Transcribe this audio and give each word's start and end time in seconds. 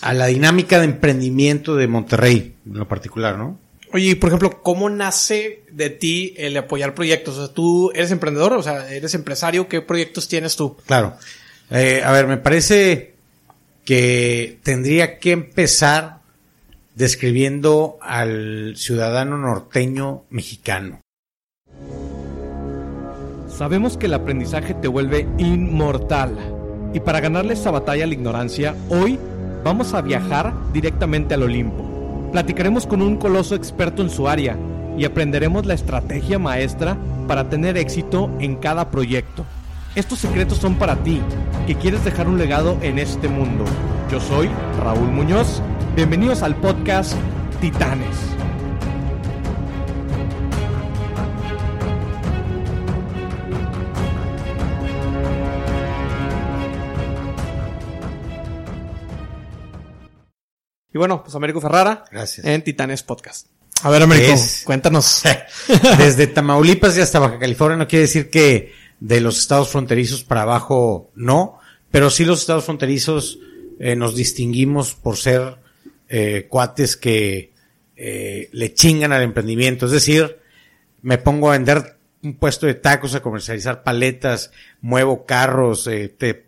a 0.00 0.14
la 0.14 0.26
dinámica 0.26 0.78
de 0.78 0.86
emprendimiento 0.86 1.76
de 1.76 1.86
Monterrey, 1.88 2.54
en 2.66 2.78
lo 2.78 2.88
particular, 2.88 3.38
¿no? 3.38 3.58
Oye, 3.92 4.14
por 4.16 4.28
ejemplo, 4.28 4.62
¿cómo 4.62 4.88
nace 4.88 5.64
de 5.72 5.90
ti 5.90 6.34
el 6.36 6.56
apoyar 6.56 6.94
proyectos? 6.94 7.36
O 7.36 7.46
sea, 7.46 7.54
tú 7.54 7.90
eres 7.94 8.12
emprendedor, 8.12 8.52
o 8.52 8.62
sea, 8.62 8.88
eres 8.88 9.14
empresario, 9.14 9.68
¿qué 9.68 9.80
proyectos 9.80 10.28
tienes 10.28 10.54
tú? 10.54 10.76
Claro. 10.86 11.16
Eh, 11.70 12.02
a 12.04 12.12
ver, 12.12 12.26
me 12.26 12.36
parece 12.36 13.14
que 13.84 14.58
tendría 14.62 15.18
que 15.18 15.32
empezar 15.32 16.20
describiendo 16.94 17.98
al 18.00 18.74
ciudadano 18.76 19.38
norteño 19.38 20.24
mexicano. 20.30 21.00
Sabemos 23.48 23.96
que 23.96 24.06
el 24.06 24.14
aprendizaje 24.14 24.74
te 24.74 24.88
vuelve 24.88 25.26
inmortal. 25.38 26.36
Y 26.94 27.00
para 27.00 27.20
ganarle 27.20 27.54
esta 27.54 27.70
batalla 27.70 28.04
a 28.04 28.06
la 28.06 28.14
ignorancia, 28.14 28.74
hoy 28.88 29.18
vamos 29.64 29.94
a 29.94 30.00
viajar 30.00 30.52
directamente 30.72 31.34
al 31.34 31.42
Olimpo. 31.42 32.30
Platicaremos 32.32 32.86
con 32.86 33.02
un 33.02 33.16
coloso 33.16 33.54
experto 33.54 34.02
en 34.02 34.10
su 34.10 34.28
área 34.28 34.56
y 34.96 35.04
aprenderemos 35.04 35.66
la 35.66 35.74
estrategia 35.74 36.38
maestra 36.38 36.96
para 37.26 37.48
tener 37.48 37.76
éxito 37.76 38.30
en 38.38 38.56
cada 38.56 38.90
proyecto. 38.90 39.44
Estos 39.94 40.20
secretos 40.20 40.58
son 40.58 40.76
para 40.76 40.96
ti, 40.96 41.20
que 41.66 41.74
quieres 41.74 42.04
dejar 42.04 42.28
un 42.28 42.38
legado 42.38 42.78
en 42.82 42.98
este 42.98 43.28
mundo. 43.28 43.64
Yo 44.10 44.20
soy 44.20 44.48
Raúl 44.78 45.08
Muñoz. 45.08 45.60
Bienvenidos 45.96 46.42
al 46.42 46.54
podcast 46.56 47.14
Titanes. 47.60 48.39
Y 60.92 60.98
bueno, 60.98 61.22
pues 61.22 61.34
Américo 61.34 61.60
Ferrara. 61.60 62.04
Gracias. 62.10 62.46
En 62.46 62.62
Titanes 62.62 63.02
Podcast. 63.02 63.46
A 63.82 63.90
ver, 63.90 64.02
Américo, 64.02 64.32
Es- 64.32 64.62
cuéntanos. 64.64 65.22
Desde 65.98 66.26
Tamaulipas 66.26 66.96
y 66.96 67.00
hasta 67.00 67.18
Baja 67.18 67.38
California 67.38 67.76
no 67.76 67.88
quiere 67.88 68.02
decir 68.02 68.28
que 68.30 68.72
de 68.98 69.20
los 69.20 69.38
estados 69.38 69.68
fronterizos 69.70 70.24
para 70.24 70.42
abajo 70.42 71.10
no, 71.14 71.58
pero 71.90 72.10
sí 72.10 72.24
los 72.24 72.40
estados 72.40 72.64
fronterizos 72.64 73.38
eh, 73.78 73.96
nos 73.96 74.14
distinguimos 74.14 74.94
por 74.94 75.16
ser 75.16 75.56
eh, 76.08 76.46
cuates 76.50 76.96
que 76.96 77.52
eh, 77.96 78.48
le 78.52 78.74
chingan 78.74 79.12
al 79.12 79.22
emprendimiento. 79.22 79.86
Es 79.86 79.92
decir, 79.92 80.38
me 81.02 81.16
pongo 81.16 81.48
a 81.48 81.52
vender 81.52 81.96
un 82.22 82.34
puesto 82.34 82.66
de 82.66 82.74
tacos, 82.74 83.14
a 83.14 83.22
comercializar 83.22 83.82
paletas, 83.82 84.50
muevo 84.82 85.24
carros, 85.24 85.86
eh, 85.86 86.08
te 86.14 86.44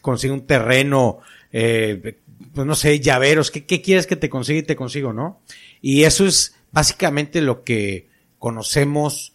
consigo 0.00 0.32
un 0.32 0.46
terreno, 0.46 1.18
eh, 1.52 2.16
pues 2.54 2.66
no 2.66 2.74
sé, 2.74 3.00
llaveros, 3.00 3.50
¿qué, 3.50 3.64
qué 3.64 3.80
quieres 3.80 4.06
que 4.06 4.16
te 4.16 4.30
consiga 4.30 4.60
y 4.60 4.64
te 4.64 4.76
consigo, 4.76 5.12
no? 5.12 5.40
Y 5.80 6.02
eso 6.04 6.26
es 6.26 6.56
básicamente 6.72 7.40
lo 7.40 7.64
que 7.64 8.08
conocemos 8.38 9.34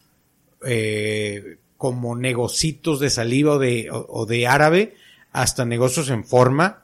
eh, 0.65 1.57
como 1.77 2.15
negocitos 2.15 2.99
de 2.99 3.09
saliva 3.09 3.53
o 3.53 3.59
de, 3.59 3.89
o, 3.91 4.25
de 4.25 4.47
árabe 4.47 4.95
hasta 5.31 5.65
negocios 5.65 6.09
en 6.09 6.25
forma. 6.25 6.83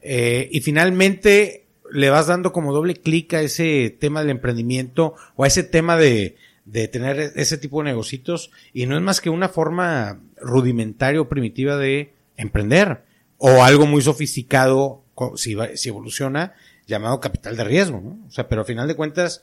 Eh, 0.00 0.48
y 0.52 0.60
finalmente 0.60 1.66
le 1.90 2.10
vas 2.10 2.26
dando 2.26 2.52
como 2.52 2.72
doble 2.72 2.94
clic 2.94 3.34
a 3.34 3.42
ese 3.42 3.96
tema 3.98 4.20
del 4.20 4.30
emprendimiento 4.30 5.14
o 5.36 5.44
a 5.44 5.46
ese 5.46 5.62
tema 5.62 5.96
de, 5.96 6.36
de 6.64 6.88
tener 6.88 7.32
ese 7.36 7.58
tipo 7.58 7.78
de 7.78 7.90
negocitos 7.90 8.50
y 8.72 8.86
no 8.86 8.96
es 8.96 9.02
más 9.02 9.20
que 9.20 9.30
una 9.30 9.48
forma 9.48 10.20
rudimentaria 10.40 11.20
o 11.20 11.28
primitiva 11.28 11.76
de 11.76 12.12
emprender 12.36 13.04
o 13.38 13.62
algo 13.62 13.86
muy 13.86 14.02
sofisticado 14.02 15.01
si, 15.36 15.54
va- 15.54 15.76
si 15.76 15.88
evoluciona 15.88 16.54
llamado 16.86 17.20
capital 17.20 17.56
de 17.56 17.64
riesgo, 17.64 18.00
¿no? 18.00 18.26
O 18.26 18.30
sea, 18.30 18.48
pero 18.48 18.62
al 18.62 18.66
final 18.66 18.88
de 18.88 18.96
cuentas 18.96 19.42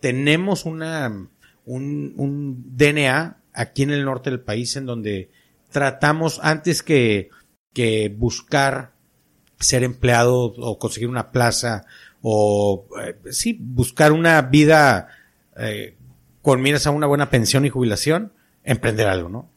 tenemos 0.00 0.64
una 0.64 1.28
un, 1.66 2.14
un 2.16 2.64
DNA 2.76 3.36
aquí 3.52 3.82
en 3.82 3.90
el 3.90 4.04
norte 4.04 4.30
del 4.30 4.40
país 4.40 4.76
en 4.76 4.86
donde 4.86 5.30
tratamos 5.70 6.40
antes 6.42 6.82
que, 6.82 7.30
que 7.72 8.08
buscar 8.16 8.92
ser 9.58 9.84
empleado 9.84 10.36
o 10.56 10.78
conseguir 10.78 11.08
una 11.08 11.30
plaza 11.32 11.84
o 12.22 12.86
eh, 13.04 13.16
sí 13.30 13.56
buscar 13.60 14.12
una 14.12 14.40
vida 14.42 15.08
eh, 15.56 15.96
con 16.42 16.62
miras 16.62 16.86
a 16.86 16.90
una 16.90 17.06
buena 17.06 17.28
pensión 17.30 17.66
y 17.66 17.68
jubilación, 17.68 18.32
emprender 18.64 19.06
algo, 19.08 19.28
¿no? 19.28 19.50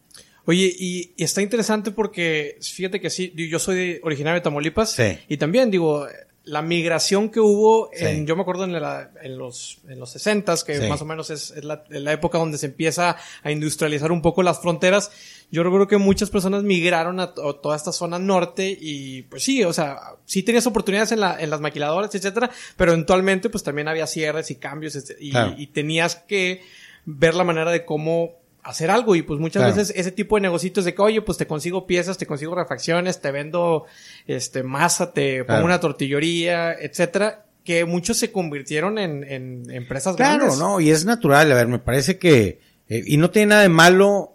Oye, 0.46 0.74
y, 0.78 1.12
y 1.16 1.24
está 1.24 1.42
interesante 1.42 1.92
porque 1.92 2.58
fíjate 2.62 3.00
que 3.00 3.10
sí, 3.10 3.34
yo 3.36 3.60
soy 3.60 4.00
originario 4.04 4.36
de 4.40 4.42
Tamaulipas 4.44 4.92
Sí. 4.92 5.18
y 5.30 5.38
también 5.38 5.72
digo, 5.72 6.06
la 6.46 6.62
migración 6.62 7.30
que 7.30 7.40
hubo 7.40 7.90
en, 7.94 8.18
Sí. 8.20 8.26
yo 8.26 8.36
me 8.36 8.42
acuerdo 8.42 8.66
en, 8.66 8.74
la- 8.74 9.12
en 9.22 9.38
los, 9.38 9.78
en 9.88 9.98
los 9.98 10.12
60 10.12 10.54
que 10.66 10.82
Sí. 10.82 10.88
más 10.90 11.02
o 11.02 11.06
menos 11.06 11.30
es, 11.30 11.52
es 11.52 11.64
la, 11.64 11.86
la 11.88 12.12
época 12.12 12.38
donde 12.38 12.58
se 12.58 12.66
empieza 12.66 13.16
a 13.42 13.52
industrializar 13.52 14.12
un 14.12 14.22
poco 14.22 14.44
las 14.44 14.60
fronteras. 14.60 15.12
Yo 15.50 15.64
recuerdo 15.64 15.88
que 15.88 15.96
muchas 15.98 16.30
personas 16.30 16.64
migraron 16.64 17.22
a, 17.22 17.34
to- 17.34 17.56
toda 17.56 17.78
esta 17.78 17.94
zona 17.94 18.20
norte 18.20 18.78
y 18.78 19.22
pues 19.22 19.44
sí, 19.44 19.64
o 19.64 19.72
sea, 19.72 19.98
sí 20.26 20.44
tenías 20.44 20.68
oportunidades 20.68 21.14
en, 21.14 21.22
la, 21.22 21.40
en 21.42 21.50
las 21.50 21.62
maquiladoras, 21.62 22.14
etcétera, 22.14 22.52
pero 22.76 22.92
eventualmente 22.92 23.50
pues 23.50 23.64
también 23.64 23.88
había 23.88 24.08
cierres 24.08 24.52
y 24.52 24.56
cambios 24.56 24.96
este, 24.98 25.16
y, 25.22 25.32
Claro. 25.32 25.56
y 25.58 25.68
tenías 25.68 26.18
que 26.18 26.62
ver 27.06 27.36
la 27.36 27.46
manera 27.46 27.72
de 27.72 27.86
cómo 27.86 28.43
hacer 28.64 28.90
algo 28.90 29.16
y 29.16 29.22
pues 29.24 29.40
muchas 29.40 29.62
Claro. 29.62 29.76
veces 29.76 29.94
ese 29.96 30.12
tipo 30.12 30.36
de 30.38 30.42
negocios 30.42 30.86
de 30.86 30.94
que 30.96 31.02
oye 31.02 31.22
pues 31.22 31.38
te 31.38 31.46
consigo 31.48 31.86
piezas, 31.86 32.18
te 32.18 32.26
consigo 32.26 32.56
refacciones, 32.56 33.20
te 33.22 33.32
vendo 33.32 33.86
este 34.26 34.64
masa, 34.64 35.12
te 35.12 35.40
pongo 35.40 35.48
Claro. 35.48 35.66
una 35.66 35.80
tortillería, 35.80 36.74
etcétera, 36.74 37.46
que 37.66 37.86
muchos 37.86 38.18
se 38.18 38.32
convirtieron 38.32 38.98
en, 38.98 39.24
en 39.24 39.70
empresas 39.70 40.16
Claro, 40.16 40.38
grandes. 40.46 40.60
no, 40.60 40.80
y 40.80 40.92
es 40.92 41.06
natural, 41.06 41.52
a 41.52 41.56
ver, 41.56 41.68
me 41.68 41.80
parece 41.80 42.18
que, 42.18 42.60
eh, 42.90 43.04
y 43.06 43.18
no 43.18 43.30
tiene 43.32 43.48
nada 43.48 43.62
de 43.64 43.70
malo, 43.70 44.30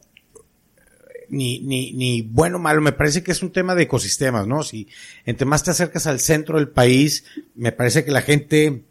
ni, 1.31 1.61
ni, 1.61 1.93
ni 1.93 2.23
bueno 2.23 2.57
o 2.57 2.61
malo, 2.61 2.81
me 2.81 2.93
parece 2.93 3.23
que 3.23 3.33
es 3.33 3.43
un 3.43 3.53
tema 3.53 3.75
de 3.75 3.83
ecosistemas, 3.83 4.47
¿no? 4.47 4.63
Si 4.63 4.89
entre 5.27 5.45
más 5.47 5.63
te 5.63 5.71
acercas 5.71 6.07
al 6.07 6.21
centro 6.21 6.57
del 6.59 6.69
país, 6.69 7.25
me 7.55 7.71
parece 7.73 8.03
que 8.05 8.11
la 8.11 8.23
gente 8.23 8.83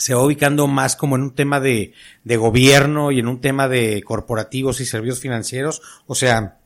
se 0.00 0.14
va 0.14 0.24
ubicando 0.24 0.66
más 0.66 0.96
como 0.96 1.16
en 1.16 1.22
un 1.22 1.34
tema 1.34 1.60
de, 1.60 1.92
gobierno 2.24 3.12
y 3.12 3.18
en 3.18 3.28
un 3.28 3.42
tema 3.42 3.68
de 3.68 4.02
corporativos 4.02 4.80
y 4.80 4.86
servicios 4.86 5.20
financieros, 5.20 5.82
o 6.06 6.14
sea, 6.14 6.58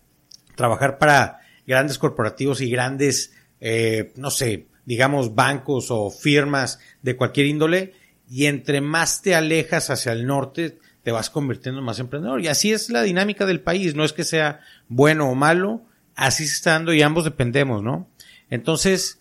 trabajar 0.55 0.99
para 0.99 1.41
grandes 1.67 1.99
corporativos 1.99 2.61
y 2.61 2.71
grandes, 2.71 3.33
eh, 3.61 4.13
no 4.15 4.31
sé, 4.31 4.69
digamos 4.85 5.35
bancos 5.35 5.91
o 5.91 6.13
firmas 6.13 6.79
de 7.03 7.17
cualquier 7.17 7.47
índole, 7.47 7.95
y 8.31 8.47
entre 8.47 8.81
más 8.81 9.21
te 9.21 9.35
alejas 9.35 9.91
hacia 9.91 10.13
el 10.13 10.27
norte, 10.27 10.79
te 11.03 11.11
vas 11.11 11.29
convirtiendo 11.29 11.81
en 11.81 11.87
más 11.87 11.99
emprendedor. 11.99 12.41
Y 12.41 12.47
así 12.47 12.71
es 12.71 12.89
la 12.89 13.03
dinámica 13.03 13.47
del 13.47 13.61
país, 13.61 13.97
no 13.97 14.05
es 14.05 14.13
que 14.13 14.23
sea 14.23 14.61
bueno 14.87 15.29
o 15.29 15.35
malo, 15.35 15.83
así 16.15 16.47
se 16.47 16.55
está 16.55 16.71
dando 16.75 16.95
y 16.95 17.03
ambos 17.03 17.25
dependemos, 17.25 17.83
¿no? 17.83 18.09
Entonces, 18.49 19.19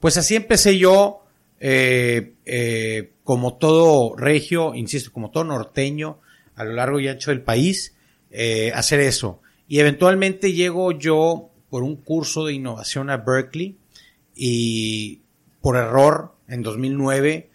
pues 0.00 0.18
así 0.18 0.36
empecé 0.36 0.76
yo, 0.76 1.24
eh, 1.60 2.34
eh, 2.44 3.13
como 3.24 3.54
todo 3.56 4.14
regio, 4.16 4.74
insisto, 4.74 5.10
como 5.12 5.30
todo 5.30 5.44
norteño, 5.44 6.18
a 6.54 6.64
lo 6.64 6.72
largo 6.74 7.00
y 7.00 7.08
ancho 7.08 7.30
del 7.30 7.40
país, 7.42 7.94
eh, 8.30 8.70
hacer 8.74 9.00
eso. 9.00 9.40
Y 9.66 9.78
eventualmente 9.80 10.52
llego 10.52 10.92
yo 10.92 11.48
por 11.70 11.82
un 11.82 11.96
curso 11.96 12.44
de 12.44 12.52
innovación 12.52 13.10
a 13.10 13.16
Berkeley 13.16 13.76
y 14.34 15.20
por 15.60 15.76
error 15.76 16.34
en 16.48 16.62
2009 16.62 17.50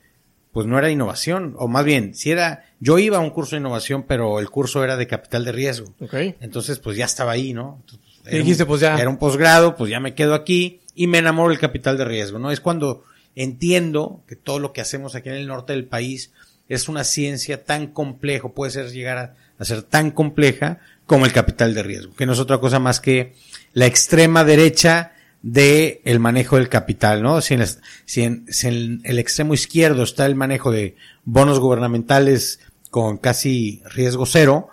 pues 0.52 0.66
no 0.66 0.80
era 0.80 0.90
innovación, 0.90 1.53
o 1.59 1.68
más 1.68 1.86
bien, 1.86 2.16
si 2.16 2.31
era, 2.31 2.66
yo 2.80 2.97
iba 2.97 3.18
a 3.18 3.19
un 3.19 3.30
curso 3.30 3.56
de 3.56 3.59
innovación, 3.59 4.03
pero 4.07 4.40
el 4.40 4.50
curso 4.50 4.84
era 4.84 4.97
de 4.97 5.06
capital 5.06 5.46
de 5.46 5.51
riesgo. 5.51 5.94
Ok. 6.01 6.13
Entonces, 6.41 6.80
pues 6.80 6.97
ya 6.97 7.06
estaba 7.06 7.34
ahí, 7.34 7.53
¿no? 7.53 7.78
Entonces, 7.81 8.34
dijiste, 8.40 8.63
un- 8.63 8.68
pues 8.69 8.81
ya. 8.81 8.97
Era 8.97 9.09
un 9.12 9.18
posgrado, 9.18 9.75
pues 9.75 9.91
ya 9.91 10.00
me 10.00 10.16
quedo 10.16 10.34
aquí 10.34 10.81
y 10.96 11.06
me 11.06 11.19
enamoro 11.19 11.50
del 11.50 11.59
capital 11.59 12.00
de 12.00 12.06
riesgo, 12.06 12.40
¿no? 12.40 12.50
Es 12.50 12.59
cuando 12.62 13.03
entiendo 13.44 14.22
que 14.27 14.35
todo 14.35 14.59
lo 14.59 14.73
que 14.73 14.81
hacemos 14.81 15.15
aquí 15.15 15.30
en 15.30 15.36
el 15.36 15.47
norte 15.47 15.74
del 15.74 15.86
país 15.86 16.31
es 16.68 16.89
una 16.89 17.03
ciencia 17.03 17.63
tan 17.63 17.88
complejo, 17.88 18.53
puede 18.53 18.71
ser 18.71 18.91
llegar 18.91 19.36
a, 19.57 19.65
ser 19.65 19.81
tan 19.81 20.12
compleja 20.12 20.80
como 21.06 21.25
el 21.25 21.31
capital 21.33 21.74
de 21.74 21.81
riesgo, 21.83 22.13
que 22.15 22.25
no 22.25 22.33
es 22.33 22.39
otra 22.39 22.59
cosa 22.59 22.80
más 22.80 23.00
que 23.00 23.33
la 23.74 23.86
extrema 23.88 24.44
derecha 24.44 25.13
de 25.41 26.01
el 26.03 26.19
manejo 26.19 26.57
del 26.57 26.68
capital, 26.69 27.24
¿no? 27.24 27.39
Si 27.41 27.53
en, 27.53 27.62
en- 27.62 28.45
si 28.53 28.68
en 28.68 29.01
el 29.06 29.19
extremo 29.19 29.53
izquierdo 29.53 30.03
está 30.03 30.25
el 30.25 30.36
manejo 30.36 30.69
de 30.71 30.95
bonos 31.24 31.59
gubernamentales 31.59 32.59
con 32.91 33.18
casi 33.18 33.81
riesgo 33.91 34.25
cero, 34.25 34.68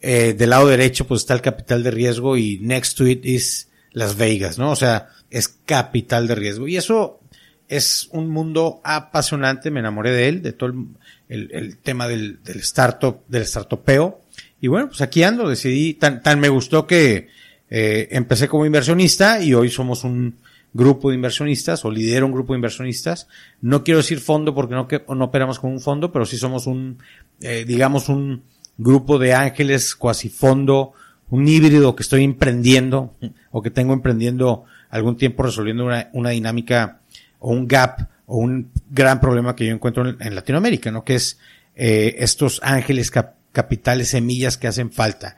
eh, 0.00 0.34
del 0.36 0.50
lado 0.50 0.68
derecho 0.68 1.06
pues 1.06 1.20
está 1.20 1.34
el 1.34 1.42
capital 1.42 1.82
de 1.82 1.90
riesgo 1.90 2.36
y 2.36 2.58
next 2.60 2.96
to 2.96 3.06
it 3.06 3.24
is 3.26 3.68
Las 3.92 4.16
Vegas, 4.16 4.56
¿no? 4.58 4.70
O 4.70 4.76
sea, 4.76 5.10
es 5.30 5.48
capital 5.48 6.26
de 6.28 6.34
riesgo. 6.34 6.66
Y 6.68 6.76
eso 6.76 7.20
es 7.68 8.08
un 8.12 8.28
mundo 8.28 8.80
apasionante, 8.84 9.70
me 9.70 9.80
enamoré 9.80 10.10
de 10.12 10.28
él, 10.28 10.42
de 10.42 10.52
todo 10.52 10.70
el, 10.70 10.86
el- 11.28 11.48
el 11.52 11.76
tema 11.78 12.06
del, 12.08 12.42
del 12.44 12.58
startup, 12.60 13.20
del 13.28 13.44
startupeo. 13.46 14.20
Y 14.60 14.68
bueno, 14.68 14.88
pues 14.88 15.00
aquí 15.00 15.22
ando, 15.22 15.48
decidí, 15.48 15.94
tan, 15.94 16.22
tan 16.22 16.40
me 16.40 16.48
gustó 16.48 16.86
que 16.86 17.28
eh, 17.70 18.08
empecé 18.12 18.48
como 18.48 18.64
inversionista 18.66 19.42
y 19.42 19.52
hoy 19.54 19.68
somos 19.70 20.04
un 20.04 20.36
grupo 20.72 21.08
de 21.10 21.16
inversionistas 21.16 21.84
o 21.84 21.90
lidero 21.90 22.26
un 22.26 22.32
grupo 22.32 22.52
de 22.52 22.58
inversionistas. 22.58 23.28
No 23.60 23.82
quiero 23.82 23.98
decir 23.98 24.20
fondo 24.20 24.54
porque 24.54 24.74
no, 24.74 24.86
que, 24.88 25.02
no 25.08 25.24
operamos 25.24 25.58
con 25.58 25.72
un 25.72 25.80
fondo, 25.80 26.12
pero 26.12 26.26
sí 26.26 26.36
somos 26.36 26.66
un, 26.66 26.98
eh, 27.40 27.64
digamos, 27.66 28.08
un 28.08 28.42
grupo 28.78 29.18
de 29.18 29.32
ángeles 29.34 29.94
cuasi 29.96 30.28
fondo, 30.28 30.92
un 31.30 31.48
híbrido 31.48 31.96
que 31.96 32.02
estoy 32.02 32.22
emprendiendo 32.24 33.14
o 33.50 33.62
que 33.62 33.70
tengo 33.70 33.92
emprendiendo 33.94 34.64
algún 34.90 35.16
tiempo 35.16 35.42
resolviendo 35.42 35.84
una, 35.84 36.08
una 36.12 36.30
dinámica 36.30 37.00
o 37.46 37.52
un 37.52 37.68
gap 37.68 38.08
o 38.26 38.38
un 38.38 38.72
gran 38.90 39.20
problema 39.20 39.54
que 39.54 39.66
yo 39.66 39.72
encuentro 39.72 40.04
en, 40.18 40.34
Latinoamérica, 40.34 40.90
¿no? 40.90 41.04
Que 41.04 41.14
es 41.14 41.38
eh, 41.76 42.16
estos 42.18 42.60
ángeles 42.64 43.12
capitales, 43.52 44.08
semillas 44.08 44.58
que 44.58 44.66
hacen 44.66 44.90
falta. 44.90 45.36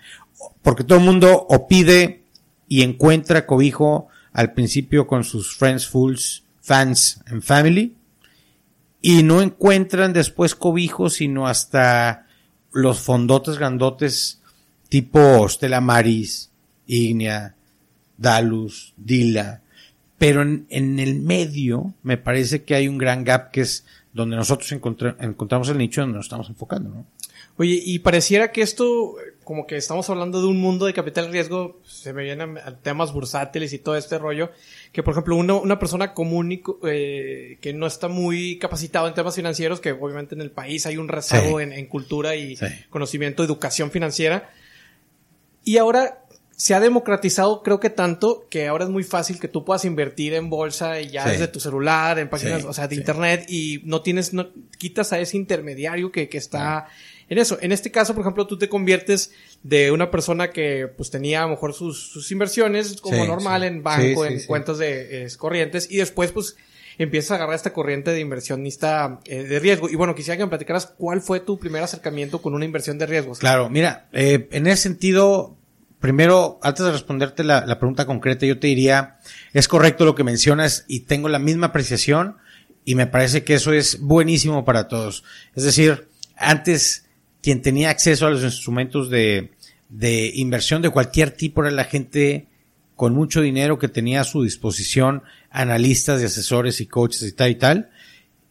Porque 0.63 0.85
todo 0.85 0.99
el 0.99 1.05
mundo 1.05 1.47
o 1.51 1.69
pide 1.69 2.23
y 2.67 2.83
encuentra 2.83 3.45
cobijo 3.45 4.09
al 4.33 4.55
principio 4.55 5.07
con 5.07 5.23
sus 5.23 5.55
friends, 5.55 5.87
fools, 5.87 6.45
fans 6.63 7.21
and 7.27 7.43
family 7.43 7.95
y 9.03 9.23
no 9.23 9.43
encuentran 9.43 10.15
después 10.15 10.55
cobijo 10.55 11.11
sino 11.11 11.47
hasta 11.47 12.27
los 12.73 13.01
fondotes 13.01 13.59
grandotes 13.59 14.41
tipo 14.89 15.47
Stella 15.49 15.83
Maris, 15.83 16.51
Ignea, 16.87 17.55
Dalus, 18.17 18.95
Dila, 18.97 19.63
pero 20.19 20.43
en, 20.43 20.67
el 20.69 21.15
medio 21.21 21.95
me 22.03 22.19
parece 22.19 22.65
que 22.65 22.75
hay 22.75 22.89
un 22.89 22.99
gran 22.99 23.25
gap 23.25 23.51
que 23.51 23.63
es 23.63 23.87
donde 24.13 24.37
nosotros 24.37 24.71
encontramos 24.73 25.69
el 25.69 25.79
nicho 25.79 26.01
donde 26.01 26.17
nos 26.17 26.27
estamos 26.27 26.49
enfocando, 26.49 26.91
¿no? 26.91 27.07
Oye, 27.57 27.83
y 27.85 27.99
pareciera 27.99 28.53
que 28.53 28.63
esto, 28.63 29.17
como 29.43 29.67
que 29.67 29.77
estamos 29.77 30.09
hablando 30.11 30.41
de 30.41 30.47
un 30.47 30.61
mundo 30.61 30.87
de 30.87 30.93
capital 30.93 31.33
riesgo, 31.33 31.81
se 31.85 32.13
me 32.13 32.23
vienen 32.23 32.57
a 32.57 32.77
temas 32.77 33.13
bursátiles 33.13 33.73
y 33.73 33.81
todo 33.81 33.97
este 33.97 34.17
rollo, 34.17 34.53
que 34.93 35.03
por 35.03 35.13
ejemplo 35.13 35.35
una, 35.35 35.55
una 35.55 35.77
persona 35.81 36.15
común 36.15 36.63
eh, 36.85 37.59
que 37.61 37.73
no 37.73 37.89
está 37.89 38.07
muy 38.07 38.59
capacitado 38.59 39.09
en 39.09 39.15
temas 39.15 39.35
financieros, 39.35 39.81
que 39.81 39.91
obviamente 39.91 40.37
en 40.37 40.41
el 40.41 40.53
país 40.53 40.87
hay 40.87 40.99
un 40.99 41.09
rezago 41.09 41.61
en, 41.61 41.85
cultura 41.87 42.37
y 42.37 42.57
conocimiento, 42.91 43.43
educación 43.43 43.91
financiera, 43.91 44.51
y 45.65 45.79
ahora 45.79 46.23
se 46.59 46.75
ha 46.75 46.81
democratizado 46.81 47.63
creo 47.63 47.79
que 47.79 47.89
tanto 47.89 48.49
que 48.51 48.67
ahora 48.67 48.83
es 48.85 48.91
muy 48.91 49.05
fácil 49.05 49.39
que 49.39 49.47
tú 49.47 49.65
puedas 49.65 49.85
invertir 49.85 50.35
en 50.35 50.51
bolsa 50.51 51.01
y 51.01 51.09
ya 51.09 51.25
desde 51.29 51.47
tu 51.47 51.61
celular, 51.61 52.19
en 52.19 52.29
páginas, 52.29 52.65
o 52.65 52.73
sea, 52.73 52.89
de 52.89 52.97
internet 52.97 53.47
y 53.49 53.81
no 53.85 54.03
tienes, 54.03 54.35
no, 54.35 54.49
quitas 54.77 55.13
a 55.13 55.21
ese 55.21 55.37
intermediario 55.37 56.11
que, 56.11 56.29
que 56.29 56.37
está 56.37 56.89
en 57.29 57.39
eso. 57.39 57.59
En 57.61 57.71
este 57.71 57.93
caso, 57.93 58.13
por 58.13 58.23
ejemplo, 58.23 58.49
tú 58.49 58.59
te 58.59 58.69
conviertes 58.69 59.31
de 59.63 59.93
una 59.93 60.11
persona 60.11 60.51
que 60.51 60.89
pues 60.89 61.11
tenía 61.11 61.41
a 61.41 61.43
lo 61.45 61.51
mejor 61.51 61.75
sus, 61.75 62.11
sus 62.11 62.33
inversiones 62.33 63.01
como 63.01 63.25
normal 63.25 63.63
en 63.63 63.85
banco, 63.85 64.25
en 64.25 64.45
cuentas 64.45 64.79
de 64.79 65.33
corrientes 65.39 65.89
y 65.89 65.99
después 65.99 66.33
pues 66.33 66.57
empiezas 66.99 67.31
a 67.31 67.35
agarrar 67.37 67.55
esta 67.55 67.73
corriente 67.73 68.11
de 68.11 68.19
inversionista 68.19 69.21
eh, 69.27 69.45
de 69.45 69.61
riesgo. 69.61 69.89
Y 69.89 69.95
bueno, 69.95 70.17
quisiera 70.17 70.37
que 70.37 70.43
me 70.43 70.49
platicaras 70.49 70.87
cuál 70.87 71.21
fue 71.21 71.39
tu 71.39 71.57
primer 71.57 71.85
acercamiento 71.85 72.43
con 72.43 72.55
una 72.55 72.65
inversión 72.65 72.99
de 72.99 73.07
riesgos. 73.07 73.39
Claro, 73.39 73.71
mira, 73.71 74.09
eh, 74.13 74.49
en 74.51 74.67
ese 74.67 74.83
sentido, 74.83 75.58
primero, 76.01 76.59
antes 76.63 76.85
de 76.85 76.93
responderte 76.93 77.45
la, 77.45 77.79
pregunta 77.79 78.07
concreta, 78.07 78.47
yo 78.47 78.59
te 78.59 78.69
diría, 78.69 79.19
es 79.53 79.69
correcto 79.69 80.05
lo 80.05 80.15
que 80.15 80.25
mencionas 80.25 80.85
y 80.89 81.01
tengo 81.01 81.29
la 81.29 81.39
misma 81.39 81.69
apreciación 81.69 82.37
y 82.85 82.95
me 82.95 83.07
parece 83.07 83.45
que 83.45 83.55
eso 83.55 83.73
es 83.73 84.01
buenísimo 84.01 84.65
para 84.65 84.89
todos. 84.89 85.25
Es 85.55 85.65
decir, 85.65 86.09
antes 86.37 87.05
quien 87.43 87.63
tenía 87.63 87.91
acceso 87.91 88.27
a 88.27 88.31
los 88.31 88.43
instrumentos 88.43 89.11
de, 89.11 89.51
inversión 90.35 90.83
de 90.83 90.91
cualquier 90.91 91.31
tipo 91.33 91.63
era 91.63 91.71
la 91.71 91.85
gente 91.85 92.47
con 92.97 93.15
mucho 93.15 93.41
dinero 93.41 93.79
que 93.79 93.89
tenía 93.89 94.23
a 94.23 94.25
su 94.25 94.43
disposición 94.43 95.23
analistas 95.51 96.21
y 96.21 96.25
asesores 96.25 96.81
y 96.81 96.87
coaches 96.87 97.23
y 97.23 97.33
tal 97.33 97.51
y 97.51 97.55
tal. 97.55 97.91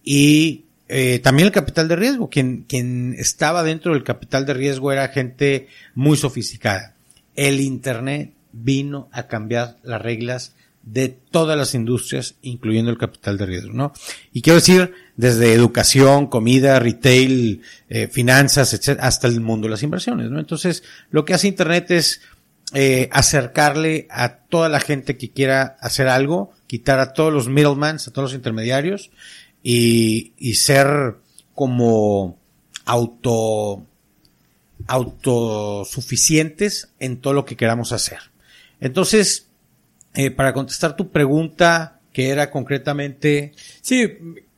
Y 0.03 0.65
eh, 0.87 1.19
también 1.19 1.47
el 1.47 1.51
capital 1.51 1.87
de 1.89 1.97
riesgo. 1.97 2.29
Quien, 2.29 2.63
quien 2.63 3.13
estaba 3.17 3.61
dentro 3.63 3.93
del 3.93 4.03
capital 4.03 4.45
de 4.45 4.53
riesgo 4.53 4.91
era 4.91 5.09
gente 5.09 5.67
muy 5.95 6.15
sofisticada 6.15 6.96
el 7.37 7.61
Internet 7.61 8.33
vino 8.51 9.07
a 9.13 9.27
cambiar 9.27 9.77
las 9.83 10.01
reglas 10.01 10.55
de 10.81 11.09
todas 11.09 11.57
las 11.57 11.75
industrias, 11.75 12.35
incluyendo 12.41 12.89
el 12.89 12.97
capital 12.97 13.37
de 13.37 13.45
riesgo, 13.45 13.73
¿no? 13.73 13.93
Y 14.31 14.41
quiero 14.41 14.55
decir, 14.55 14.93
desde 15.17 15.53
educación, 15.53 16.27
comida, 16.27 16.79
retail, 16.79 17.61
eh, 17.89 18.07
finanzas, 18.07 18.73
etc., 18.73 18.97
hasta 19.01 19.27
el 19.27 19.41
mundo 19.41 19.67
de 19.67 19.71
las 19.71 19.83
inversiones, 19.83 20.29
¿no? 20.29 20.39
Entonces, 20.39 20.83
lo 21.11 21.25
que 21.25 21.33
hace 21.33 21.49
Internet 21.49 21.91
es 21.91 22.21
eh, 22.73 23.09
acercarle 23.11 24.07
a 24.09 24.37
toda 24.37 24.69
la 24.69 24.79
gente 24.79 25.17
que 25.17 25.31
quiera 25.31 25.77
hacer 25.81 26.07
algo, 26.07 26.51
quitar 26.67 26.99
a 26.99 27.11
todos 27.11 27.33
los 27.33 27.49
middlemen, 27.49 27.97
a 27.97 28.11
todos 28.11 28.31
los 28.31 28.33
intermediarios, 28.33 29.11
y, 29.61 30.33
y 30.37 30.53
ser 30.55 31.17
como 31.53 32.39
auto 32.85 33.85
autosuficientes 34.85 36.89
en 36.99 37.17
todo 37.17 37.33
lo 37.33 37.45
que 37.45 37.55
queramos 37.55 37.91
hacer. 37.91 38.19
Entonces, 38.79 39.47
eh, 40.13 40.31
para 40.31 40.53
contestar 40.53 40.95
tu 40.95 41.09
pregunta, 41.09 41.99
que 42.13 42.29
era 42.29 42.51
concretamente... 42.51 43.53
Sí, 43.81 44.07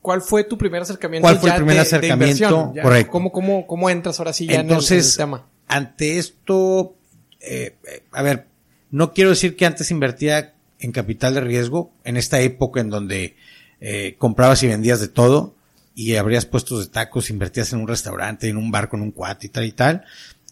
¿cuál 0.02 0.22
fue 0.22 0.44
tu 0.44 0.58
primer 0.58 0.82
acercamiento? 0.82 1.26
¿Cuál 1.26 1.40
fue 1.40 1.50
el 1.50 1.56
primer 1.56 1.80
acercamiento? 1.80 2.74
Correcto. 2.82 3.12
¿Cómo, 3.12 3.32
cómo, 3.32 3.68
¿Cómo 3.68 3.90
entras 3.90 4.20
ahora 4.20 4.34
sí 4.34 4.48
ya 4.48 4.60
Entonces, 4.60 5.06
en, 5.06 5.12
el, 5.12 5.18
tema? 5.18 5.46
ante 5.68 6.18
esto, 6.18 6.96
eh, 7.40 7.76
eh, 7.88 8.04
a 8.12 8.22
ver, 8.22 8.48
no 8.92 9.14
quiero 9.14 9.30
decir 9.30 9.56
que 9.56 9.66
antes 9.66 9.92
invertía 9.92 10.54
en 10.80 10.92
capital 10.92 11.34
de 11.34 11.42
riesgo, 11.42 11.92
en 12.04 12.18
esta 12.18 12.40
época 12.40 12.80
en 12.80 12.90
donde 12.90 13.36
eh, 13.82 14.16
comprabas 14.18 14.64
y 14.64 14.68
vendías 14.68 15.00
de 15.00 15.10
todo, 15.10 15.56
y 16.00 16.16
abrías 16.16 16.46
puestos 16.46 16.80
de 16.80 16.94
tacos, 16.94 17.30
invertías 17.30 17.74
en 17.74 17.82
un 17.82 17.88
restaurante, 17.90 18.48
en 18.48 18.56
un 18.56 18.72
bar 18.72 18.88
con 18.88 19.02
un 19.02 19.12
cuate 19.12 19.48
y 19.48 19.50
tal 19.50 19.66
y 19.66 19.74
tal. 19.74 20.06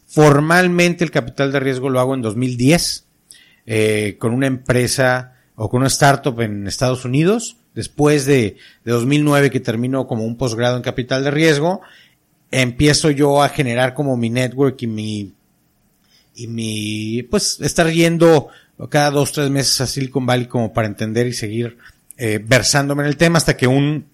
Formalmente 0.06 1.06
el 1.06 1.12
capital 1.12 1.54
de 1.54 1.62
riesgo 1.62 1.90
lo 1.90 2.02
hago 2.02 2.16
en 2.16 2.22
2010 2.22 3.06
eh, 3.66 4.18
con 4.20 4.34
una 4.34 4.48
empresa 4.48 5.36
o 5.56 5.70
con 5.70 5.80
una 5.80 5.88
startup 5.88 6.42
en 6.42 6.68
Estados 6.68 7.06
Unidos. 7.06 7.56
Después 7.74 8.26
de, 8.26 8.58
de 8.84 8.92
2009 8.92 9.50
que 9.50 9.62
termino 9.62 10.06
como 10.06 10.26
un 10.26 10.36
posgrado 10.36 10.76
en 10.76 10.84
capital 10.84 11.24
de 11.24 11.32
riesgo, 11.32 11.80
empiezo 12.52 13.10
yo 13.10 13.42
a 13.42 13.48
generar 13.48 13.94
como 13.94 14.18
mi 14.18 14.30
network 14.30 14.82
y 14.82 14.88
mi 14.88 15.34
y 16.36 16.48
mi 16.48 17.24
pues 17.24 17.62
estar 17.62 17.90
yendo 17.90 18.50
cada 18.90 19.12
dos 19.12 19.32
tres 19.32 19.50
meses 19.50 19.80
a 19.80 19.88
Silicon 19.88 20.26
Valley 20.26 20.48
como 20.48 20.74
para 20.74 20.88
entender 20.88 21.26
y 21.26 21.32
seguir 21.32 21.78
eh, 22.18 22.44
versándome 22.46 23.04
en 23.04 23.08
el 23.08 23.16
tema 23.16 23.38
hasta 23.38 23.56
que 23.56 23.68
un 23.68 24.08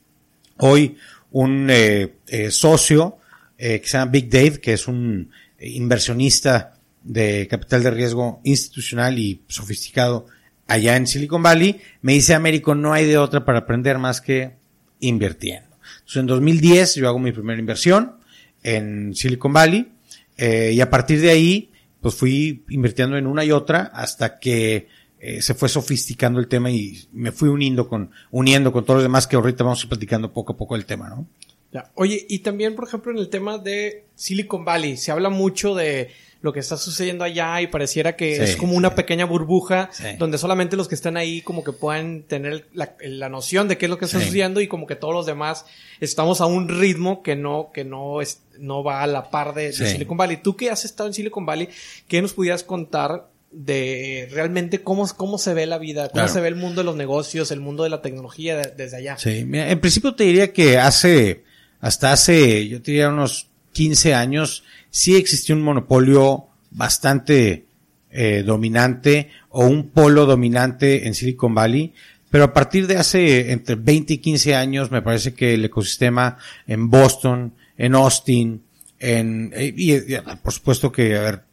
hoy 0.57 0.95
un 1.33 1.67
eh, 1.69 2.15
eh, 2.27 2.51
socio 2.51 3.17
eh, 3.57 3.81
que 3.81 3.87
se 3.87 3.97
llama 3.97 4.11
Big 4.11 4.29
Dave, 4.29 4.59
que 4.59 4.73
es 4.73 4.87
un 4.87 5.29
inversionista 5.59 6.73
de 7.03 7.47
capital 7.49 7.83
de 7.83 7.91
riesgo 7.91 8.39
institucional 8.43 9.19
y 9.19 9.41
sofisticado 9.47 10.27
allá 10.67 10.95
en 10.95 11.07
Silicon 11.07 11.43
Valley, 11.43 11.79
me 12.01 12.13
dice, 12.13 12.33
Américo, 12.33 12.75
no 12.75 12.93
hay 12.93 13.05
de 13.05 13.17
otra 13.17 13.43
para 13.43 13.59
aprender 13.59 13.97
más 13.97 14.21
que 14.21 14.53
invirtiendo. 14.99 15.75
Entonces, 15.99 16.17
en 16.17 16.27
2010 16.27 16.95
yo 16.95 17.07
hago 17.07 17.19
mi 17.19 17.31
primera 17.31 17.59
inversión 17.59 18.17
en 18.61 19.13
Silicon 19.13 19.53
Valley 19.53 19.91
y 20.37 20.79
a 20.79 20.89
partir 20.89 21.21
de 21.21 21.29
ahí, 21.29 21.71
pues 22.01 22.15
fui 22.15 22.63
invirtiendo 22.69 23.17
en 23.17 23.27
una 23.27 23.45
y 23.45 23.51
otra 23.51 23.91
hasta 23.93 24.39
que 24.39 24.87
eh, 25.25 25.41
se 25.41 25.53
fue 25.53 25.69
sofisticando 25.69 26.41
el 26.41 26.49
tema 26.49 26.69
y 26.69 27.07
me 27.13 27.31
fui 27.31 27.47
uniendo 27.47 27.87
con, 27.87 28.11
uniendo 28.29 28.73
con 28.73 28.83
todos 28.83 28.97
los 28.97 29.03
demás 29.03 29.25
que 29.25 29.37
ahorita 29.37 29.63
vamos 29.63 29.79
a 29.79 29.83
ir 29.83 29.87
platicando 29.87 30.33
poco 30.33 30.51
a 30.51 30.57
poco 30.57 30.75
el 30.75 30.85
tema, 30.85 31.07
¿no? 31.07 31.25
Ya. 31.71 31.89
Oye, 31.95 32.25
y 32.27 32.39
también, 32.39 32.75
por 32.75 32.85
ejemplo, 32.85 33.13
en 33.13 33.19
el 33.19 33.29
tema 33.29 33.57
de 33.57 34.03
Silicon 34.15 34.65
Valley, 34.65 34.97
se 34.97 35.13
habla 35.13 35.29
mucho 35.29 35.75
de 35.75 36.11
lo 36.41 36.51
que 36.51 36.59
está 36.59 36.75
sucediendo 36.75 37.23
allá 37.23 37.61
y 37.61 37.67
pareciera 37.67 38.17
que 38.17 38.43
es 38.43 38.57
como 38.57 38.75
una 38.75 38.95
pequeña 38.95 39.23
burbuja 39.23 39.89
donde 40.19 40.37
solamente 40.37 40.75
los 40.75 40.89
que 40.89 40.95
están 40.95 41.15
ahí 41.15 41.41
como 41.41 41.63
que 41.63 41.71
puedan 41.71 42.23
tener 42.23 42.67
la, 42.73 42.97
la 42.99 43.29
noción 43.29 43.69
de 43.69 43.77
qué 43.77 43.85
es 43.85 43.89
lo 43.89 43.97
que 43.97 44.03
está 44.03 44.19
sucediendo 44.19 44.59
y 44.59 44.67
como 44.67 44.85
que 44.85 44.97
todos 44.97 45.13
los 45.13 45.25
demás 45.25 45.65
estamos 46.01 46.41
a 46.41 46.47
un 46.47 46.67
ritmo 46.67 47.23
que 47.23 47.37
no, 47.37 47.71
que 47.73 47.85
no 47.85 48.19
es, 48.19 48.41
no 48.59 48.83
va 48.83 49.03
a 49.03 49.07
la 49.07 49.31
par 49.31 49.53
de, 49.53 49.67
de 49.67 49.87
Silicon 49.87 50.17
Valley. 50.17 50.35
Tú 50.43 50.57
que 50.57 50.69
has 50.69 50.83
estado 50.83 51.07
en 51.07 51.13
Silicon 51.13 51.45
Valley, 51.45 51.69
¿qué 52.09 52.21
nos 52.21 52.33
pudieras 52.33 52.65
contar 52.65 53.29
de 53.53 54.27
realmente 54.31 54.81
cómo, 54.81 55.07
cómo 55.15 55.37
se 55.37 55.53
ve 55.53 55.65
la 55.65 55.77
vida, 55.77 56.09
cómo 56.09 56.27
se 56.27 56.41
ve 56.41 56.47
el 56.47 56.55
mundo 56.55 56.81
de 56.81 56.85
los 56.85 56.95
negocios, 56.95 57.51
el 57.51 57.61
mundo 57.61 57.83
de 57.83 57.89
la 57.89 58.01
tecnología 58.01 58.57
desde 58.57 58.97
allá. 58.97 59.17
Sí, 59.17 59.47
en 59.51 59.79
principio 59.79 60.15
te 60.15 60.23
diría 60.23 60.51
que 60.51 60.77
hace, 60.77 61.43
hasta 61.79 62.11
hace, 62.11 62.67
yo 62.67 62.81
te 62.81 62.91
diría 62.91 63.09
unos 63.09 63.47
15 63.73 64.13
años, 64.13 64.63
sí 64.89 65.15
existió 65.15 65.55
un 65.55 65.61
monopolio 65.61 66.47
bastante 66.71 67.65
eh, 68.11 68.43
dominante 68.43 69.29
o 69.49 69.65
un 69.65 69.89
polo 69.89 70.25
dominante 70.25 71.07
en 71.07 71.13
Silicon 71.13 71.53
Valley, 71.53 71.93
pero 72.29 72.45
a 72.45 72.53
partir 72.53 72.87
de 72.87 72.97
hace 72.97 73.51
entre 73.51 73.75
20 73.75 74.13
y 74.13 74.17
15 74.17 74.55
años 74.55 74.89
me 74.91 75.03
parece 75.03 75.33
que 75.33 75.53
el 75.53 75.65
ecosistema 75.65 76.37
en 76.65 76.89
Boston, 76.89 77.53
en 77.77 77.95
Austin, 77.95 78.63
en, 78.99 79.51
eh, 79.55 79.73
y, 79.75 79.99
por 80.41 80.53
supuesto 80.53 80.91
que, 80.91 81.15
a 81.15 81.21
ver, 81.21 81.43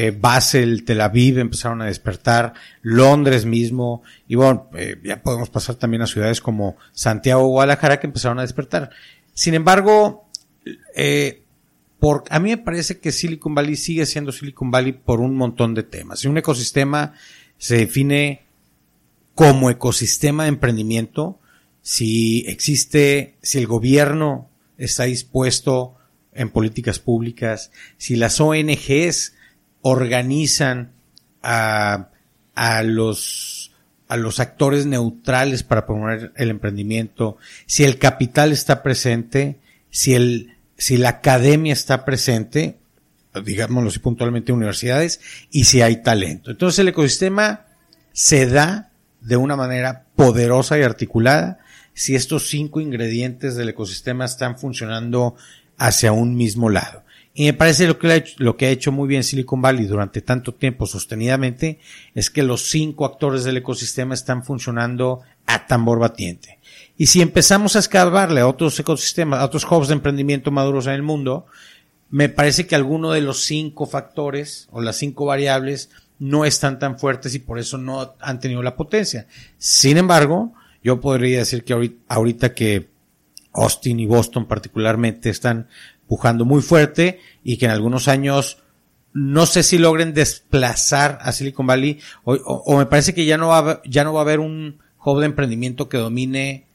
eh, 0.00 0.12
Basel, 0.12 0.84
Tel 0.84 1.00
Aviv 1.00 1.40
empezaron 1.40 1.82
a 1.82 1.86
despertar, 1.86 2.54
Londres 2.82 3.44
mismo, 3.44 4.04
y 4.28 4.36
bueno, 4.36 4.70
eh, 4.76 4.94
ya 5.02 5.24
podemos 5.24 5.50
pasar 5.50 5.74
también 5.74 6.02
a 6.02 6.06
ciudades 6.06 6.40
como 6.40 6.76
Santiago 6.92 7.42
o 7.42 7.48
Guadalajara 7.48 7.98
que 7.98 8.06
empezaron 8.06 8.38
a 8.38 8.42
despertar. 8.42 8.90
Sin 9.34 9.54
embargo, 9.54 10.28
eh, 10.94 11.42
por, 11.98 12.22
a 12.30 12.38
mí 12.38 12.50
me 12.50 12.58
parece 12.58 13.00
que 13.00 13.10
Silicon 13.10 13.56
Valley 13.56 13.74
sigue 13.74 14.06
siendo 14.06 14.30
Silicon 14.30 14.70
Valley 14.70 14.92
por 14.92 15.18
un 15.18 15.34
montón 15.34 15.74
de 15.74 15.82
temas. 15.82 16.20
Si 16.20 16.28
un 16.28 16.38
ecosistema 16.38 17.14
se 17.56 17.78
define 17.78 18.46
como 19.34 19.68
ecosistema 19.68 20.44
de 20.44 20.50
emprendimiento, 20.50 21.40
si 21.82 22.44
existe, 22.46 23.34
si 23.42 23.58
el 23.58 23.66
gobierno 23.66 24.48
está 24.76 25.06
dispuesto 25.06 25.96
en 26.32 26.50
políticas 26.50 27.00
públicas, 27.00 27.72
si 27.96 28.14
las 28.14 28.40
ONGs 28.40 29.34
organizan 29.82 30.92
a, 31.42 32.08
a 32.54 32.82
los 32.82 33.72
a 34.08 34.16
los 34.16 34.40
actores 34.40 34.86
neutrales 34.86 35.62
para 35.62 35.84
promover 35.84 36.32
el 36.36 36.48
emprendimiento, 36.48 37.36
si 37.66 37.84
el 37.84 37.98
capital 37.98 38.52
está 38.52 38.82
presente, 38.82 39.58
si 39.90 40.14
el 40.14 40.54
si 40.78 40.96
la 40.96 41.10
academia 41.10 41.72
está 41.72 42.04
presente, 42.04 42.78
digámoslo 43.44 43.90
puntualmente 44.00 44.52
universidades, 44.52 45.20
y 45.50 45.64
si 45.64 45.82
hay 45.82 46.02
talento. 46.02 46.50
Entonces 46.50 46.78
el 46.78 46.88
ecosistema 46.88 47.66
se 48.12 48.46
da 48.46 48.90
de 49.20 49.36
una 49.36 49.56
manera 49.56 50.04
poderosa 50.16 50.78
y 50.78 50.82
articulada 50.82 51.58
si 51.92 52.14
estos 52.14 52.48
cinco 52.48 52.80
ingredientes 52.80 53.56
del 53.56 53.70
ecosistema 53.70 54.24
están 54.24 54.56
funcionando 54.56 55.34
hacia 55.76 56.12
un 56.12 56.36
mismo 56.36 56.70
lado. 56.70 57.02
Y 57.38 57.44
me 57.44 57.52
parece 57.52 57.86
lo 57.86 58.00
que, 58.00 58.08
ha 58.08 58.16
hecho, 58.16 58.34
lo 58.38 58.56
que 58.56 58.66
ha 58.66 58.70
hecho 58.70 58.90
muy 58.90 59.06
bien 59.06 59.22
Silicon 59.22 59.62
Valley 59.62 59.86
durante 59.86 60.22
tanto 60.22 60.54
tiempo 60.54 60.86
sostenidamente 60.86 61.78
es 62.12 62.30
que 62.30 62.42
los 62.42 62.68
cinco 62.68 63.04
actores 63.04 63.44
del 63.44 63.58
ecosistema 63.58 64.14
están 64.14 64.42
funcionando 64.42 65.20
a 65.46 65.64
tambor 65.68 66.00
batiente. 66.00 66.58
Y 66.96 67.06
si 67.06 67.22
empezamos 67.22 67.76
a 67.76 67.78
escarbarle 67.78 68.40
a 68.40 68.48
otros 68.48 68.80
ecosistemas, 68.80 69.38
a 69.38 69.44
otros 69.44 69.64
hubs 69.70 69.86
de 69.86 69.94
emprendimiento 69.94 70.50
maduros 70.50 70.88
en 70.88 70.94
el 70.94 71.04
mundo, 71.04 71.46
me 72.10 72.28
parece 72.28 72.66
que 72.66 72.74
alguno 72.74 73.12
de 73.12 73.20
los 73.20 73.44
cinco 73.44 73.86
factores 73.86 74.66
o 74.72 74.80
las 74.80 74.96
cinco 74.96 75.24
variables 75.24 75.90
no 76.18 76.44
están 76.44 76.80
tan 76.80 76.98
fuertes 76.98 77.36
y 77.36 77.38
por 77.38 77.60
eso 77.60 77.78
no 77.78 78.16
han 78.18 78.40
tenido 78.40 78.64
la 78.64 78.74
potencia. 78.74 79.28
Sin 79.58 79.96
embargo, 79.96 80.54
yo 80.82 81.00
podría 81.00 81.38
decir 81.38 81.62
que 81.62 81.72
ahorita, 81.72 82.02
ahorita 82.08 82.52
que 82.52 82.88
Austin 83.52 84.00
y 84.00 84.06
Boston 84.06 84.46
particularmente 84.46 85.30
están 85.30 85.68
pujando 86.08 86.44
muy 86.44 86.62
fuerte 86.62 87.20
y 87.44 87.58
que 87.58 87.66
en 87.66 87.70
algunos 87.70 88.08
años 88.08 88.58
no 89.12 89.46
sé 89.46 89.62
si 89.62 89.78
logren 89.78 90.14
desplazar 90.14 91.18
a 91.22 91.32
Silicon 91.32 91.66
Valley 91.66 92.00
o, 92.24 92.76
me 92.76 92.86
parece 92.86 93.14
que 93.14 93.24
ya 93.24 93.36
no 93.36 93.48
va, 93.48 93.82
ya 93.84 94.04
no 94.04 94.12
va 94.12 94.20
a 94.20 94.22
haber 94.22 94.40
un 94.40 94.80
hub 95.04 95.20
de 95.20 95.26
emprendimiento 95.26 95.88
que 95.88 95.98
domine 95.98 96.66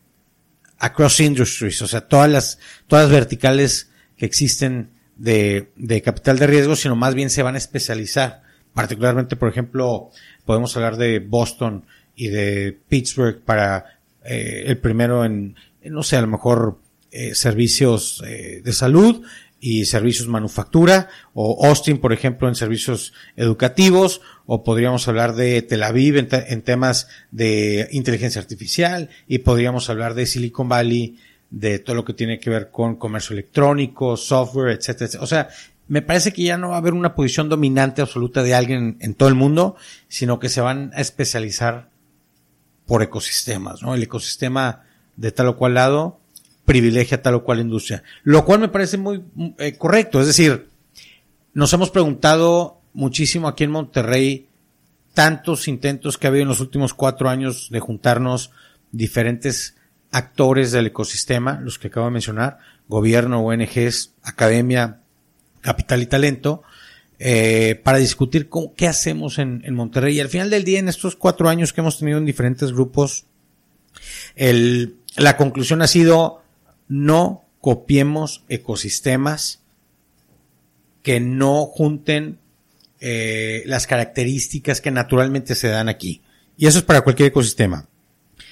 across 0.79 1.19
industries, 1.19 1.81
o 1.81 1.87
sea, 1.87 2.01
todas 2.01 2.29
las, 2.29 2.59
todas 2.87 3.05
las 3.05 3.13
verticales 3.13 3.89
que 4.17 4.25
existen 4.25 4.91
de, 5.15 5.71
de 5.75 6.01
capital 6.01 6.37
de 6.39 6.47
riesgo, 6.47 6.75
sino 6.75 6.95
más 6.95 7.15
bien 7.15 7.29
se 7.29 7.43
van 7.43 7.55
a 7.55 7.59
especializar. 7.59 8.43
Particularmente, 8.73 9.35
por 9.35 9.49
ejemplo, 9.49 10.09
podemos 10.45 10.75
hablar 10.75 10.97
de 10.97 11.19
Boston 11.19 11.85
y 12.15 12.27
de 12.27 12.77
Pittsburgh 12.89 13.41
para 13.43 13.99
eh, 14.25 14.63
el 14.65 14.77
primero 14.79 15.23
en, 15.23 15.55
no 15.83 16.03
sé, 16.03 16.17
a 16.17 16.21
lo 16.21 16.27
mejor 16.27 16.79
eh, 17.15 17.35
servicios 17.35 18.23
eh, 18.25 18.61
de 18.63 18.73
salud 18.73 19.21
y 19.59 19.85
servicios 19.85 20.27
manufactura, 20.27 21.09
o 21.35 21.65
Austin, 21.67 21.99
por 21.99 22.11
ejemplo, 22.11 22.49
en 22.49 22.55
servicios 22.55 23.13
educativos, 23.37 24.19
o 24.47 24.63
podríamos 24.63 25.07
hablar 25.07 25.35
de 25.35 25.61
Tel 25.61 25.83
Aviv 25.83 26.17
en, 26.17 26.27
en, 26.31 26.61
temas 26.63 27.07
de 27.31 27.87
inteligencia 27.91 28.41
artificial, 28.41 29.09
y 29.27 29.37
podríamos 29.37 29.91
hablar 29.91 30.15
de 30.15 30.25
Silicon 30.25 30.67
Valley, 30.67 31.19
de 31.51 31.77
todo 31.77 31.95
lo 31.95 32.03
que 32.03 32.13
tiene 32.13 32.39
que 32.39 32.49
ver 32.49 32.71
con 32.71 32.95
comercio 32.95 33.33
electrónico, 33.33 34.17
software, 34.17 34.75
etcétera, 34.75 35.05
etcétera. 35.05 35.23
O 35.23 35.27
sea, 35.27 35.49
me 35.87 36.01
parece 36.01 36.33
que 36.33 36.41
ya 36.41 36.57
no 36.57 36.69
va 36.69 36.75
a 36.75 36.79
haber 36.79 36.93
una 36.93 37.13
posición 37.13 37.47
dominante 37.47 38.01
absoluta 38.01 38.41
de 38.41 38.55
alguien 38.55 38.97
en 39.01 39.13
todo 39.13 39.29
el 39.29 39.35
mundo, 39.35 39.75
sino 40.07 40.39
que 40.39 40.49
se 40.49 40.61
van 40.61 40.91
a 40.95 41.01
especializar 41.01 41.89
por 42.87 43.03
ecosistemas, 43.03 43.83
¿no? 43.83 43.93
El 43.93 44.01
ecosistema 44.01 44.81
de 45.15 45.31
tal 45.31 45.49
o 45.49 45.57
cual 45.57 45.75
lado 45.75 46.22
privilegia 46.65 47.21
tal 47.21 47.35
o 47.35 47.43
cual 47.43 47.59
industria. 47.59 48.03
Lo 48.23 48.45
cual 48.45 48.59
me 48.59 48.69
parece 48.69 48.97
muy 48.97 49.23
eh, 49.57 49.77
correcto. 49.77 50.21
Es 50.21 50.27
decir, 50.27 50.69
nos 51.53 51.73
hemos 51.73 51.89
preguntado 51.89 52.81
muchísimo 52.93 53.47
aquí 53.47 53.63
en 53.63 53.71
Monterrey 53.71 54.47
tantos 55.13 55.67
intentos 55.67 56.17
que 56.17 56.27
ha 56.27 56.29
habido 56.29 56.43
en 56.43 56.49
los 56.49 56.59
últimos 56.59 56.93
cuatro 56.93 57.29
años 57.29 57.69
de 57.69 57.79
juntarnos 57.79 58.51
diferentes 58.91 59.75
actores 60.11 60.71
del 60.71 60.87
ecosistema, 60.87 61.59
los 61.61 61.79
que 61.79 61.87
acabo 61.87 62.05
de 62.07 62.13
mencionar, 62.13 62.59
gobierno, 62.87 63.41
ONGs, 63.41 64.13
academia, 64.23 65.01
capital 65.61 66.01
y 66.01 66.05
talento, 66.05 66.63
eh, 67.19 67.79
para 67.83 67.97
discutir 67.97 68.49
qué 68.75 68.87
hacemos 68.87 69.39
en, 69.39 69.61
Monterrey. 69.73 70.17
Y 70.17 70.19
al 70.19 70.29
final 70.29 70.49
del 70.49 70.63
día, 70.63 70.79
en 70.79 70.89
estos 70.89 71.15
cuatro 71.15 71.49
años 71.49 71.73
que 71.73 71.81
hemos 71.81 71.99
tenido 71.99 72.17
en 72.17 72.25
diferentes 72.25 72.71
grupos, 72.71 73.25
la 74.35 75.37
conclusión 75.37 75.81
ha 75.81 75.87
sido 75.87 76.42
no 76.93 77.43
copiemos 77.59 78.43
ecosistemas 78.49 79.63
que 81.01 81.19
no 81.19 81.65
junten 81.65 82.37
eh, 82.99 83.63
las 83.65 83.87
características 83.87 84.79
que 84.79 84.91
naturalmente 84.91 85.55
se 85.55 85.69
dan 85.69 85.89
aquí. 85.89 86.21
Y 86.55 86.67
eso 86.67 86.77
es 86.77 86.83
para 86.83 87.01
cualquier 87.01 87.29
ecosistema. 87.29 87.87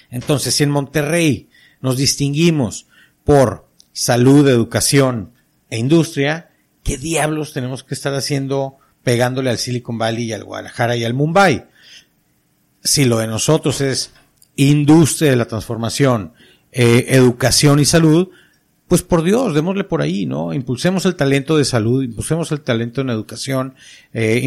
Entonces, 0.09 0.55
si 0.55 0.63
en 0.63 0.71
Monterrey 0.71 1.49
nos 1.81 1.97
distinguimos 1.97 2.87
por 3.23 3.67
salud, 3.93 4.49
educación 4.49 5.33
e 5.69 5.77
industria, 5.77 6.49
¿qué 6.83 6.97
diablos 6.97 7.53
tenemos 7.53 7.83
que 7.83 7.93
estar 7.93 8.15
haciendo 8.15 8.77
pegándole 9.03 9.51
al 9.51 9.59
Silicon 9.59 9.99
Valley 9.99 10.25
y 10.25 10.33
al 10.33 10.45
Guadalajara 10.45 10.95
y 10.95 11.03
al 11.03 11.13
Mumbai? 11.13 11.67
Si 12.83 13.05
lo 13.05 13.19
de 13.19 13.27
nosotros 13.27 13.81
es 13.81 14.13
industria 14.55 15.29
de 15.29 15.37
la 15.37 15.45
transformación, 15.45 16.33
eh, 16.71 17.07
educación 17.09 17.79
y 17.79 17.85
salud, 17.85 18.29
pues 18.91 19.03
por 19.03 19.23
Dios, 19.23 19.53
démosle 19.55 19.85
por 19.85 20.01
ahí, 20.01 20.25
¿no? 20.25 20.53
Impulsemos 20.53 21.05
el 21.05 21.15
talento 21.15 21.55
de 21.55 21.63
salud, 21.63 22.03
impulsemos 22.03 22.51
el 22.51 22.59
talento 22.59 22.99
en 22.99 23.09
educación, 23.09 23.75
eh, 24.13 24.41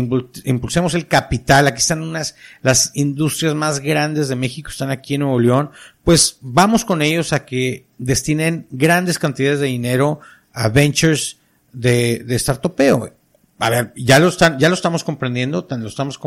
impulsemos 0.44 0.92
el 0.92 1.06
capital. 1.06 1.66
Aquí 1.66 1.78
están 1.78 2.02
unas, 2.02 2.36
las 2.60 2.90
industrias 2.92 3.54
más 3.54 3.80
grandes 3.80 4.28
de 4.28 4.36
México, 4.36 4.68
están 4.68 4.90
aquí 4.90 5.14
en 5.14 5.22
Nuevo 5.22 5.40
León. 5.40 5.70
Pues 6.02 6.36
vamos 6.42 6.84
con 6.84 7.00
ellos 7.00 7.32
a 7.32 7.46
que 7.46 7.86
destinen 7.96 8.66
grandes 8.70 9.18
cantidades 9.18 9.60
de 9.60 9.66
dinero 9.68 10.20
a 10.52 10.68
ventures 10.68 11.38
de, 11.72 12.18
de 12.18 12.38
startupeo. 12.38 13.14
A 13.58 13.70
ver, 13.70 13.94
ya 13.96 14.18
lo 14.18 14.28
están, 14.28 14.58
ya 14.58 14.68
lo 14.68 14.74
estamos 14.74 15.04
comprendiendo, 15.04 15.66
lo 15.70 15.88
estamos 15.88 16.18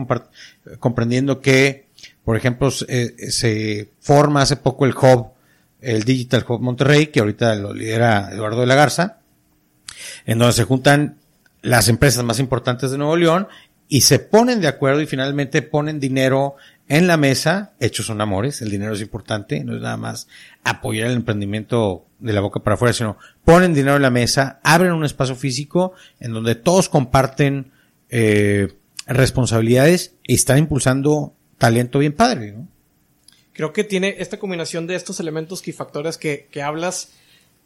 comprendiendo 0.80 1.40
que, 1.40 1.86
por 2.26 2.36
ejemplo, 2.36 2.72
se 2.72 3.92
forma 4.00 4.42
hace 4.42 4.56
poco 4.56 4.88
el 4.88 4.96
hub 4.96 5.37
el 5.82 6.04
Digital 6.04 6.46
Hub 6.48 6.62
Monterrey, 6.62 7.08
que 7.08 7.20
ahorita 7.20 7.56
lo 7.56 7.74
lidera 7.74 8.30
Eduardo 8.32 8.62
de 8.62 8.68
la 8.68 8.76
Garza, 8.76 9.20
en 10.26 10.40
donde 10.40 10.54
se 10.54 10.64
juntan 10.64 11.18
las 11.62 11.90
empresas 11.90 12.24
más 12.24 12.40
importantes 12.40 12.92
de 12.92 12.98
Nuevo 12.98 13.16
León 13.16 13.48
y 13.88 14.02
se 14.02 14.20
ponen 14.20 14.62
de 14.62 14.68
acuerdo 14.68 15.02
y 15.02 15.06
finalmente 15.06 15.62
ponen 15.62 16.00
dinero 16.00 16.56
en 16.90 17.08
la 17.08 17.18
mesa, 17.18 17.74
hechos 17.80 18.06
son 18.06 18.22
amores, 18.22 18.62
el 18.62 18.70
dinero 18.70 18.94
es 18.94 19.02
importante, 19.02 19.64
no 19.64 19.76
es 19.76 19.82
nada 19.82 19.98
más 19.98 20.28
apoyar 20.64 21.08
el 21.08 21.18
emprendimiento 21.18 22.06
de 22.20 22.34
la 22.34 22.42
boca 22.42 22.62
para 22.62 22.76
afuera, 22.76 22.94
sino 22.94 23.18
ponen 23.44 23.74
dinero 23.74 23.98
en 23.98 24.02
la 24.02 24.10
mesa, 24.10 24.60
abren 24.64 24.94
un 24.94 25.04
espacio 25.06 25.36
físico 25.36 25.94
en 26.20 26.34
donde 26.34 26.56
todos 26.56 26.90
comparten 26.90 27.72
eh, 28.10 28.74
responsabilidades 29.06 30.16
y 30.24 30.36
están 30.36 30.60
impulsando 30.60 31.34
talento 31.58 32.00
bien 32.00 32.14
padre, 32.14 32.54
¿no? 32.54 32.68
Creo 33.58 33.74
que 33.74 33.84
tiene 33.84 34.16
esta 34.20 34.40
combinación 34.40 34.88
de 34.88 34.96
estos 34.96 35.20
elementos 35.20 35.68
y 35.68 35.74
factores 35.74 36.18
que, 36.18 36.48
que 36.52 36.62
hablas. 36.62 37.12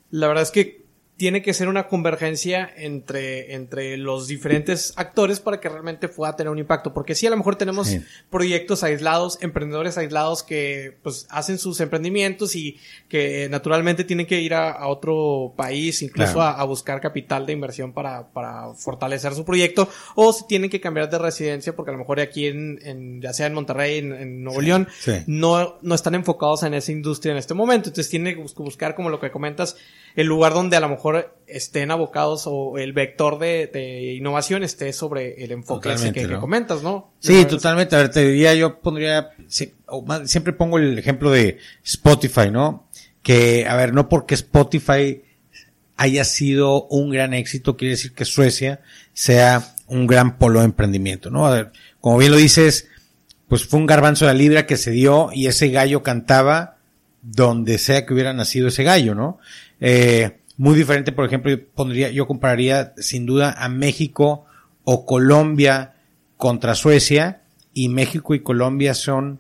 La 0.10 0.28
verdad 0.28 0.44
es 0.44 0.52
que 0.52 0.81
tiene 1.22 1.44
que 1.44 1.54
ser 1.54 1.68
una 1.68 1.86
convergencia 1.88 2.68
entre, 2.76 3.54
entre 3.54 3.96
los 3.96 4.28
diferentes 4.28 4.92
actores 4.96 5.40
para 5.40 5.60
que 5.60 5.70
realmente 5.70 6.08
pueda 6.08 6.36
tener 6.36 6.50
un 6.50 6.58
impacto. 6.58 6.96
Porque 6.96 7.14
sí, 7.14 7.28
a 7.28 7.30
lo 7.30 7.38
mejor 7.38 7.58
tenemos 7.58 7.96
proyectos 8.32 8.84
aislados, 8.84 9.38
emprendedores 9.40 10.00
aislados 10.00 10.42
que 10.42 10.98
pues 11.04 11.28
hacen 11.30 11.60
sus 11.60 11.80
emprendimientos 11.80 12.56
y 12.56 12.80
que 13.08 13.48
naturalmente 13.52 14.04
tienen 14.04 14.26
que 14.26 14.42
ir 14.42 14.56
a, 14.56 14.88
otro 14.88 15.54
país, 15.56 16.02
incluso 16.02 16.42
a, 16.42 16.64
buscar 16.64 17.00
capital 17.00 17.46
de 17.46 17.54
inversión 17.54 17.94
para, 17.94 18.34
para 18.34 18.74
fortalecer 18.74 19.36
su 19.36 19.46
proyecto, 19.46 19.88
o 20.16 20.34
si 20.34 20.48
tienen 20.48 20.72
que 20.72 20.82
cambiar 20.82 21.08
de 21.08 21.20
residencia 21.20 21.76
porque 21.76 21.92
a 21.92 21.94
lo 21.94 22.00
mejor 22.00 22.20
aquí 22.20 22.48
en, 22.48 22.80
en 22.82 23.22
ya 23.22 23.32
sea 23.32 23.46
en 23.46 23.54
Monterrey, 23.54 24.00
en, 24.00 24.44
Nuevo 24.44 24.60
León, 24.60 24.88
no, 25.28 25.78
no 25.84 25.94
están 25.94 26.16
enfocados 26.16 26.64
en 26.64 26.74
esa 26.74 26.92
industria 26.92 27.34
en 27.34 27.38
este 27.38 27.54
momento. 27.54 27.90
Entonces 27.90 28.10
tienen 28.10 28.36
que 28.36 28.42
buscar, 28.42 28.96
como 28.96 29.12
lo 29.12 29.20
que 29.20 29.30
comentas, 29.30 29.78
el 30.16 30.26
lugar 30.26 30.56
donde 30.56 30.78
a 30.78 30.80
lo 30.80 30.90
mejor 30.90 31.11
mejor 31.12 31.38
estén 31.48 31.92
abocados 31.92 32.44
o 32.46 32.78
el 32.78 32.94
vector 32.94 33.38
de, 33.40 33.68
de 33.68 34.14
innovación 34.14 34.64
esté 34.64 34.94
sobre 34.94 35.44
el 35.44 35.52
enfoque 35.52 35.94
ese 35.94 36.12
que, 36.12 36.26
¿no? 36.28 36.40
comentas, 36.40 36.82
¿no? 36.82 37.12
Sí, 37.20 37.46
totalmente. 37.46 37.96
A 37.96 38.00
ver, 38.00 38.12
te 38.12 38.26
diría, 38.28 38.54
yo 38.56 38.80
pondría, 38.80 39.32
sí, 39.48 39.74
o 39.88 40.02
más- 40.04 40.30
siempre 40.30 40.54
pongo 40.54 40.78
el 40.78 40.98
ejemplo 40.98 41.30
de 41.30 41.58
Spotify, 41.84 42.50
¿no? 42.52 42.88
Que, 43.22 43.66
a 43.68 43.76
ver, 43.76 43.94
no 43.94 44.08
porque 44.10 44.34
Spotify 44.36 45.22
haya 45.98 46.24
sido 46.24 46.88
un 46.88 47.12
gran 47.12 47.34
éxito, 47.34 47.78
quiere 47.78 47.92
decir 47.92 48.14
que 48.14 48.26
Suecia 48.26 48.82
sea 49.14 49.76
un 49.88 50.08
gran 50.08 50.38
polo 50.38 50.60
de 50.60 50.66
emprendimiento, 50.66 51.30
¿no? 51.30 51.46
A 51.46 51.52
ver, 51.52 51.72
como 52.00 52.18
bien 52.18 52.32
lo 52.32 52.38
dices, 52.38 52.88
pues 53.48 53.66
fue 53.66 53.80
un 53.80 53.86
garbanzo 53.86 54.26
de 54.26 54.34
la 54.34 54.38
libra 54.40 54.66
que 54.66 54.78
se 54.78 54.92
dio 54.92 55.30
y 55.34 55.48
ese 55.48 55.70
gallo 55.70 56.02
cantaba 56.02 56.78
donde 57.22 57.78
sea 57.78 58.06
que 58.06 58.14
hubiera 58.14 58.34
nacido 58.34 58.70
ese 58.70 58.84
gallo, 58.84 59.14
¿no? 59.14 59.38
Eh, 59.80 60.38
muy 60.58 60.76
diferente, 60.76 61.12
por 61.12 61.26
ejemplo, 61.26 61.52
yo 61.52 61.68
pondría, 61.74 62.12
yo 62.12 62.28
compararía 62.28 62.94
sin 62.98 63.26
duda 63.26 63.52
a 63.58 63.70
México 63.70 64.46
o 64.84 65.06
Colombia 65.06 65.96
contra 66.38 66.76
Suecia 66.76 67.42
y 67.74 67.90
México 67.90 68.34
y 68.36 68.42
Colombia 68.42 68.94
son 68.94 69.40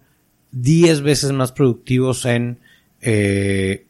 10 0.51 1.01
veces 1.01 1.31
más 1.31 1.51
productivos 1.51 2.25
en 2.25 2.59
eh, 3.01 3.87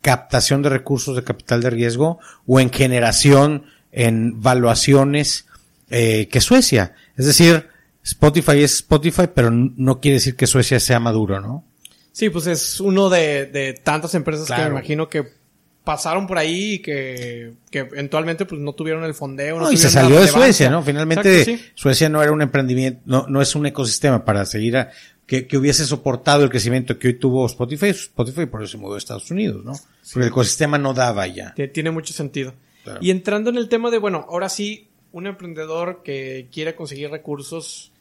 captación 0.00 0.62
de 0.62 0.68
recursos 0.68 1.16
de 1.16 1.24
capital 1.24 1.62
de 1.62 1.70
riesgo 1.70 2.18
o 2.46 2.60
en 2.60 2.70
generación 2.70 3.64
en 3.92 4.40
valuaciones 4.42 5.46
eh, 5.90 6.28
que 6.28 6.40
Suecia. 6.40 6.94
Es 7.16 7.26
decir, 7.26 7.68
Spotify 8.02 8.62
es 8.62 8.74
Spotify, 8.74 9.24
pero 9.32 9.50
no 9.50 10.00
quiere 10.00 10.16
decir 10.16 10.36
que 10.36 10.46
Suecia 10.46 10.80
sea 10.80 11.00
maduro, 11.00 11.40
¿no? 11.40 11.64
Sí, 12.12 12.30
pues 12.30 12.46
es 12.46 12.80
uno 12.80 13.08
de, 13.08 13.46
de 13.46 13.72
tantas 13.72 14.14
empresas 14.14 14.46
que 14.46 14.62
me 14.62 14.68
imagino 14.68 15.08
que 15.08 15.43
pasaron 15.84 16.26
por 16.26 16.38
ahí 16.38 16.74
y 16.74 16.78
que, 16.80 17.52
que 17.70 17.80
eventualmente 17.80 18.46
pues 18.46 18.60
no 18.60 18.72
tuvieron 18.72 19.04
el 19.04 19.14
fondeo. 19.14 19.60
No, 19.60 19.70
y 19.70 19.76
se 19.76 19.90
salió 19.90 20.20
de. 20.20 20.28
Suecia, 20.28 20.70
¿no? 20.70 20.82
Finalmente 20.82 21.42
Exacto, 21.42 21.62
sí. 21.62 21.70
Suecia 21.74 22.08
no 22.08 22.22
era 22.22 22.32
un 22.32 22.42
emprendimiento, 22.42 23.00
no, 23.04 23.26
no 23.28 23.42
es 23.42 23.54
un 23.54 23.66
ecosistema 23.66 24.24
para 24.24 24.44
seguir 24.46 24.76
a, 24.78 24.90
que, 25.26 25.46
que 25.46 25.56
hubiese 25.58 25.84
soportado 25.84 26.42
el 26.44 26.50
crecimiento 26.50 26.98
que 26.98 27.08
hoy 27.08 27.14
tuvo 27.14 27.44
Spotify. 27.46 27.88
Spotify 27.90 28.46
por 28.46 28.62
eso 28.62 28.72
se 28.72 28.78
mudó 28.78 28.94
a 28.94 28.98
Estados 28.98 29.30
Unidos, 29.30 29.64
¿no? 29.64 29.72
Porque 30.12 30.26
el 30.26 30.32
ecosistema 30.32 30.78
no 30.78 30.94
daba 30.94 31.26
ya. 31.26 31.54
Tie- 31.54 31.70
Tiene 31.72 31.90
mucho 31.90 32.12
sentido. 32.14 32.54
Claro. 32.82 32.98
Y 33.02 33.10
entrando 33.10 33.50
en 33.50 33.56
el 33.56 33.68
tema 33.68 33.90
de, 33.90 33.98
bueno, 33.98 34.26
ahora 34.28 34.48
sí, 34.48 34.88
un 35.12 35.26
emprendedor 35.26 36.02
que 36.02 36.48
quiere 36.52 36.74
conseguir 36.74 37.10
recursos, 37.10 37.92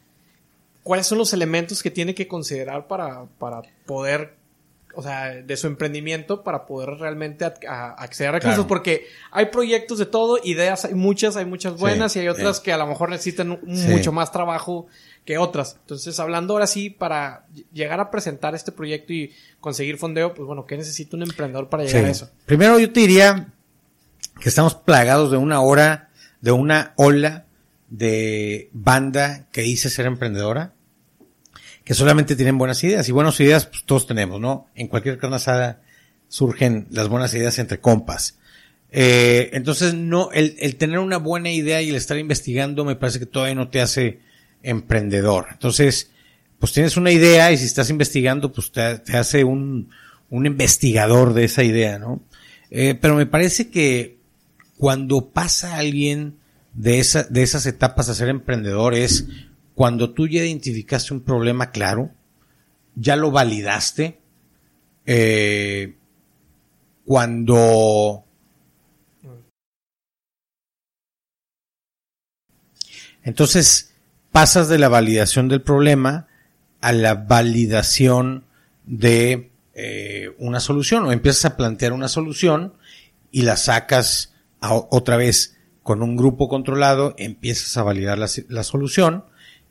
¿cuáles 0.84 1.06
son 1.08 1.18
los 1.18 1.32
elementos 1.34 1.82
que 1.84 1.92
tiene 1.92 2.14
que 2.16 2.28
considerar 2.28 2.88
para, 2.88 3.24
para 3.40 3.62
poder, 3.86 4.34
o 4.96 5.02
sea, 5.04 5.30
de 5.34 5.58
su 5.58 5.68
emprendimiento, 5.68 6.44
para 6.44 6.66
poder 6.66 6.90
realmente 7.00 7.46
a- 7.46 7.52
acceder 7.98 8.30
a 8.30 8.32
recursos? 8.34 8.56
Claro. 8.56 8.68
Porque 8.68 9.06
hay 9.32 9.48
proyectos 9.48 9.98
de 10.00 10.06
todo, 10.06 10.38
ideas 10.44 10.86
hay 10.86 10.94
muchas, 10.94 11.36
hay 11.36 11.46
muchas 11.46 11.78
buenas 11.78 12.12
Sí, 12.14 12.20
y 12.20 12.22
hay 12.24 12.28
otras 12.30 12.60
que 12.60 12.72
a 12.74 12.78
lo 12.78 12.88
mejor 12.88 13.10
necesitan 13.10 13.60
Sí. 13.74 13.88
mucho 13.88 14.12
más 14.12 14.32
trabajo 14.32 14.88
que 15.26 15.38
otras. 15.38 15.78
Entonces, 15.82 16.20
hablando 16.20 16.54
ahora 16.54 16.68
sí, 16.68 16.90
para 16.90 17.46
ll- 17.54 17.66
llegar 17.72 18.00
a 18.00 18.12
presentar 18.12 18.56
este 18.56 18.72
proyecto 18.72 19.14
y 19.14 19.32
conseguir 19.62 19.98
fondeo, 19.98 20.34
pues 20.34 20.46
bueno, 20.46 20.66
¿qué 20.66 20.76
necesita 20.78 21.16
un 21.16 21.24
emprendedor 21.24 21.70
para 21.70 21.84
llegar 21.84 22.02
Sí. 22.02 22.08
a 22.08 22.12
eso? 22.12 22.30
Primero 22.46 22.78
yo 22.80 22.92
te 22.92 23.00
diría 23.00 23.48
que 24.42 24.50
estamos 24.50 24.76
plagados 24.76 25.32
de 25.32 25.38
una 25.38 25.62
hora, 25.62 26.10
de 26.42 26.52
una 26.52 26.94
ola 26.98 27.46
de 27.90 28.70
banda 28.74 29.46
que 29.52 29.62
dice 29.62 29.90
ser 29.90 30.06
emprendedora, 30.08 30.74
que 31.84 31.94
solamente 31.94 32.36
tienen 32.36 32.58
buenas 32.58 32.84
ideas. 32.84 33.08
Y 33.10 33.12
buenas 33.12 33.40
ideas, 33.40 33.66
pues 33.66 33.84
todos 33.84 34.08
tenemos, 34.08 34.40
¿no? 34.40 34.68
En 34.76 34.88
cualquier 34.88 35.18
carne 35.18 35.38
asada 35.38 35.82
surgen 36.28 36.88
las 36.90 37.08
buenas 37.10 37.34
ideas 37.34 37.60
entre 37.60 37.80
compas. 37.80 38.40
Eh, 38.92 39.50
entonces, 39.54 39.94
no, 39.94 40.32
el, 40.32 40.56
el 40.60 40.76
tener 40.76 41.00
una 41.00 41.18
buena 41.18 41.52
idea 41.52 41.82
y 41.82 41.90
el 41.90 41.96
estar 41.96 42.18
investigando 42.18 42.86
me 42.86 42.96
parece 42.96 43.20
que 43.20 43.26
todavía 43.26 43.56
no 43.56 43.70
te 43.70 43.82
hace 43.82 44.20
emprendedor. 44.62 45.48
Entonces, 45.52 46.12
pues 46.60 46.72
tienes 46.72 46.96
una 46.96 47.12
idea 47.12 47.52
y 47.52 47.58
si 47.58 47.66
estás 47.66 47.90
investigando, 47.90 48.52
pues 48.52 48.72
te, 48.72 49.00
te 49.00 49.18
hace 49.18 49.44
un, 49.44 49.90
un 50.30 50.46
investigador 50.46 51.34
de 51.34 51.44
esa 51.46 51.64
idea, 51.64 52.00
¿no? 52.00 52.24
Eh, 52.72 52.98
pero 53.00 53.16
me 53.16 53.26
parece 53.26 53.70
que 53.70 54.18
cuando 54.78 55.30
pasa 55.30 55.76
alguien 55.76 56.38
de, 56.74 57.00
esa, 57.00 57.24
de 57.24 57.44
esas 57.44 57.66
etapas 57.66 58.10
a 58.10 58.16
ser 58.16 58.30
emprendedor 58.30 58.96
es 58.96 59.28
cuando 59.76 60.14
tú 60.14 60.28
ya 60.28 60.44
identificaste 60.44 61.14
un 61.14 61.22
problema 61.22 61.72
claro, 61.72 62.12
ya 62.96 63.16
lo 63.16 63.32
validaste, 63.32 64.20
eh, 65.06 65.96
cuando 67.06 68.24
entonces 73.24 73.94
pasas 74.32 74.70
de 74.70 74.78
la 74.78 74.90
validación 74.90 75.50
del 75.50 75.62
problema 75.62 76.28
a 76.82 76.92
la 76.92 77.16
validación 77.16 78.46
de 78.86 79.52
eh, 79.74 80.36
una 80.38 80.60
solución 80.60 81.06
o 81.06 81.12
empiezas 81.12 81.46
a 81.46 81.58
plantear 81.58 81.94
una 81.94 82.08
solución 82.08 82.74
y 83.32 83.42
la 83.42 83.58
sacas 83.58 84.34
otra 84.62 85.18
vez 85.18 85.58
con 85.82 86.02
un 86.02 86.16
grupo 86.16 86.48
controlado, 86.48 87.16
empiezas 87.18 87.76
a 87.76 87.84
validar 87.84 88.18
la 88.18 88.64
solución, 88.64 89.26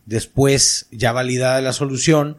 después 0.06 0.86
ya 0.90 1.12
validada 1.12 1.60
la 1.60 1.72
solución, 1.72 2.38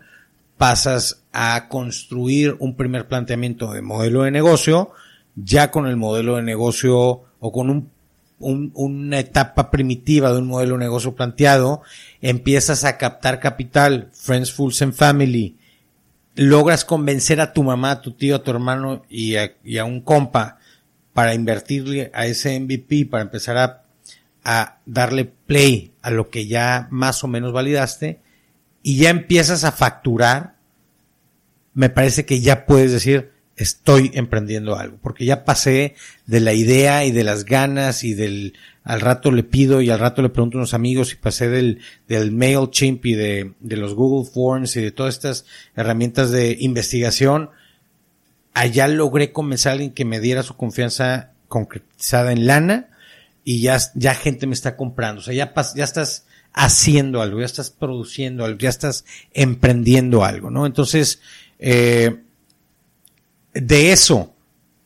pasas 0.57 1.23
a 1.33 1.67
construir 1.67 2.55
un 2.59 2.75
primer 2.75 3.07
planteamiento 3.07 3.71
de 3.73 3.81
modelo 3.81 4.23
de 4.23 4.31
negocio, 4.31 4.91
ya 5.35 5.71
con 5.71 5.87
el 5.87 5.97
modelo 5.97 6.35
de 6.35 6.43
negocio 6.43 7.23
o 7.39 7.51
con 7.51 7.69
un, 7.69 7.89
un- 8.39 8.71
una 8.75 9.19
etapa 9.19 9.71
primitiva 9.71 10.31
de 10.31 10.37
un 10.39 10.47
modelo 10.47 10.73
de 10.77 10.83
negocio 10.85 11.15
planteado, 11.15 11.81
empiezas 12.21 12.83
a 12.83 12.97
captar 12.97 13.39
capital, 13.39 14.09
friends, 14.13 14.51
fools 14.53 14.81
and 14.81 14.93
family, 14.93 15.57
logras 16.35 16.85
convencer 16.85 17.41
a 17.41 17.53
tu 17.53 17.63
mamá, 17.63 17.91
a 17.91 18.01
tu 18.01 18.11
tío, 18.11 18.35
a 18.35 18.43
tu 18.43 18.51
hermano 18.51 19.03
y 19.09 19.35
a, 19.35 19.53
y 19.63 19.77
a 19.77 19.85
un 19.85 20.01
compa 20.01 20.57
para 21.13 21.33
invertirle 21.35 22.09
a 22.13 22.25
ese 22.25 22.59
MVP, 22.59 23.05
para 23.05 23.23
empezar 23.23 23.57
a, 23.57 23.82
a 24.43 24.79
darle 24.85 25.25
play 25.25 25.93
a 26.01 26.11
lo 26.11 26.29
que 26.29 26.47
ya 26.47 26.87
más 26.91 27.23
o 27.23 27.27
menos 27.27 27.53
validaste 27.53 28.19
y 28.81 28.97
ya 28.97 29.09
empiezas 29.09 29.63
a 29.63 29.71
facturar, 29.71 30.55
me 31.73 31.89
parece 31.89 32.25
que 32.25 32.41
ya 32.41 32.65
puedes 32.65 32.91
decir, 32.91 33.31
estoy 33.55 34.11
emprendiendo 34.13 34.77
algo, 34.77 34.97
porque 35.01 35.25
ya 35.25 35.45
pasé 35.45 35.95
de 36.25 36.39
la 36.41 36.53
idea 36.53 37.05
y 37.05 37.11
de 37.11 37.23
las 37.23 37.45
ganas 37.45 38.03
y 38.03 38.13
del, 38.13 38.53
al 38.83 38.99
rato 38.99 39.31
le 39.31 39.43
pido 39.43 39.81
y 39.81 39.89
al 39.89 39.99
rato 39.99 40.21
le 40.21 40.29
pregunto 40.29 40.57
a 40.57 40.61
unos 40.61 40.73
amigos 40.73 41.13
y 41.13 41.15
pasé 41.15 41.49
del, 41.49 41.79
del 42.07 42.31
MailChimp 42.31 43.05
y 43.05 43.15
de, 43.15 43.53
de 43.59 43.77
los 43.77 43.95
Google 43.95 44.29
Forms 44.29 44.75
y 44.75 44.81
de 44.81 44.91
todas 44.91 45.15
estas 45.15 45.45
herramientas 45.75 46.31
de 46.31 46.57
investigación, 46.59 47.51
allá 48.53 48.87
logré 48.87 49.31
convencer 49.31 49.69
a 49.69 49.73
alguien 49.73 49.91
que 49.91 50.05
me 50.05 50.19
diera 50.19 50.43
su 50.43 50.55
confianza 50.55 51.31
concretizada 51.47 52.33
en 52.33 52.47
lana 52.47 52.89
y 53.43 53.61
ya, 53.61 53.77
ya 53.95 54.15
gente 54.15 54.47
me 54.47 54.53
está 54.53 54.75
comprando. 54.75 55.19
O 55.21 55.23
sea, 55.23 55.33
ya, 55.33 55.53
pas- 55.53 55.75
ya 55.75 55.83
estás 55.83 56.25
haciendo 56.53 57.21
algo, 57.21 57.39
ya 57.39 57.45
estás 57.45 57.69
produciendo 57.71 58.45
algo, 58.45 58.57
ya 58.59 58.69
estás 58.69 59.05
emprendiendo 59.33 60.23
algo, 60.23 60.49
¿no? 60.51 60.65
Entonces, 60.65 61.19
eh, 61.59 62.21
de 63.53 63.91
eso 63.91 64.35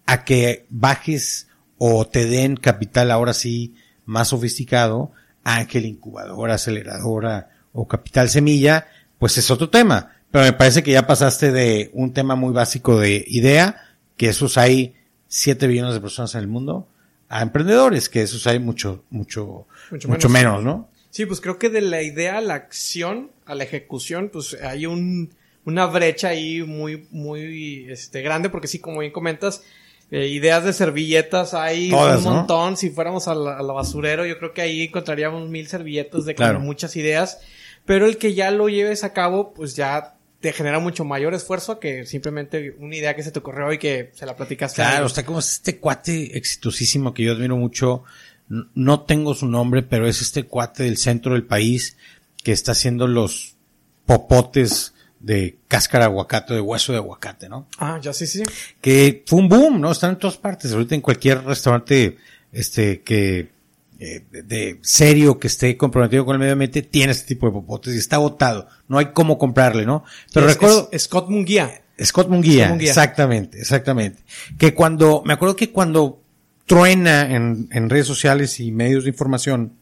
a 0.06 0.24
que 0.24 0.66
bajes 0.70 1.48
o 1.78 2.08
te 2.08 2.26
den 2.26 2.56
capital 2.58 3.12
ahora 3.12 3.34
sí 3.34 3.76
más 4.06 4.30
sofisticado, 4.30 5.12
ángel, 5.44 5.86
incubadora, 5.86 6.56
aceleradora 6.56 7.50
o 7.74 7.88
capital 7.88 8.30
semilla, 8.30 8.88
pues 9.20 9.38
es 9.38 9.52
otro 9.52 9.70
tema. 9.70 10.14
Pero 10.32 10.46
me 10.46 10.54
parece 10.54 10.84
que 10.84 10.92
ya 10.92 11.08
pasaste 11.08 11.52
de 11.52 11.92
un 11.94 12.14
tema 12.14 12.36
muy 12.36 12.54
básico 12.54 13.00
de 13.00 13.24
idea, 13.28 13.82
que 14.18 14.30
esos 14.30 14.58
hay 14.58 14.96
7 15.28 15.68
billones 15.68 15.94
de 15.94 16.02
personas 16.02 16.34
en 16.36 16.42
el 16.42 16.48
mundo, 16.48 16.88
a 17.30 17.42
emprendedores, 17.42 18.10
que 18.10 18.22
esos 18.22 18.46
hay 18.48 18.60
mucho, 18.60 19.04
mucho, 19.10 19.68
Mucho 19.92 20.08
mucho, 20.08 20.30
menos. 20.30 20.62
menos, 20.62 20.64
¿no? 20.64 20.90
Sí, 21.10 21.26
pues 21.26 21.42
creo 21.42 21.58
que 21.58 21.70
de 21.70 21.82
la 21.82 22.02
idea 22.04 22.38
a 22.38 22.42
la 22.42 22.54
acción, 22.56 23.32
a 23.46 23.56
la 23.56 23.64
ejecución, 23.64 24.30
pues 24.32 24.56
hay 24.62 24.86
un, 24.86 25.34
una 25.66 25.86
brecha 25.88 26.30
ahí 26.30 26.62
muy, 26.64 27.08
muy 27.12 27.88
este, 27.90 28.22
grande, 28.22 28.50
porque 28.50 28.68
sí, 28.68 28.80
como 28.80 29.00
bien 29.00 29.12
comentas, 29.12 29.64
eh, 30.12 30.28
ideas 30.28 30.64
de 30.64 30.74
servilletas 30.74 31.54
hay 31.54 31.90
Todas, 31.90 32.20
un 32.20 32.24
¿no? 32.26 32.36
montón. 32.38 32.78
Si 32.78 32.90
fuéramos 32.92 33.28
a 33.28 33.36
la, 33.36 33.58
a 33.58 33.64
la 33.64 33.74
basurero, 33.74 34.26
yo 34.26 34.38
creo 34.38 34.54
que 34.54 34.62
ahí 34.62 34.84
encontraríamos 34.84 35.50
mil 35.50 35.68
servilletas 35.68 36.26
de 36.26 36.36
Claro. 36.36 36.60
muchas 36.60 36.96
ideas. 36.96 37.40
Pero 37.86 38.06
el 38.06 38.18
que 38.18 38.34
ya 38.34 38.52
lo 38.52 38.68
lleves 38.70 39.04
a 39.04 39.14
cabo, 39.14 39.54
pues 39.54 39.76
ya 39.76 40.17
te 40.48 40.54
genera 40.54 40.80
mucho 40.80 41.04
mayor 41.04 41.34
esfuerzo 41.34 41.78
que 41.78 42.06
simplemente 42.06 42.74
una 42.80 42.96
idea 42.96 43.18
que 43.18 43.22
se 43.22 43.32
te 43.32 43.40
ocurrió 43.40 43.74
y 43.74 43.78
que 43.78 44.12
se 44.14 44.26
la 44.26 44.38
platicaste. 44.38 44.78
Claro, 44.78 45.08
está 45.08 45.26
como 45.26 45.40
este 45.40 45.78
cuate 45.78 46.38
exitosísimo 46.38 47.14
que 47.14 47.24
yo 47.24 47.34
admiro 47.34 47.58
mucho. 47.58 48.06
No 48.48 49.02
tengo 49.02 49.36
su 49.36 49.46
nombre, 49.46 49.84
pero 49.84 50.08
es 50.08 50.22
este 50.22 50.44
cuate 50.44 50.84
del 50.84 50.96
centro 50.96 51.34
del 51.34 51.44
país 51.44 51.98
que 52.46 52.54
está 52.54 52.72
haciendo 52.72 53.08
los 53.08 53.58
popotes 54.06 54.94
de 55.20 55.58
cáscara 55.68 56.06
de 56.06 56.12
aguacate, 56.12 56.54
de 56.54 56.62
hueso 56.62 56.94
de 56.94 57.00
aguacate, 57.00 57.50
¿no? 57.50 57.68
Ah, 57.78 58.00
ya 58.02 58.14
sí, 58.14 58.26
sí. 58.26 58.44
Que 58.80 59.26
fue 59.28 59.40
un 59.40 59.50
boom, 59.50 59.82
¿no? 59.82 59.92
Están 59.92 60.12
en 60.12 60.20
todas 60.20 60.38
partes. 60.38 60.72
Ahorita 60.72 60.96
en 60.96 61.02
cualquier 61.02 61.44
restaurante, 61.44 62.16
este, 62.54 63.02
que, 63.02 63.50
eh, 64.00 64.24
de, 64.32 64.80
serio 64.82 65.40
que 65.40 65.48
esté 65.48 65.76
comprometido 65.78 66.26
con 66.26 66.36
el 66.36 66.40
medio 66.40 66.54
ambiente, 66.54 66.82
tiene 66.82 67.12
este 67.14 67.28
tipo 67.28 67.48
de 67.48 67.54
popotes 67.54 67.94
y 67.96 67.98
está 67.98 68.18
botado. 68.18 68.68
No 68.88 68.98
hay 68.98 69.08
cómo 69.14 69.38
comprarle, 69.38 69.86
¿no? 69.86 70.04
Pero 70.34 70.48
Es- 70.48 70.54
recuerdo, 70.54 70.90
es 70.92 71.04
Scott 71.04 71.30
Munguía. 71.30 71.82
Scott 72.04 72.30
Munguía, 72.30 72.66
Scott 72.66 72.70
Munguía. 72.72 72.90
exactamente, 72.90 73.60
exactamente. 73.60 74.22
Que 74.60 74.74
cuando, 74.76 75.24
me 75.26 75.34
acuerdo 75.34 75.56
que 75.56 75.72
cuando 75.72 76.22
truena 76.68 77.34
en, 77.34 77.70
en 77.72 77.90
redes 77.90 78.06
sociales 78.08 78.60
y 78.60 78.72
medios 78.72 79.04
de 79.06 79.10
información, 79.10 79.74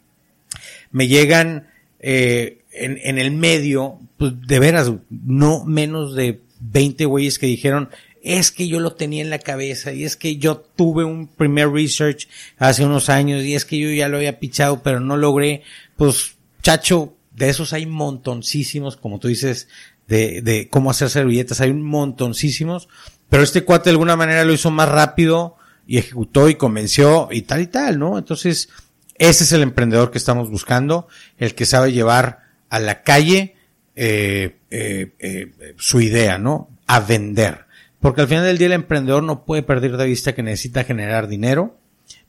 me 0.91 1.07
llegan 1.07 1.67
eh, 1.99 2.59
en, 2.71 2.99
en 3.03 3.17
el 3.17 3.31
medio, 3.31 3.99
pues 4.17 4.33
de 4.47 4.59
veras, 4.59 4.91
no 5.09 5.65
menos 5.65 6.15
de 6.15 6.41
20 6.61 7.03
güeyes 7.05 7.37
que 7.37 7.47
dijeron, 7.47 7.89
es 8.25 8.51
que 8.51 8.67
yo 8.67 8.79
lo 8.79 8.95
tenía 8.95 9.21
en 9.21 9.29
la 9.29 9.39
cabeza 9.39 9.93
y 9.93 10.03
es 10.03 10.17
que 10.17 10.37
yo 10.37 10.57
tuve 10.57 11.05
un 11.05 11.27
primer 11.27 11.69
research 11.69 12.27
hace 12.57 12.83
unos 12.83 13.09
años 13.09 13.43
y 13.43 13.53
es 13.53 13.65
que 13.65 13.77
yo 13.77 13.89
ya 13.91 14.09
lo 14.09 14.17
había 14.17 14.39
pichado 14.39 14.81
pero 14.81 14.99
no 14.99 15.15
logré, 15.15 15.61
pues 15.95 16.35
chacho, 16.63 17.13
de 17.35 17.49
esos 17.49 17.71
hay 17.71 17.85
montoncísimos, 17.85 18.97
como 18.97 19.19
tú 19.19 19.27
dices, 19.27 19.67
de, 20.07 20.41
de 20.41 20.67
cómo 20.69 20.89
hacer 20.89 21.09
servilletas, 21.09 21.61
hay 21.61 21.69
un 21.69 21.83
montoncísimos, 21.83 22.89
pero 23.29 23.43
este 23.43 23.63
cuate 23.63 23.85
de 23.85 23.91
alguna 23.91 24.15
manera 24.15 24.43
lo 24.43 24.53
hizo 24.53 24.71
más 24.71 24.89
rápido 24.89 25.57
y 25.85 25.99
ejecutó 25.99 26.49
y 26.49 26.55
convenció 26.55 27.29
y 27.31 27.43
tal 27.43 27.61
y 27.61 27.67
tal, 27.67 27.99
¿no? 27.99 28.17
Entonces, 28.17 28.69
ese 29.15 29.43
es 29.43 29.51
el 29.51 29.61
emprendedor 29.61 30.11
que 30.11 30.17
estamos 30.17 30.49
buscando, 30.49 31.07
el 31.37 31.55
que 31.55 31.65
sabe 31.65 31.91
llevar 31.91 32.41
a 32.69 32.79
la 32.79 33.03
calle 33.03 33.55
eh, 33.95 34.57
eh, 34.69 35.13
eh, 35.19 35.73
su 35.77 36.01
idea, 36.01 36.37
¿no? 36.37 36.69
A 36.87 36.99
vender. 36.99 37.64
Porque 38.05 38.21
al 38.21 38.27
final 38.27 38.43
del 38.43 38.59
día 38.59 38.67
el 38.67 38.73
emprendedor 38.73 39.23
no 39.23 39.45
puede 39.45 39.63
perder 39.63 39.97
de 39.97 40.05
vista 40.05 40.35
que 40.35 40.43
necesita 40.43 40.83
generar 40.83 41.27
dinero 41.27 41.79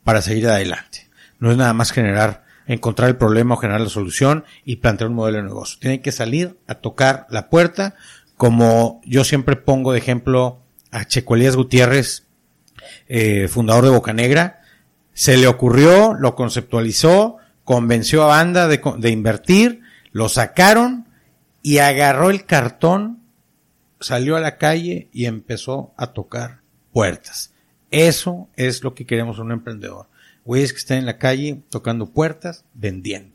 para 0.04 0.22
seguir 0.22 0.48
adelante. 0.48 1.10
No 1.38 1.50
es 1.50 1.58
nada 1.58 1.74
más 1.74 1.92
generar, 1.92 2.44
encontrar 2.66 3.10
el 3.10 3.16
problema 3.16 3.52
o 3.52 3.58
generar 3.58 3.82
la 3.82 3.90
solución 3.90 4.46
y 4.64 4.76
plantear 4.76 5.10
un 5.10 5.16
modelo 5.16 5.36
de 5.36 5.42
negocio. 5.42 5.78
Tiene 5.78 6.00
que 6.00 6.12
salir 6.12 6.58
a 6.66 6.76
tocar 6.76 7.26
la 7.28 7.50
puerta, 7.50 7.94
como 8.38 9.02
yo 9.04 9.22
siempre 9.22 9.54
pongo 9.54 9.92
de 9.92 9.98
ejemplo 9.98 10.62
a 10.92 11.04
Checo 11.04 11.34
Elías 11.34 11.56
Gutiérrez, 11.56 12.24
eh, 13.06 13.46
fundador 13.46 13.84
de 13.84 13.90
Boca 13.90 14.14
Negra, 14.14 14.62
se 15.12 15.36
le 15.36 15.46
ocurrió, 15.46 16.14
lo 16.14 16.34
conceptualizó, 16.36 17.36
convenció 17.64 18.22
a 18.22 18.28
banda 18.28 18.66
de 18.66 19.10
invertir, 19.10 19.82
lo 20.10 20.30
sacaron 20.30 21.06
y 21.60 21.80
agarró 21.80 22.30
el 22.30 22.46
cartón, 22.46 23.25
salió 24.00 24.37
a 24.37 24.40
la 24.40 24.56
calle 24.59 25.09
y 25.12 25.26
empezó 25.26 25.92
a 25.96 26.12
tocar 26.12 26.61
puertas. 26.92 27.52
Eso 27.90 28.48
es 28.56 28.82
lo 28.82 28.94
que 28.94 29.06
queremos 29.06 29.38
un 29.38 29.52
emprendedor. 29.52 30.06
Güeyes 30.44 30.72
que 30.72 30.78
estén 30.78 30.98
en 30.98 31.06
la 31.06 31.18
calle 31.18 31.61
tocando 31.70 32.06
puertas, 32.06 32.64
vendiendo. 32.74 33.35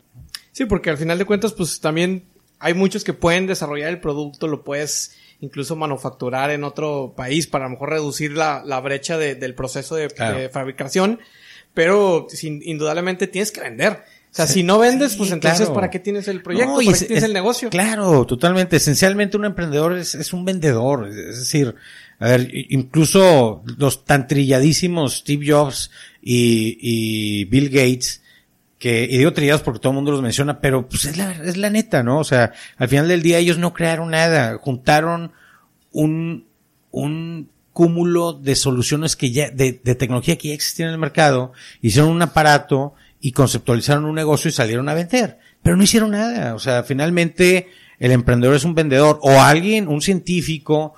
Sí, 0.51 0.65
porque 0.65 0.89
al 0.89 0.97
final 0.97 1.17
de 1.17 1.25
cuentas, 1.25 1.53
pues 1.53 1.79
también 1.79 2.25
hay 2.59 2.73
muchos 2.73 3.03
que 3.03 3.13
pueden 3.13 3.47
desarrollar 3.47 3.89
el 3.89 3.99
producto, 4.01 4.47
lo 4.47 4.63
puedes 4.63 5.15
incluso 5.39 5.75
manufacturar 5.75 6.51
en 6.51 6.63
otro 6.63 7.13
país 7.17 7.47
para 7.47 7.65
a 7.65 7.67
lo 7.67 7.71
mejor 7.73 7.89
reducir 7.89 8.33
la, 8.33 8.61
la 8.65 8.79
brecha 8.79 9.17
de- 9.17 9.33
del 9.35 9.55
proceso 9.55 9.95
de, 9.95 10.07
Claro. 10.09 10.37
de 10.37 10.49
fabricación, 10.49 11.19
pero 11.73 12.27
sin, 12.29 12.61
indudablemente 12.63 13.27
tienes 13.27 13.51
que 13.51 13.61
vender. 13.61 14.03
O 14.31 14.33
sea, 14.33 14.47
si 14.47 14.63
no 14.63 14.79
vendes, 14.79 15.11
Sí, 15.11 15.17
pues 15.17 15.31
entonces 15.31 15.59
claro. 15.59 15.73
¿para 15.73 15.89
qué 15.89 15.99
tienes 15.99 16.27
el 16.29 16.41
proyecto? 16.41 16.71
No, 16.71 16.81
y 16.81 16.85
¿Para 16.85 16.95
es- 16.95 17.01
qué 17.01 17.07
tienes 17.07 17.23
es- 17.23 17.27
el 17.27 17.33
negocio? 17.33 17.69
Claro, 17.69 18.25
totalmente. 18.25 18.77
Esencialmente 18.77 19.35
un 19.35 19.43
emprendedor 19.45 19.97
es, 19.97 20.15
es 20.15 20.31
un 20.31 20.45
vendedor. 20.45 21.09
Es 21.09 21.39
decir, 21.39 21.75
a 22.19 22.27
ver, 22.29 22.49
incluso 22.69 23.61
los 23.77 24.05
tan 24.05 24.27
trilladísimos 24.27 25.17
Steve 25.17 25.51
Jobs 25.51 25.91
y, 26.21 26.77
y 26.81 27.45
Bill 27.45 27.67
Gates, 27.69 28.21
que, 28.79 29.03
y 29.03 29.17
digo 29.17 29.33
trillados 29.33 29.63
porque 29.63 29.79
todo 29.79 29.91
el 29.91 29.95
mundo 29.95 30.11
los 30.11 30.21
menciona, 30.21 30.61
pero 30.61 30.87
pues 30.87 31.05
es 31.05 31.17
la, 31.17 31.31
es 31.33 31.57
la 31.57 31.69
neta, 31.69 32.01
¿no? 32.01 32.17
O 32.19 32.23
sea, 32.23 32.53
al 32.77 32.87
final 32.87 33.07
del 33.09 33.21
día 33.21 33.37
ellos 33.37 33.57
no 33.57 33.73
crearon 33.73 34.11
nada, 34.11 34.57
juntaron 34.59 35.33
un, 35.91 36.47
un 36.91 37.49
cúmulo 37.73 38.33
de 38.33 38.55
soluciones 38.55 39.15
que 39.15 39.31
ya, 39.31 39.49
de, 39.51 39.79
de 39.83 39.95
tecnología 39.95 40.37
que 40.37 40.47
ya 40.49 40.53
existía 40.53 40.85
en 40.85 40.91
el 40.93 40.97
mercado, 40.97 41.51
hicieron 41.81 42.11
un 42.11 42.21
aparato 42.21 42.93
y 43.21 43.31
conceptualizaron 43.31 44.05
un 44.05 44.15
negocio 44.15 44.49
y 44.49 44.51
salieron 44.51 44.89
a 44.89 44.93
vender. 44.93 45.37
Pero 45.61 45.77
no 45.77 45.83
hicieron 45.83 46.11
nada. 46.11 46.55
O 46.55 46.59
sea, 46.59 46.83
finalmente 46.83 47.69
el 47.99 48.11
emprendedor 48.11 48.55
es 48.55 48.65
un 48.65 48.75
vendedor 48.75 49.19
o 49.21 49.39
alguien, 49.41 49.87
un 49.87 50.01
científico 50.01 50.95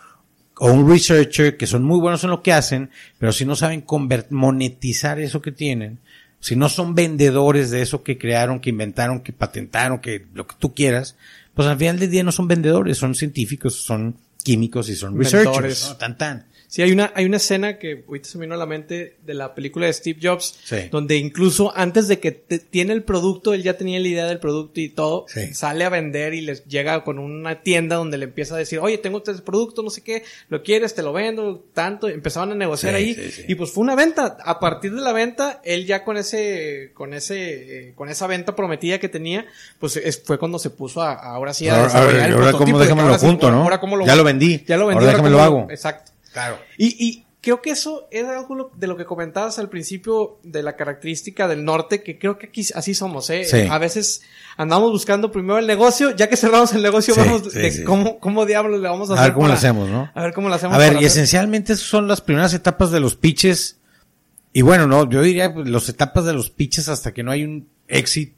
o 0.58 0.72
un 0.72 0.90
researcher 0.90 1.58
que 1.58 1.68
son 1.68 1.84
muy 1.84 2.00
buenos 2.00 2.24
en 2.24 2.30
lo 2.30 2.42
que 2.42 2.54
hacen, 2.54 2.90
pero 3.20 3.34
si 3.34 3.46
no 3.46 3.56
saben 3.56 3.84
monetizar 4.30 5.20
eso 5.20 5.42
que 5.42 5.52
tienen, 5.52 6.00
si 6.40 6.56
no 6.56 6.70
son 6.70 6.96
vendedores 6.96 7.72
de 7.72 7.82
eso 7.82 8.04
que 8.04 8.18
crearon, 8.18 8.60
que 8.60 8.70
inventaron, 8.70 9.22
que 9.22 9.34
patentaron, 9.34 10.00
que 10.00 10.26
lo 10.34 10.48
que 10.48 10.56
tú 10.60 10.74
quieras, 10.74 11.18
pues 11.54 11.68
al 11.68 11.78
final 11.78 12.00
del 12.00 12.12
día 12.12 12.24
no 12.24 12.32
son 12.32 12.48
vendedores, 12.48 12.98
son 12.98 13.16
científicos, 13.16 13.84
son 13.84 14.18
químicos 14.44 14.90
y 14.90 14.96
son 14.96 15.18
researchers. 15.18 15.90
¿no? 15.90 15.98
Tan 15.98 16.18
tan. 16.18 16.46
Sí, 16.74 16.82
hay 16.82 16.92
una, 16.92 17.12
hay 17.14 17.26
una 17.26 17.38
escena 17.38 17.78
que 17.78 18.04
ahorita 18.08 18.28
se 18.28 18.40
me 18.40 18.46
vino 18.48 18.56
a 18.56 18.58
la 18.58 18.66
mente 18.66 19.18
de 19.24 19.36
la 19.36 19.54
película 19.54 19.86
de 19.86 19.94
Steve 19.94 20.18
Jobs, 20.20 20.56
Sí. 20.64 20.78
donde 20.90 21.18
incluso 21.18 21.72
antes 21.78 22.08
de 22.08 22.18
que 22.18 22.32
te- 22.32 22.58
tiene 22.58 22.94
el 22.94 23.04
producto, 23.04 23.54
él 23.54 23.62
ya 23.62 23.78
tenía 23.78 24.00
la 24.00 24.08
idea 24.08 24.26
del 24.26 24.40
producto 24.40 24.80
y 24.80 24.90
todo, 24.90 25.26
Sí. 25.28 25.54
sale 25.54 25.84
a 25.86 25.90
vender 25.90 26.34
y 26.34 26.42
les 26.42 26.66
llega 26.66 27.04
con 27.04 27.20
una 27.20 27.62
tienda 27.62 27.98
donde 27.98 28.18
le 28.18 28.26
empieza 28.26 28.56
a 28.56 28.58
decir, 28.58 28.80
oye, 28.80 28.98
tengo 28.98 29.20
este 29.20 29.34
producto, 29.44 29.84
no 29.84 29.92
sé 29.92 30.02
qué, 30.02 30.24
lo 30.50 30.64
quieres, 30.64 30.96
te 30.96 31.04
lo 31.04 31.14
vendo, 31.14 31.64
tanto, 31.76 32.10
empezaban 32.10 32.52
a 32.54 32.56
negociar 32.56 32.94
Sí, 32.96 32.98
ahí 32.98 33.14
sí, 33.14 33.32
sí. 33.32 33.44
y 33.50 33.54
pues 33.54 33.70
fue 33.70 33.84
una 33.84 33.94
venta. 33.94 34.38
A 34.44 34.60
partir 34.60 34.96
de 34.96 35.02
la 35.02 35.14
venta, 35.14 35.62
él 35.64 35.86
ya 35.86 36.04
con 36.04 36.18
ese, 36.18 36.90
con 36.96 37.14
ese, 37.14 37.90
eh, 37.90 37.94
con 37.94 38.10
esa 38.10 38.26
venta 38.26 38.56
prometida 38.56 38.98
que 39.00 39.10
tenía, 39.10 39.46
pues 39.78 39.96
es- 39.98 40.24
fue 40.26 40.40
cuando 40.40 40.58
se 40.58 40.72
puso 40.72 41.04
a, 41.04 41.12
a- 41.14 41.36
ahora 41.36 41.54
sí 41.54 41.68
a 41.68 41.74
Ahora, 41.76 41.84
desarrollar 41.84 42.14
ahora, 42.16 42.26
el 42.26 42.34
ahora 42.34 42.44
prototipo 42.50 42.66
cómo 42.78 42.80
déjamelo 42.84 43.08
ahora 43.10 43.20
junto, 43.20 43.52
¿no? 43.52 43.62
ahora 43.62 43.80
cómo 43.80 43.96
lo 43.96 44.08
ya 44.08 44.16
lo 44.16 44.24
vendí. 44.24 44.64
Ya 44.68 44.76
lo 44.78 44.88
vendí. 44.88 45.02
Ahora 45.04 45.12
déjame 45.12 45.30
lo 45.30 45.38
cómo 45.38 45.46
hago. 45.46 45.68
Exacto. 45.70 46.13
Claro. 46.34 46.60
Y, 46.78 46.88
y 47.06 47.26
creo 47.42 47.62
que 47.62 47.70
eso 47.72 48.08
era 48.12 48.38
algo 48.38 48.72
de 48.76 48.88
lo 48.88 48.98
que 48.98 49.06
comentabas 49.06 49.60
al 49.60 49.70
principio 49.70 50.40
de 50.44 50.64
la 50.64 50.76
característica 50.76 51.48
del 51.48 51.64
norte, 51.64 52.02
que 52.04 52.18
creo 52.20 52.38
que 52.38 52.48
aquí 52.48 52.66
así 52.76 52.94
somos, 52.94 53.30
¿eh? 53.30 53.44
Sí. 53.46 53.68
A 53.70 53.78
veces 53.78 54.22
andamos 54.58 54.92
buscando 54.92 55.32
primero 55.32 55.60
el 55.60 55.68
negocio, 55.68 56.16
ya 56.16 56.28
que 56.30 56.36
cerramos 56.38 56.74
el 56.74 56.82
negocio, 56.82 57.14
Sí, 57.14 57.20
vamos 57.20 57.44
sí, 57.52 57.60
de 57.60 57.84
cómo, 57.84 58.20
cómo 58.20 58.46
diablos 58.46 58.82
le 58.82 58.88
vamos 58.90 59.10
a 59.10 59.14
A 59.14 59.16
hacer. 59.18 59.28
ver 59.28 59.34
cómo 59.36 59.48
lo 59.48 59.54
hacemos, 59.54 59.90
¿no? 59.90 60.12
A 60.14 60.22
ver 60.24 60.34
cómo 60.34 60.50
lo 60.50 60.56
hacemos. 60.56 60.76
A 60.76 60.80
ver, 60.80 60.94
y 60.94 60.96
hacer- 60.98 61.06
esencialmente 61.08 61.76
son 61.76 62.08
las 62.08 62.22
primeras 62.22 62.54
etapas 62.54 62.92
de 62.92 63.00
los 63.00 63.16
pitches. 63.16 63.78
Y 64.54 64.62
bueno, 64.62 64.88
no, 64.88 65.10
yo 65.10 65.22
diría 65.22 65.54
pues, 65.54 65.68
las 65.68 65.90
etapas 65.90 66.26
de 66.26 66.34
los 66.34 66.50
pitches 66.50 66.88
hasta 66.88 67.14
que 67.14 67.24
no 67.24 67.32
hay 67.32 67.44
un 67.44 67.68
éxito 67.88 68.38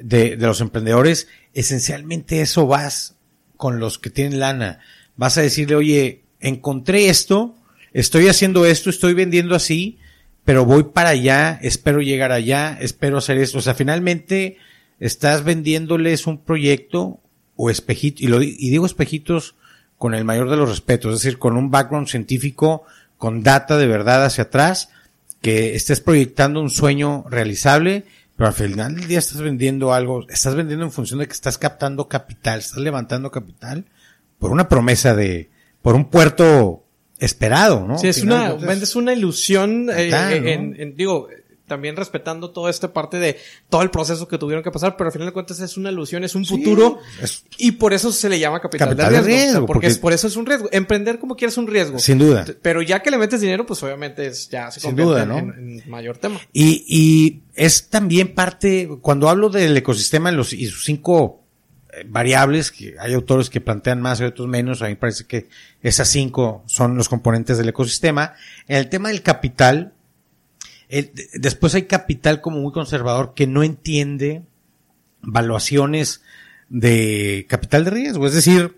de, 0.00 0.36
de 0.36 0.46
los 0.46 0.60
emprendedores. 0.60 1.28
Esencialmente 1.52 2.40
eso 2.40 2.66
vas 2.66 3.16
con 3.56 3.78
los 3.78 3.98
que 3.98 4.08
tienen 4.10 4.40
lana. 4.40 4.80
Vas 5.16 5.36
a 5.38 5.42
decirle, 5.42 5.76
oye, 5.76 6.21
encontré 6.42 7.08
esto, 7.08 7.54
estoy 7.92 8.28
haciendo 8.28 8.66
esto, 8.66 8.90
estoy 8.90 9.14
vendiendo 9.14 9.54
así, 9.54 9.98
pero 10.44 10.64
voy 10.64 10.84
para 10.84 11.10
allá, 11.10 11.58
espero 11.62 12.00
llegar 12.00 12.32
allá, 12.32 12.76
espero 12.80 13.18
hacer 13.18 13.38
esto. 13.38 13.58
O 13.58 13.62
sea, 13.62 13.74
finalmente 13.74 14.58
estás 15.00 15.44
vendiéndoles 15.44 16.26
un 16.26 16.38
proyecto 16.38 17.20
o 17.56 17.70
espejito, 17.70 18.22
y, 18.22 18.26
y 18.58 18.70
digo 18.70 18.86
espejitos 18.86 19.54
con 19.96 20.14
el 20.14 20.24
mayor 20.24 20.50
de 20.50 20.56
los 20.56 20.68
respetos, 20.68 21.14
es 21.14 21.22
decir, 21.22 21.38
con 21.38 21.56
un 21.56 21.70
background 21.70 22.08
científico, 22.08 22.82
con 23.18 23.42
data 23.44 23.76
de 23.78 23.86
verdad 23.86 24.24
hacia 24.24 24.44
atrás, 24.44 24.90
que 25.40 25.76
estés 25.76 26.00
proyectando 26.00 26.60
un 26.60 26.70
sueño 26.70 27.24
realizable, 27.30 28.04
pero 28.36 28.48
al 28.48 28.54
final 28.54 28.96
del 28.96 29.06
día 29.06 29.20
estás 29.20 29.40
vendiendo 29.40 29.92
algo, 29.92 30.26
estás 30.28 30.56
vendiendo 30.56 30.84
en 30.84 30.90
función 30.90 31.20
de 31.20 31.26
que 31.26 31.32
estás 31.32 31.58
captando 31.58 32.08
capital, 32.08 32.58
estás 32.58 32.78
levantando 32.78 33.30
capital 33.30 33.84
por 34.40 34.50
una 34.50 34.68
promesa 34.68 35.14
de, 35.14 35.51
por 35.82 35.94
un 35.94 36.06
puerto 36.06 36.84
esperado, 37.18 37.86
¿no? 37.86 37.98
Sí, 37.98 38.08
es 38.08 38.20
final, 38.20 38.36
una, 38.36 38.44
entonces, 38.46 38.68
vendes 38.68 38.96
una 38.96 39.12
ilusión, 39.12 39.90
eh, 39.90 40.06
Total, 40.06 40.32
eh, 40.32 40.40
¿no? 40.40 40.48
en, 40.48 40.80
en- 40.80 40.96
digo, 40.96 41.28
eh, 41.30 41.36
también 41.68 41.96
respetando 41.96 42.50
toda 42.50 42.68
esta 42.70 42.92
parte 42.92 43.18
de 43.18 43.38
todo 43.70 43.82
el 43.82 43.90
proceso 43.90 44.26
que 44.28 44.36
tuvieron 44.36 44.62
que 44.62 44.70
pasar, 44.70 44.96
pero 44.96 45.06
al 45.08 45.12
final 45.12 45.28
de 45.28 45.32
cuentas 45.32 45.58
es 45.60 45.76
una 45.76 45.90
ilusión, 45.90 46.22
es 46.24 46.34
un 46.34 46.44
Sí, 46.44 46.56
futuro 46.56 46.98
es- 47.22 47.44
y 47.56 47.72
por 47.72 47.94
eso 47.94 48.12
se 48.12 48.28
le 48.28 48.38
llama 48.38 48.60
capital, 48.60 48.88
Capital 48.90 49.10
de 49.12 49.16
de 49.18 49.22
riesgo, 49.22 49.30
o 49.30 49.38
sea, 49.38 49.44
riesgo, 49.46 49.66
porque, 49.66 49.72
porque- 49.78 49.86
es, 49.86 49.98
por 49.98 50.12
eso 50.12 50.26
es 50.26 50.36
un 50.36 50.44
riesgo. 50.46 50.68
Emprender 50.72 51.18
como 51.18 51.34
quieras 51.36 51.54
es 51.54 51.58
un 51.58 51.68
riesgo. 51.68 51.98
Sin 51.98 52.18
duda. 52.18 52.44
Pero 52.60 52.82
ya 52.82 53.00
que 53.00 53.10
le 53.10 53.16
metes 53.18 53.40
dinero, 53.40 53.64
pues 53.64 53.82
obviamente 53.84 54.26
es, 54.26 54.50
ya 54.50 54.70
se 54.70 54.80
Sin 54.80 54.90
convierte 54.90 55.10
duda, 55.12 55.22
en- 55.22 55.28
¿no? 55.28 55.38
en, 55.38 55.80
en 55.80 55.90
mayor 55.90 56.18
tema. 56.18 56.40
Y, 56.52 56.84
y 56.88 57.42
es 57.54 57.88
también 57.88 58.34
parte, 58.34 58.88
cuando 59.00 59.28
hablo 59.30 59.48
del 59.48 59.74
ecosistema 59.76 60.28
en 60.28 60.36
los, 60.36 60.52
y 60.52 60.66
sus 60.66 60.84
cinco 60.84 61.38
eh, 61.38 61.41
variables, 62.06 62.70
que 62.70 62.96
hay 62.98 63.12
autores 63.14 63.50
que 63.50 63.60
plantean 63.60 64.00
más 64.00 64.20
y 64.20 64.24
otros 64.24 64.48
menos, 64.48 64.80
a 64.80 64.86
mí 64.86 64.92
me 64.92 64.96
parece 64.96 65.24
que 65.24 65.48
esas 65.82 66.08
cinco 66.08 66.62
son 66.66 66.96
los 66.96 67.08
componentes 67.08 67.58
del 67.58 67.68
ecosistema. 67.68 68.34
En 68.66 68.78
el 68.78 68.88
tema 68.88 69.10
del 69.10 69.22
capital, 69.22 69.92
después 71.34 71.74
hay 71.74 71.82
capital 71.82 72.40
como 72.40 72.60
muy 72.60 72.72
conservador 72.72 73.34
que 73.34 73.46
no 73.46 73.62
entiende 73.62 74.42
valuaciones 75.22 76.22
de 76.68 77.46
capital 77.48 77.84
de 77.84 77.90
riesgo. 77.90 78.26
Es 78.26 78.34
decir, 78.34 78.76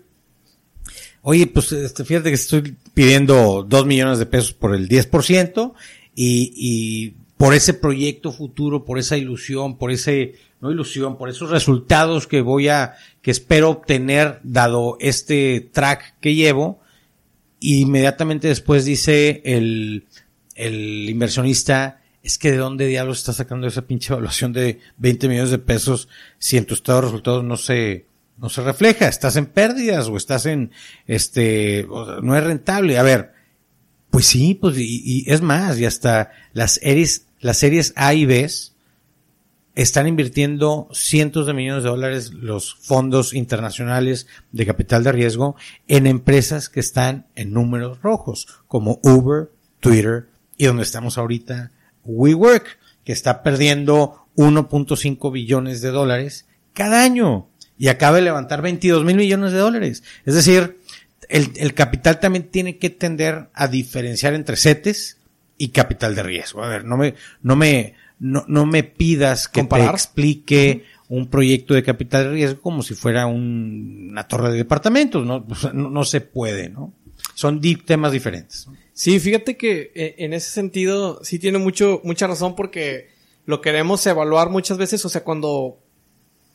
oye, 1.21 1.47
pues 1.47 1.71
este, 1.71 2.03
fíjate 2.03 2.29
que 2.29 2.35
estoy 2.35 2.75
pidiendo 2.93 3.65
dos 3.67 3.85
millones 3.85 4.19
de 4.19 4.25
pesos 4.25 4.53
por 4.53 4.75
el 4.75 4.87
10% 4.89 5.73
y, 6.15 6.53
y 6.55 7.15
por 7.37 7.53
ese 7.53 7.73
proyecto 7.73 8.31
futuro, 8.31 8.85
por 8.85 8.99
esa 8.99 9.17
ilusión, 9.17 9.77
por 9.77 9.91
ese, 9.91 10.35
no 10.65 10.71
ilusión, 10.71 11.17
por 11.17 11.29
esos 11.29 11.51
resultados 11.51 12.25
que 12.25 12.41
voy 12.41 12.69
a, 12.69 12.95
que 13.21 13.29
espero 13.29 13.69
obtener 13.69 14.39
dado 14.43 14.97
este 14.99 15.69
track 15.71 16.15
que 16.19 16.33
llevo. 16.33 16.81
Y 17.59 17.81
inmediatamente 17.81 18.47
después 18.47 18.83
dice 18.83 19.41
el, 19.45 20.07
el 20.55 21.09
inversionista, 21.09 22.01
es 22.23 22.39
que 22.39 22.51
de 22.51 22.57
dónde 22.57 22.87
diablos 22.87 23.19
está 23.19 23.31
sacando 23.31 23.67
esa 23.67 23.83
pinche 23.83 24.11
evaluación 24.11 24.53
de 24.53 24.79
20 24.97 25.27
millones 25.27 25.51
de 25.51 25.59
pesos 25.59 26.09
si 26.39 26.57
en 26.57 26.65
tu 26.65 26.73
estado 26.73 27.01
de 27.01 27.05
resultados 27.05 27.43
no 27.43 27.57
se, 27.57 28.07
no 28.37 28.49
se 28.49 28.63
refleja, 28.63 29.07
estás 29.07 29.35
en 29.35 29.45
pérdidas 29.45 30.07
o 30.07 30.17
estás 30.17 30.47
en, 30.47 30.71
este, 31.05 31.87
no 32.23 32.35
es 32.35 32.43
rentable. 32.43 32.97
A 32.97 33.03
ver, 33.03 33.33
pues 34.09 34.25
sí, 34.25 34.55
pues, 34.55 34.79
y, 34.79 35.01
y 35.05 35.31
es 35.31 35.43
más, 35.43 35.77
y 35.79 35.85
hasta 35.85 36.31
las 36.53 36.73
series, 36.73 37.27
las 37.39 37.59
series 37.59 37.93
A 37.95 38.15
y 38.15 38.25
B 38.25 38.49
están 39.75 40.07
invirtiendo 40.07 40.87
cientos 40.91 41.45
de 41.45 41.53
millones 41.53 41.83
de 41.83 41.89
dólares 41.89 42.33
los 42.33 42.75
fondos 42.75 43.33
internacionales 43.33 44.27
de 44.51 44.65
capital 44.65 45.03
de 45.03 45.11
riesgo 45.11 45.55
en 45.87 46.07
empresas 46.07 46.69
que 46.69 46.79
están 46.79 47.27
en 47.35 47.53
números 47.53 48.01
rojos, 48.01 48.47
como 48.67 48.99
Uber, 49.03 49.51
Twitter 49.81 50.29
y 50.57 50.65
donde 50.65 50.83
estamos 50.83 51.17
ahorita, 51.17 51.71
WeWork, 52.05 52.79
que 53.03 53.11
está 53.11 53.43
perdiendo 53.43 54.27
1.5 54.37 55.31
billones 55.31 55.81
de 55.81 55.91
dólares 55.91 56.47
cada 56.73 57.03
año 57.03 57.49
y 57.77 57.89
acaba 57.89 58.17
de 58.17 58.23
levantar 58.23 58.61
22 58.61 59.03
mil 59.03 59.17
millones 59.17 59.51
de 59.51 59.59
dólares. 59.59 60.03
Es 60.25 60.35
decir, 60.35 60.79
el, 61.27 61.73
capital 61.73 62.19
también 62.19 62.49
tiene 62.49 62.77
que 62.77 62.89
tender 62.89 63.49
a 63.53 63.67
diferenciar 63.67 64.33
entre 64.33 64.55
CETES 64.55 65.17
y 65.57 65.69
capital 65.69 66.15
de 66.15 66.23
riesgo. 66.23 66.63
A 66.63 66.69
ver, 66.69 66.85
no 66.85 66.97
me, 66.97 67.15
no 67.41 67.55
me, 67.55 67.95
no, 68.19 68.45
no 68.47 68.65
me 68.65 68.83
pidas 68.83 69.47
que 69.47 69.61
¿Comparar? 69.61 69.89
te 69.89 69.95
explique 69.95 70.83
un 71.09 71.27
proyecto 71.27 71.73
de 71.73 71.83
capital 71.83 72.23
de 72.25 72.31
riesgo 72.31 72.61
como 72.61 72.81
si 72.81 72.95
fuera 72.95 73.25
un- 73.27 74.07
una 74.11 74.27
torre 74.27 74.51
de 74.51 74.57
departamentos, 74.57 75.25
¿no? 75.25 75.45
O 75.49 75.55
sea, 75.55 75.71
no, 75.73 75.89
no 75.89 76.03
se 76.03 76.21
puede, 76.21 76.69
¿no? 76.69 76.93
Son 77.35 77.59
di- 77.61 77.75
temas 77.75 78.11
diferentes. 78.11 78.67
Sí, 78.93 79.19
fíjate 79.19 79.57
que 79.57 79.91
eh, 79.93 80.15
en 80.19 80.33
ese 80.33 80.49
sentido 80.51 81.19
sí 81.23 81.37
tiene 81.39 81.57
mucho, 81.59 82.01
mucha 82.03 82.27
razón 82.27 82.55
porque 82.55 83.09
lo 83.45 83.61
queremos 83.61 84.05
evaluar 84.07 84.49
muchas 84.49 84.77
veces, 84.77 85.03
o 85.05 85.09
sea, 85.09 85.23
cuando, 85.23 85.77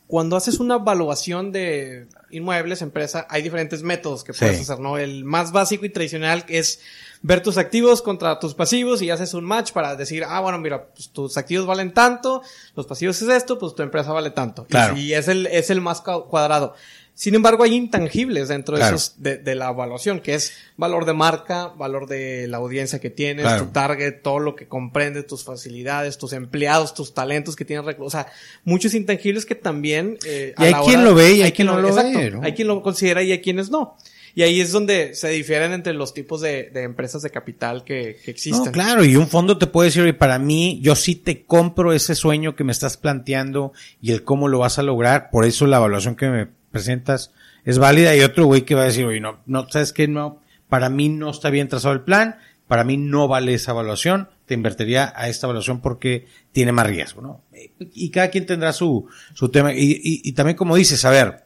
cuando 0.07 0.37
haces 0.37 0.59
una 0.59 0.77
evaluación 0.77 1.53
de 1.53 2.07
inmuebles, 2.31 2.83
empresa, 2.83 3.27
hay 3.31 3.43
diferentes 3.43 3.83
métodos 3.83 4.25
que 4.25 4.33
puedes 4.33 4.57
Sí. 4.57 4.63
hacer, 4.63 4.81
¿no? 4.81 4.99
El 4.99 5.25
más 5.25 5.53
básico 5.53 5.85
y 5.85 5.91
tradicional 5.91 6.45
es 6.49 6.81
ver 7.23 7.43
tus 7.43 7.59
activos 7.59 8.01
contra 8.03 8.39
tus 8.39 8.55
pasivos 8.55 9.03
y 9.03 9.11
haces 9.11 9.35
un 9.35 9.45
match 9.45 9.73
para 9.73 9.95
decir, 9.97 10.25
ah, 10.27 10.41
bueno, 10.41 10.59
mira, 10.59 10.87
pues 10.87 11.11
tus 11.11 11.37
activos 11.37 11.67
valen 11.67 11.93
tanto, 11.93 12.43
los 12.75 12.87
pasivos 12.87 13.21
es 13.21 13.29
esto, 13.29 13.59
pues 13.59 13.75
tu 13.75 13.83
empresa 13.83 14.13
vale 14.13 14.31
tanto. 14.31 14.65
Y- 14.69 14.71
Claro. 14.71 14.97
Y, 14.97 15.13
es 15.13 15.29
el, 15.29 15.47
es 15.47 15.69
el 15.71 15.81
más 15.81 16.03
cua- 16.03 16.27
cuadrado. 16.27 16.75
Sin 17.13 17.35
embargo, 17.35 17.65
hay 17.65 17.75
intangibles 17.75 18.49
dentro 18.49 18.79
de 18.79 18.83
esos, 18.83 19.15
de, 19.23 19.37
de 19.37 19.55
la 19.55 19.69
evaluación, 19.69 20.21
que 20.21 20.33
es 20.33 20.55
valor 20.79 21.05
de 21.05 21.13
marca, 21.13 21.67
valor 21.67 22.07
de 22.07 22.47
la 22.49 22.57
audiencia 22.57 22.99
que 22.99 23.11
tienes, 23.11 23.45
Claro. 23.45 23.67
tu 23.67 23.73
target, 23.73 24.23
todo 24.23 24.39
lo 24.39 24.57
que 24.57 24.67
comprende, 24.69 25.23
tus 25.23 25.45
facilidades, 25.45 26.17
tus 26.17 26.33
empleados, 26.33 26.95
tus 26.95 27.13
talentos 27.13 27.57
que 27.57 27.67
tienes, 27.67 27.95
o 27.99 28.09
sea, 28.09 28.29
muchos 28.65 28.95
intangibles 28.95 29.45
que 29.45 29.55
también, 29.55 30.17
eh, 30.25 30.55
Y 30.57 30.63
hay 30.65 30.73
la 30.73 30.81
quien 30.81 31.05
lo 31.05 31.15
ve 31.15 31.33
y 31.35 31.43
hay 31.43 31.53
quien 31.53 31.67
no 31.67 31.79
lo 31.79 31.89
exacto, 31.89 32.19
ve, 32.19 32.31
¿no? 32.31 32.43
Hay 32.43 32.55
quien 32.55 32.69
lo 32.69 32.83
considera 32.83 33.23
y 33.23 33.33
hay 33.33 33.43
quienes 33.43 33.69
no. 33.69 33.99
Y 34.35 34.43
ahí 34.43 34.61
es 34.61 34.73
donde 34.73 35.15
se 35.15 35.29
difieren 35.29 35.73
entre 35.73 35.93
los 35.93 36.15
tipos 36.15 36.41
de, 36.41 36.71
de 36.71 36.83
empresas 36.83 37.23
de 37.23 37.31
capital 37.31 37.85
que, 37.85 38.19
que 38.25 38.31
existen. 38.31 38.67
No, 38.67 38.73
claro, 38.73 39.05
y 39.05 39.17
un 39.17 39.29
fondo 39.29 39.59
te 39.59 39.67
puede 39.67 39.89
decir, 39.89 40.03
oye, 40.03 40.15
para 40.15 40.39
mí, 40.39 40.81
yo 40.83 40.95
sí 40.95 41.15
te 41.15 41.45
compro 41.45 41.93
ese 41.93 42.15
sueño 42.15 42.55
que 42.55 42.65
me 42.65 42.73
estás 42.73 42.97
planteando 42.97 43.73
y 44.01 44.13
el 44.13 44.25
cómo 44.25 44.49
lo 44.49 44.59
vas 44.59 44.79
a 44.79 44.83
lograr, 44.83 45.31
por 45.31 45.45
eso 45.45 45.67
la 45.67 45.79
evaluación 45.79 46.17
que 46.17 46.29
me 46.29 46.49
presentas 46.71 47.33
es 47.65 47.79
válida, 47.79 48.15
y 48.17 48.21
otro 48.21 48.47
güey 48.47 48.63
que 48.63 48.75
va 48.75 48.83
a 48.83 48.87
decir, 48.87 49.05
oye, 49.05 49.21
no, 49.21 49.41
no, 49.47 49.69
sabes 49.69 49.93
que 49.93 50.09
no, 50.09 50.41
para 50.69 50.89
mí 50.89 51.09
no 51.09 51.31
está 51.31 51.51
bien 51.51 51.69
trazado 51.69 51.93
el 51.95 52.03
plan, 52.03 52.37
para 52.69 52.85
mí 52.85 52.97
no 52.97 53.27
vale 53.27 53.55
esa 53.55 53.73
evaluación, 53.73 54.29
te 54.47 54.55
invertiría 54.55 55.13
a 55.17 55.29
esta 55.29 55.47
evaluación 55.47 55.81
porque 55.81 56.27
tiene 56.53 56.73
más 56.73 56.87
riesgo, 56.87 57.21
¿no? 57.21 57.43
Y 57.79 58.11
cada 58.11 58.31
quien 58.31 58.47
tendrá 58.47 58.73
su, 58.73 59.07
su 59.35 59.49
tema, 59.49 59.75
y, 59.75 59.91
y, 59.91 60.23
y 60.25 60.33
también 60.33 60.57
como 60.57 60.77
dices, 60.77 61.05
a 61.05 61.11
ver, 61.11 61.45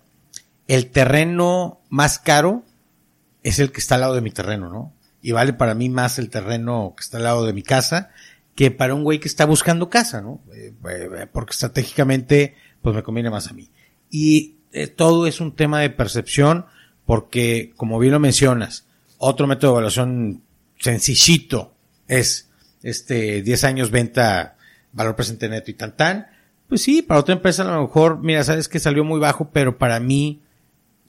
el 0.68 0.86
terreno 0.90 1.80
más 1.88 2.18
caro 2.18 2.62
es 3.44 3.60
el 3.60 3.70
que 3.70 3.80
está 3.80 3.94
al 3.94 4.00
lado 4.00 4.14
de 4.14 4.22
mi 4.22 4.32
terreno, 4.32 4.68
¿no? 4.68 4.92
Y 5.22 5.30
vale 5.32 5.52
para 5.52 5.74
mí 5.74 5.88
más 5.88 6.18
el 6.18 6.30
terreno 6.30 6.94
que 6.96 7.02
está 7.02 7.18
al 7.18 7.24
lado 7.24 7.46
de 7.46 7.52
mi 7.52 7.62
casa 7.62 8.10
que 8.54 8.70
para 8.70 8.94
un 8.94 9.04
güey 9.04 9.20
que 9.20 9.28
está 9.28 9.44
buscando 9.46 9.90
casa, 9.90 10.20
¿no? 10.20 10.40
Eh, 10.54 10.72
eh, 10.88 11.26
porque 11.32 11.52
estratégicamente, 11.52 12.54
pues 12.82 12.94
me 12.94 13.02
conviene 13.02 13.30
más 13.30 13.48
a 13.48 13.52
mí. 13.52 13.68
Y 14.10 14.56
eh, 14.72 14.86
todo 14.86 15.26
es 15.26 15.40
un 15.40 15.54
tema 15.54 15.80
de 15.80 15.90
percepción, 15.90 16.66
porque, 17.04 17.72
como 17.76 17.98
bien 17.98 18.12
lo 18.12 18.20
mencionas, 18.20 18.86
otro 19.18 19.46
método 19.46 19.72
de 19.72 19.74
evaluación 19.74 20.42
sencillito 20.78 21.74
es 22.08 22.50
este 22.82 23.42
10 23.42 23.64
años 23.64 23.90
venta, 23.90 24.56
valor 24.92 25.16
presente 25.16 25.48
neto 25.48 25.70
y 25.70 25.74
tan 25.74 25.96
tan. 25.96 26.26
Pues 26.68 26.82
sí, 26.82 27.02
para 27.02 27.20
otra 27.20 27.34
empresa 27.34 27.62
a 27.62 27.74
lo 27.74 27.82
mejor, 27.82 28.20
mira, 28.20 28.44
sabes 28.44 28.68
que 28.68 28.78
salió 28.78 29.04
muy 29.04 29.18
bajo, 29.18 29.50
pero 29.50 29.78
para 29.78 30.00
mí 30.00 30.42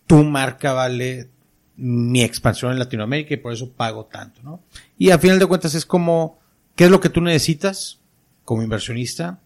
tu 0.08 0.24
marca 0.24 0.74
vale 0.74 1.30
mi 1.78 2.24
expansión 2.24 2.72
en 2.72 2.80
Latinoamérica 2.80 3.34
y 3.34 3.38
por 3.38 3.52
eso 3.54 3.72
pago 3.72 4.06
tanto, 4.06 4.42
¿no? 4.44 4.62
Y 4.98 5.10
a 5.12 5.20
final 5.20 5.40
de 5.40 5.46
cuentas 5.46 5.76
es 5.76 5.86
como, 5.86 6.40
¿qué 6.76 6.86
es 6.86 6.90
lo 6.92 7.00
que 7.02 7.10
tú 7.10 7.22
necesitas 7.22 8.00
como 8.46 8.64
inversionista? 8.64 9.40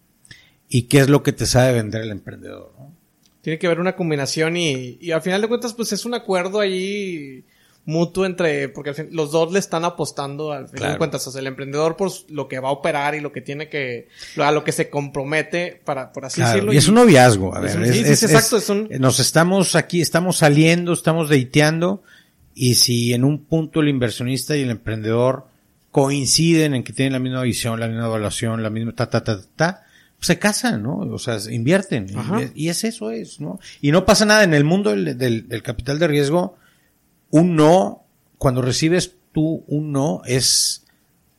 Y 0.68 0.84
qué 0.84 1.00
es 1.00 1.10
lo 1.10 1.24
que 1.24 1.34
te 1.34 1.46
sabe 1.48 1.74
vender 1.74 2.02
el 2.04 2.12
emprendedor, 2.12 2.74
¿no? 2.78 2.94
Tiene 3.42 3.58
que 3.58 3.66
haber 3.68 3.80
una 3.80 3.96
combinación 3.96 4.58
y, 4.58 4.98
y 5.02 5.12
al 5.12 5.22
final 5.22 5.42
de 5.42 5.48
cuentas, 5.48 5.74
pues 5.74 5.92
es 5.94 6.06
un 6.06 6.14
acuerdo 6.14 6.60
ahí 6.60 7.44
mutuo 7.86 8.26
entre, 8.26 8.70
porque 8.70 8.90
al 8.92 8.96
fin- 8.96 9.10
los 9.12 9.32
dos 9.32 9.52
le 9.52 9.58
están 9.58 9.84
apostando 9.86 10.52
al 10.52 10.66
final 10.68 10.78
Claro. 10.78 10.92
de 10.94 10.98
cuentas, 11.00 11.26
o 11.26 11.32
sea, 11.32 11.40
el 11.42 11.48
emprendedor 11.48 11.96
por 11.96 12.12
lo 12.30 12.48
que 12.48 12.60
va 12.60 12.68
a 12.70 12.72
operar 12.74 13.16
y 13.16 13.22
lo 13.22 13.32
que 13.32 13.42
tiene 13.42 13.68
que, 13.70 14.10
a 14.38 14.52
lo 14.52 14.64
que 14.64 14.74
se 14.74 14.90
compromete 14.92 15.82
para, 15.86 16.12
por 16.12 16.26
así 16.26 16.36
Claro, 16.36 16.52
decirlo. 16.54 16.74
y 16.74 16.78
es 16.78 16.88
un 16.88 16.96
noviazgo, 16.96 17.56
a 17.56 17.66
es 17.66 17.74
ver, 17.74 17.78
un- 17.78 17.84
es- 17.86 17.96
sí, 17.96 18.02
es- 18.06 18.24
exacto, 18.24 18.58
es- 18.58 18.64
es 18.64 18.70
un- 18.70 18.90
nos 19.00 19.20
estamos 19.20 19.74
aquí, 19.76 20.02
estamos 20.02 20.38
saliendo, 20.38 20.94
estamos 20.94 21.30
dateando, 21.30 22.04
y 22.56 22.76
si 22.76 23.14
en 23.14 23.24
un 23.24 23.46
punto 23.46 23.80
el 23.82 23.90
inversionista 23.90 24.56
y 24.58 24.62
el 24.62 24.70
emprendedor 24.72 25.48
coinciden 25.92 26.74
en 26.76 26.84
que 26.84 26.94
tienen 26.94 27.14
la 27.14 27.20
misma 27.20 27.42
visión, 27.42 27.80
la 27.80 27.88
misma 27.88 28.06
evaluación, 28.06 28.62
la 28.64 28.70
misma 28.70 28.94
ta, 28.94 29.10
ta, 29.10 29.24
ta, 29.24 29.40
ta, 29.42 29.48
ta, 29.56 29.84
pues 30.18 30.28
se 30.28 30.38
casan, 30.40 30.84
¿no? 30.84 30.98
O 30.98 31.18
sea, 31.20 31.40
se 31.40 31.54
invierten. 31.54 32.08
Y, 32.56 32.66
y 32.66 32.70
es 32.70 32.84
eso, 32.84 33.10
es, 33.12 33.40
¿no? 33.40 33.60
Y 33.82 33.92
no 33.92 34.06
pasa 34.06 34.26
nada 34.26 34.44
en 34.44 34.54
el 34.54 34.64
mundo 34.66 34.92
del, 34.92 35.18
del- 35.18 35.48
del 35.48 35.64
capital 35.64 35.98
de 35.98 36.08
riesgo. 36.08 36.58
Un 37.32 37.56
no, 37.56 38.04
cuando 38.38 38.62
recibes 38.62 39.16
tú 39.32 39.64
un 39.68 39.92
no, 39.92 40.22
es 40.26 40.84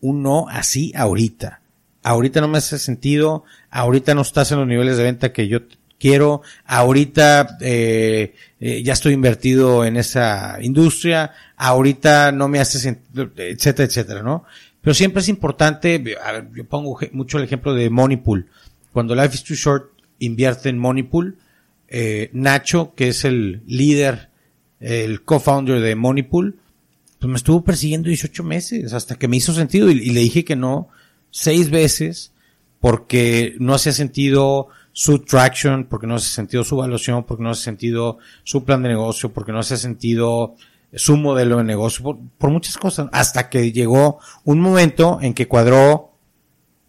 un 0.00 0.22
no 0.22 0.48
así 0.48 0.92
ahorita. 0.96 1.60
Ahorita 2.02 2.40
no 2.40 2.48
me 2.48 2.58
hace 2.58 2.78
sentido, 2.78 3.44
ahorita 3.70 4.14
no 4.14 4.22
estás 4.22 4.50
en 4.52 4.58
los 4.60 4.66
niveles 4.66 4.96
de 4.96 5.04
venta 5.04 5.32
que 5.32 5.46
yo 5.48 5.60
quiero, 6.00 6.42
ahorita 6.64 7.58
eh, 7.60 8.34
eh, 8.58 8.82
ya 8.82 8.94
estoy 8.94 9.12
invertido 9.12 9.84
en 9.84 9.96
esa 9.96 10.58
industria, 10.60 11.32
ahorita 11.56 12.32
no 12.32 12.48
me 12.48 12.58
hace 12.58 12.98
etcétera, 13.36 13.86
etcétera, 13.86 14.22
¿no? 14.22 14.44
Pero 14.80 14.94
siempre 14.94 15.20
es 15.20 15.28
importante, 15.28 16.02
a 16.24 16.32
ver, 16.32 16.48
yo 16.56 16.64
pongo 16.64 16.98
mucho 17.12 17.36
el 17.36 17.44
ejemplo 17.44 17.74
de 17.74 17.90
Moneypool. 17.90 18.46
Cuando 18.92 19.14
Life 19.14 19.34
is 19.34 19.44
Too 19.44 19.54
Short 19.54 19.90
invierte 20.18 20.70
en 20.70 20.78
Moneypool, 20.78 21.36
eh, 21.88 22.30
Nacho, 22.32 22.94
que 22.96 23.08
es 23.08 23.26
el 23.26 23.62
líder, 23.66 24.30
el 24.80 25.22
co-founder 25.22 25.80
de 25.80 25.94
Moneypool, 25.96 26.58
pues 27.18 27.30
me 27.30 27.36
estuvo 27.36 27.62
persiguiendo 27.62 28.08
18 28.08 28.42
meses 28.42 28.94
hasta 28.94 29.16
que 29.16 29.28
me 29.28 29.36
hizo 29.36 29.52
sentido 29.52 29.90
y, 29.90 29.98
y 29.98 30.10
le 30.10 30.20
dije 30.20 30.46
que 30.46 30.56
no 30.56 30.88
seis 31.30 31.68
veces 31.68 32.32
porque 32.80 33.54
no 33.58 33.74
hacía 33.74 33.92
sentido 33.92 34.68
su 34.92 35.20
traction, 35.20 35.84
porque 35.84 36.06
no 36.06 36.16
hacía 36.16 36.28
sentido 36.28 36.64
su 36.64 36.76
evaluación, 36.76 37.24
porque 37.24 37.42
no 37.42 37.50
hacía 37.50 37.64
sentido 37.64 38.18
su 38.44 38.64
plan 38.64 38.82
de 38.82 38.90
negocio, 38.90 39.32
porque 39.32 39.52
no 39.52 39.60
hacía 39.60 39.76
sentido 39.76 40.56
su 40.94 41.16
modelo 41.16 41.58
de 41.58 41.64
negocio, 41.64 42.18
por, 42.36 42.50
muchas 42.50 42.76
cosas, 42.76 43.08
hasta 43.12 43.48
que 43.48 43.72
llegó 43.72 44.18
un 44.44 44.60
momento 44.60 45.18
en 45.22 45.34
que 45.34 45.46
cuadró 45.46 46.12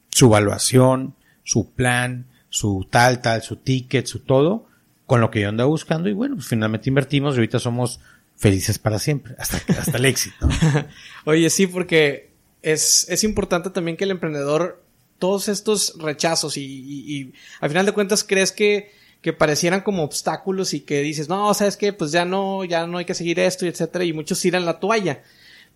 su 0.09 0.25
evaluación, 0.25 1.15
su 1.43 1.71
plan, 1.71 2.27
su 2.49 2.87
tal, 2.89 3.21
tal, 3.21 3.43
su 3.43 3.57
ticket, 3.57 4.07
su 4.07 4.19
todo, 4.19 4.65
con 5.05 5.21
lo 5.21 5.29
que 5.29 5.41
yo 5.41 5.49
andaba 5.49 5.69
buscando 5.69 6.09
y 6.09 6.13
bueno, 6.13 6.35
pues 6.35 6.47
finalmente 6.47 6.89
invertimos 6.89 7.35
y 7.35 7.37
ahorita 7.37 7.59
somos 7.59 7.99
felices 8.35 8.79
para 8.79 8.97
siempre, 8.97 9.35
hasta, 9.37 9.57
hasta 9.79 9.97
el 9.97 10.05
éxito. 10.05 10.49
Oye, 11.25 11.49
sí, 11.49 11.67
porque 11.67 12.31
es, 12.61 13.07
es 13.09 13.23
importante 13.23 13.69
también 13.69 13.97
que 13.97 14.05
el 14.05 14.11
emprendedor, 14.11 14.83
todos 15.21 15.47
estos 15.47 15.93
rechazos 15.99 16.57
y, 16.57 16.61
y- 16.65 17.15
y 17.21 17.33
al 17.61 17.69
final 17.69 17.85
de 17.85 17.91
cuentas 17.93 18.25
crees 18.25 18.51
que, 18.51 18.91
que 19.21 19.31
parecieran 19.31 19.81
como 19.81 20.03
obstáculos 20.03 20.73
y 20.73 20.81
que 20.81 20.99
dices, 21.01 21.29
no, 21.29 21.53
sabes 21.53 21.77
qué, 21.77 21.93
pues 21.93 22.11
ya 22.11 22.25
no, 22.25 22.65
ya 22.65 22.87
no 22.87 22.97
hay 22.97 23.05
que 23.05 23.13
seguir 23.13 23.39
esto 23.39 23.65
y 23.65 23.69
etcétera, 23.69 24.03
y 24.03 24.13
muchos 24.13 24.39
tiran 24.41 24.65
la 24.65 24.79
toalla. 24.79 25.21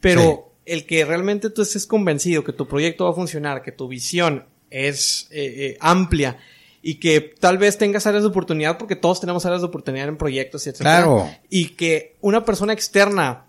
Pero 0.01 0.51
el 0.65 0.85
que 0.85 1.05
realmente 1.05 1.49
tú 1.51 1.61
estés 1.61 1.85
convencido 1.85 2.43
que 2.43 2.53
tu 2.53 2.67
proyecto 2.67 3.05
va 3.05 3.11
a 3.11 3.13
funcionar, 3.13 3.61
que 3.61 3.71
tu 3.71 3.87
visión 3.87 4.45
es 4.71 5.27
eh, 5.31 5.45
eh, 5.45 5.77
amplia 5.79 6.37
y 6.81 6.95
que 6.95 7.21
tal 7.21 7.57
vez 7.57 7.77
tengas 7.77 8.05
áreas 8.07 8.23
de 8.23 8.29
oportunidad, 8.29 8.77
porque 8.77 8.95
todos 8.95 9.19
tenemos 9.21 9.45
áreas 9.45 9.61
de 9.61 9.67
oportunidad 9.67 10.07
en 10.07 10.17
proyectos 10.17 10.65
y 10.65 10.69
etcétera. 10.71 10.97
Claro. 10.97 11.29
Y 11.49 11.69
que 11.69 12.15
una 12.21 12.43
persona 12.45 12.73
externa 12.73 13.45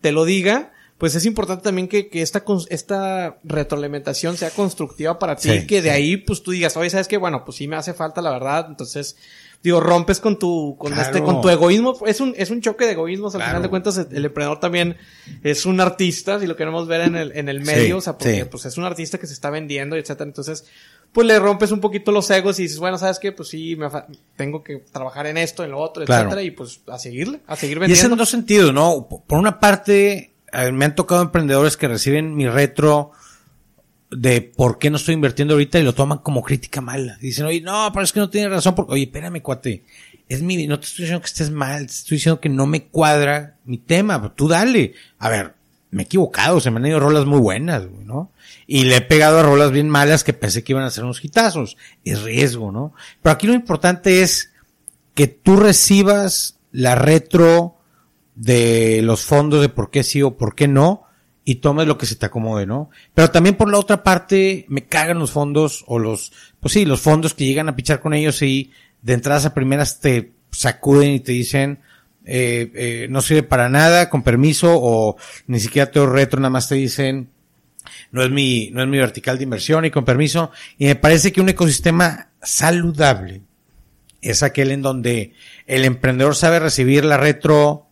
te 0.00 0.12
lo 0.12 0.24
diga, 0.24 0.72
pues 1.00 1.14
es 1.14 1.24
importante 1.24 1.64
también 1.64 1.88
que, 1.88 2.08
que 2.08 2.20
esta, 2.20 2.44
esta 2.68 3.38
retroalimentación 3.42 4.36
sea 4.36 4.50
constructiva 4.50 5.18
para 5.18 5.34
ti, 5.36 5.48
Sí, 5.50 5.66
que 5.66 5.80
de 5.80 5.88
sí. 5.88 5.94
ahí 5.96 6.16
pues 6.18 6.42
tú 6.42 6.50
digas, 6.50 6.76
oye, 6.76 6.90
¿sabes 6.90 7.08
qué? 7.08 7.16
Bueno, 7.16 7.42
pues 7.44 7.56
sí 7.56 7.66
me 7.66 7.76
hace 7.76 7.94
falta 7.94 8.20
la 8.20 8.30
verdad, 8.30 8.66
entonces, 8.68 9.16
digo, 9.62 9.80
rompes 9.80 10.20
con 10.20 10.38
tu, 10.38 10.76
con 10.78 10.92
Claro. 10.92 11.06
este, 11.08 11.22
con 11.22 11.40
tu 11.40 11.48
egoísmo, 11.48 11.96
es 12.06 12.20
un, 12.20 12.34
es 12.36 12.50
un 12.50 12.60
choque 12.60 12.84
de 12.84 12.92
egoísmos, 12.92 13.34
al 13.34 13.38
Claro. 13.38 13.50
final 13.52 13.62
de 13.62 13.68
cuentas 13.70 13.96
el, 13.96 14.24
emprendedor 14.26 14.60
también 14.60 14.98
es 15.42 15.64
un 15.64 15.80
artista, 15.80 16.38
si 16.38 16.46
lo 16.46 16.54
queremos 16.54 16.86
ver 16.86 17.00
en 17.00 17.16
el, 17.16 17.32
en 17.34 17.48
el 17.48 17.60
medio, 17.62 17.84
Sí, 17.86 17.92
o 17.92 18.00
sea, 18.02 18.18
porque 18.18 18.44
pues 18.44 18.66
es 18.66 18.76
un 18.76 18.84
artista 18.84 19.16
que 19.16 19.26
se 19.26 19.32
está 19.32 19.48
vendiendo, 19.48 19.96
etcétera, 19.96 20.28
entonces, 20.28 20.66
pues 21.12 21.26
le 21.26 21.38
rompes 21.38 21.72
un 21.72 21.80
poquito 21.80 22.12
los 22.12 22.30
egos 22.30 22.58
y 22.60 22.64
dices, 22.64 22.78
bueno, 22.78 22.98
¿sabes 22.98 23.18
qué? 23.18 23.32
Pues 23.32 23.48
sí, 23.48 23.74
me 23.74 23.88
tengo 24.36 24.62
que 24.62 24.76
trabajar 24.92 25.26
en 25.28 25.38
esto, 25.38 25.64
en 25.64 25.70
lo 25.70 25.78
otro, 25.78 26.04
Claro. 26.04 26.24
etcétera, 26.28 26.42
y 26.42 26.50
pues 26.50 26.82
a 26.88 26.98
seguirle, 26.98 27.40
a 27.46 27.56
seguir 27.56 27.78
Y 27.78 27.80
es 27.80 27.88
vendiendo. 27.88 28.14
en 28.14 28.18
dos 28.18 28.28
sentidos, 28.28 28.74
¿no? 28.74 29.08
Por 29.26 29.38
una 29.38 29.58
parte, 29.58 30.34
me 30.72 30.84
han 30.84 30.94
tocado 30.94 31.22
emprendedores 31.22 31.76
que 31.76 31.88
reciben 31.88 32.34
mi 32.34 32.48
retro 32.48 33.12
de 34.10 34.40
por 34.42 34.78
qué 34.78 34.90
no 34.90 34.96
estoy 34.96 35.14
invirtiendo 35.14 35.54
ahorita 35.54 35.78
y 35.78 35.84
lo 35.84 35.94
toman 35.94 36.18
como 36.18 36.42
crítica 36.42 36.80
mala. 36.80 37.16
Dicen, 37.20 37.46
oye, 37.46 37.60
no, 37.60 37.90
pero 37.92 38.04
es 38.04 38.12
que 38.12 38.20
no 38.20 38.30
tiene 38.30 38.48
razón. 38.48 38.74
Porque, 38.74 38.94
oye, 38.94 39.04
espérame, 39.04 39.40
cuate. 39.40 39.84
Es 40.28 40.42
mi, 40.42 40.66
no 40.66 40.78
te 40.78 40.86
estoy 40.86 41.04
diciendo 41.04 41.22
que 41.22 41.28
estés 41.28 41.50
mal, 41.50 41.86
te 41.86 41.92
estoy 41.92 42.16
diciendo 42.16 42.40
que 42.40 42.48
no 42.48 42.66
me 42.66 42.84
cuadra 42.84 43.56
mi 43.64 43.78
tema. 43.78 44.32
Tú 44.34 44.48
dale. 44.48 44.94
A 45.18 45.28
ver, 45.28 45.54
me 45.90 46.02
he 46.02 46.04
equivocado, 46.04 46.60
se 46.60 46.70
me 46.70 46.78
han 46.78 46.86
ido 46.86 47.00
rolas 47.00 47.26
muy 47.26 47.40
buenas, 47.40 47.84
¿no? 48.04 48.30
Y 48.66 48.84
le 48.84 48.96
he 48.96 49.00
pegado 49.00 49.40
a 49.40 49.42
rolas 49.42 49.72
bien 49.72 49.88
malas 49.88 50.22
que 50.24 50.32
pensé 50.32 50.62
que 50.62 50.72
iban 50.72 50.84
a 50.84 50.90
ser 50.90 51.04
unos 51.04 51.24
hitazos. 51.24 51.76
Es 52.04 52.22
riesgo, 52.22 52.70
¿no? 52.70 52.94
Pero 53.22 53.32
aquí 53.32 53.46
lo 53.46 53.54
importante 53.54 54.22
es 54.22 54.52
que 55.14 55.26
tú 55.26 55.56
recibas 55.56 56.58
la 56.72 56.94
retro 56.94 57.79
de 58.40 59.02
los 59.02 59.26
fondos 59.26 59.60
de 59.60 59.68
por 59.68 59.90
qué 59.90 60.02
sí 60.02 60.22
o 60.22 60.38
por 60.38 60.54
qué 60.54 60.66
no 60.66 61.02
y 61.44 61.56
tomes 61.56 61.86
lo 61.86 61.98
que 61.98 62.06
se 62.06 62.16
te 62.16 62.24
acomode, 62.24 62.64
¿no? 62.64 62.88
Pero 63.12 63.30
también 63.30 63.54
por 63.54 63.70
la 63.70 63.78
otra 63.78 64.02
parte 64.02 64.64
me 64.68 64.86
cagan 64.86 65.18
los 65.18 65.30
fondos 65.30 65.84
o 65.86 65.98
los, 65.98 66.32
pues 66.58 66.72
sí, 66.72 66.86
los 66.86 67.02
fondos 67.02 67.34
que 67.34 67.44
llegan 67.44 67.68
a 67.68 67.76
pichar 67.76 68.00
con 68.00 68.14
ellos 68.14 68.40
y 68.40 68.70
de 69.02 69.12
entradas 69.12 69.44
a 69.44 69.52
primeras 69.52 70.00
te 70.00 70.32
sacuden 70.50 71.10
y 71.10 71.20
te 71.20 71.32
dicen, 71.32 71.80
eh, 72.24 72.70
eh, 72.74 73.06
no 73.10 73.20
sirve 73.20 73.42
para 73.42 73.68
nada, 73.68 74.08
con 74.08 74.22
permiso, 74.22 74.70
o 74.72 75.16
ni 75.46 75.60
siquiera 75.60 75.90
te 75.90 76.04
retro, 76.06 76.40
nada 76.40 76.48
más 76.48 76.66
te 76.66 76.76
dicen, 76.76 77.28
no 78.10 78.22
es 78.22 78.30
mi, 78.30 78.70
no 78.72 78.82
es 78.82 78.88
mi 78.88 78.96
vertical 78.96 79.36
de 79.36 79.44
inversión 79.44 79.84
y 79.84 79.90
con 79.90 80.06
permiso. 80.06 80.50
Y 80.78 80.86
me 80.86 80.96
parece 80.96 81.30
que 81.30 81.42
un 81.42 81.50
ecosistema 81.50 82.30
saludable 82.40 83.42
es 84.22 84.42
aquel 84.42 84.70
en 84.70 84.80
donde 84.80 85.34
el 85.66 85.84
emprendedor 85.84 86.34
sabe 86.34 86.58
recibir 86.58 87.04
la 87.04 87.18
retro 87.18 87.89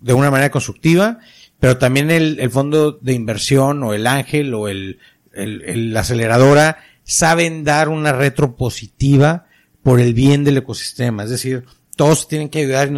de 0.00 0.12
una 0.12 0.30
manera 0.30 0.50
constructiva, 0.50 1.18
pero 1.60 1.78
también 1.78 2.10
el, 2.10 2.38
el 2.40 2.50
fondo 2.50 2.92
de 2.92 3.14
inversión 3.14 3.82
o 3.82 3.94
el 3.94 4.06
ángel 4.06 4.54
o 4.54 4.68
el, 4.68 4.98
el, 5.32 5.62
el- 5.62 5.96
aceleradora 5.96 6.78
saben 7.04 7.64
dar 7.64 7.88
una 7.88 8.12
retro 8.12 8.54
positiva 8.56 9.46
por 9.82 10.00
el 10.00 10.14
bien 10.14 10.44
del 10.44 10.58
ecosistema. 10.58 11.24
Es 11.24 11.30
decir, 11.30 11.64
todos 11.96 12.28
tienen 12.28 12.48
que 12.48 12.60
ayudar 12.60 12.90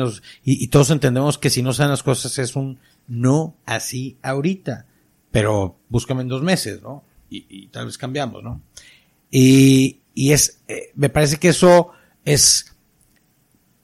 y, 0.45 0.69
todos 0.69 0.91
entendemos 0.91 1.39
que 1.39 1.49
si 1.49 1.63
no 1.63 1.73
saben 1.73 1.91
las 1.93 2.03
cosas 2.03 2.37
es 2.39 2.57
un 2.57 2.79
no 3.09 3.55
así 3.67 4.19
ahorita, 4.23 4.87
pero 5.31 5.77
búscame 5.89 6.23
en 6.23 6.29
dos 6.29 6.43
meses, 6.43 6.83
¿no? 6.83 7.05
Y, 7.31 7.47
y 7.49 7.67
tal 7.69 7.87
vez 7.87 7.97
cambiamos, 7.97 8.43
¿no? 8.43 8.61
Y, 9.31 10.01
y 10.15 10.33
es, 10.33 10.61
eh, 10.69 10.91
me 10.97 11.09
parece 11.09 11.39
que 11.39 11.49
eso 11.49 11.93
es 12.25 12.75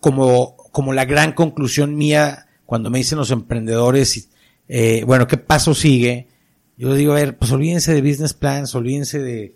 como, 0.01 0.57
como 0.73 0.93
la 0.93 1.05
gran 1.05 1.33
conclusión 1.33 1.97
mía 1.97 2.46
cuando 2.67 2.91
me 2.91 2.99
dicen 2.99 3.19
los 3.19 3.31
emprendedores, 3.31 4.29
eh, 4.69 5.05
bueno, 5.07 5.27
¿qué 5.27 5.37
paso 5.39 5.75
sigue? 5.75 6.29
Yo 6.77 6.95
digo, 6.95 7.13
a 7.13 7.17
ver, 7.17 7.39
pues 7.39 7.51
olvídense 7.53 7.95
de 7.95 8.03
business 8.03 8.35
plans, 8.35 8.75
olvídense 8.75 9.21
de, 9.21 9.55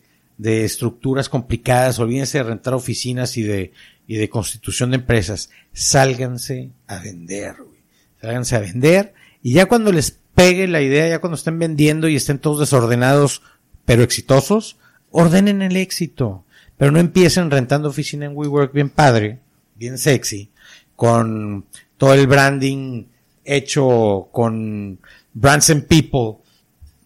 estructuras 0.65 1.29
complicadas, 1.29 1.99
olvídense 1.99 2.39
de 2.39 2.45
rentar 2.45 2.73
oficinas 2.73 3.37
y 3.37 3.43
de, 3.43 3.73
y 4.07 4.17
de 4.17 4.31
constitución 4.31 4.91
de 4.91 4.97
empresas. 4.97 5.51
Sálganse 5.73 6.71
a 6.87 6.99
vender, 6.99 7.57
güey. 7.59 7.81
Sálganse 8.21 8.57
a 8.57 8.61
vender 8.61 9.13
y 9.43 9.53
ya 9.53 9.67
cuando 9.67 9.93
les 9.93 10.19
pegue 10.35 10.67
la 10.69 10.81
idea, 10.83 11.09
ya 11.09 11.21
cuando 11.21 11.37
estén 11.37 11.59
vendiendo 11.59 12.09
y 12.09 12.17
estén 12.17 12.39
todos 12.39 12.61
desordenados, 12.61 13.43
pero 13.85 14.03
exitosos, 14.03 14.79
ordenen 15.11 15.63
el 15.63 15.77
éxito. 15.77 16.45
Pero 16.77 16.93
no 16.93 16.99
empiecen 16.99 17.51
rentando 17.51 17.89
oficina 17.89 18.27
en 18.27 18.37
WeWork 18.37 18.73
bien 18.73 18.89
padre, 18.89 19.41
bien 19.77 19.99
sexy, 19.99 20.51
con 20.97 21.67
todo 22.01 22.15
el 22.15 22.27
branding 22.27 23.09
hecho 23.45 24.31
con 24.33 25.01
Brands 25.35 25.69
and 25.69 25.87
People, 25.87 26.43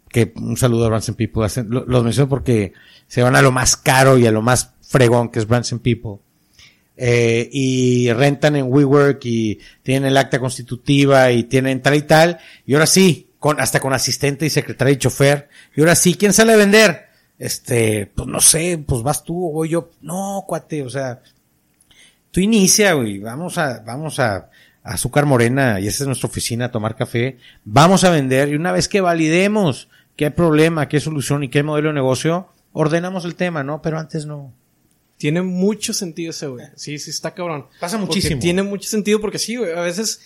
que 0.09 0.33
un 0.37 0.57
saludo 0.57 0.85
a 0.85 0.88
Brands 0.88 1.09
and 1.09 1.18
People, 1.18 1.42
los 1.68 2.04
menciono 2.04 2.28
porque 2.28 2.72
se 3.09 3.20
van 3.20 3.35
a 3.35 3.42
lo 3.42 3.50
más 3.50 3.76
caro 3.76 4.18
y 4.18 4.26
a 4.28 4.30
lo 4.30 4.40
más 4.40 4.74
fregón 4.83 5.30
que 5.30 5.40
es 5.40 5.48
Brands 5.48 5.72
and 5.72 5.83
People. 5.83 6.22
Eh, 6.96 7.48
y 7.50 8.12
rentan 8.12 8.54
en 8.54 8.66
WeWork 8.68 9.18
y 9.24 9.59
tienen 9.83 10.11
el 10.11 10.16
acta 10.16 10.38
constitutiva 10.38 11.33
y 11.33 11.42
tienen 11.42 11.83
tal 11.83 11.96
y 11.96 12.02
tal, 12.02 12.38
y 12.64 12.74
ahora 12.74 12.87
sí, 12.87 13.33
con, 13.40 13.61
hasta 13.61 13.80
con 13.80 13.94
asistente 13.94 14.46
y 14.46 14.50
secretaria 14.50 14.94
y 14.94 14.98
chofer, 14.98 15.48
y 15.74 15.80
ahora 15.80 15.96
sí, 15.96 16.14
¿quién 16.14 16.33
sale 16.33 16.52
a 16.52 16.57
vender? 16.57 17.07
Este, 17.37 18.12
pues 18.14 18.28
no 18.28 18.40
sé, 18.40 18.78
pues 18.87 19.02
vas 19.02 19.24
tú 19.24 19.61
o 19.61 19.64
yo, 19.64 19.90
no, 20.02 20.44
cuate, 20.46 20.85
o 20.85 20.88
sea, 20.88 21.20
tú 22.30 22.38
inicia, 22.38 22.92
güey, 22.92 23.18
vamos 23.18 23.59
a, 23.59 23.80
vamos 23.80 24.20
a 24.20 24.50
Azúcar 24.84 25.26
Morena, 25.26 25.80
y 25.80 25.88
esa 25.88 26.04
es 26.04 26.06
nuestra 26.06 26.28
oficina, 26.28 26.66
a 26.66 26.70
tomar 26.70 26.94
café, 26.94 27.38
vamos 27.64 28.04
a 28.04 28.10
vender, 28.10 28.50
y 28.50 28.54
una 28.54 28.70
vez 28.70 28.86
que 28.88 29.00
validemos 29.00 29.88
qué 30.14 30.30
problema, 30.30 30.88
qué 30.88 31.00
solución 31.00 31.42
y 31.42 31.48
qué 31.48 31.62
modelo 31.64 31.88
de 31.88 31.94
negocio, 31.94 32.48
ordenamos 32.72 33.24
el 33.24 33.34
tema, 33.34 33.64
¿no? 33.64 33.80
Pero 33.82 33.98
antes 33.98 34.26
no. 34.26 34.52
Tiene 35.16 35.42
mucho 35.42 35.94
sentido 35.94 36.30
ese, 36.30 36.48
güey. 36.48 36.66
Sí, 36.76 36.98
sí, 36.98 37.10
está 37.10 37.32
cabrón. 37.34 37.66
Pasa 37.80 37.96
Porque 37.98 38.16
muchísimo. 38.16 38.40
tiene 38.40 38.62
mucho 38.62 38.88
sentido 38.88 39.20
porque 39.20 39.38
sí, 39.38 39.56
güey. 39.56 39.72
A 39.72 39.80
veces, 39.80 40.20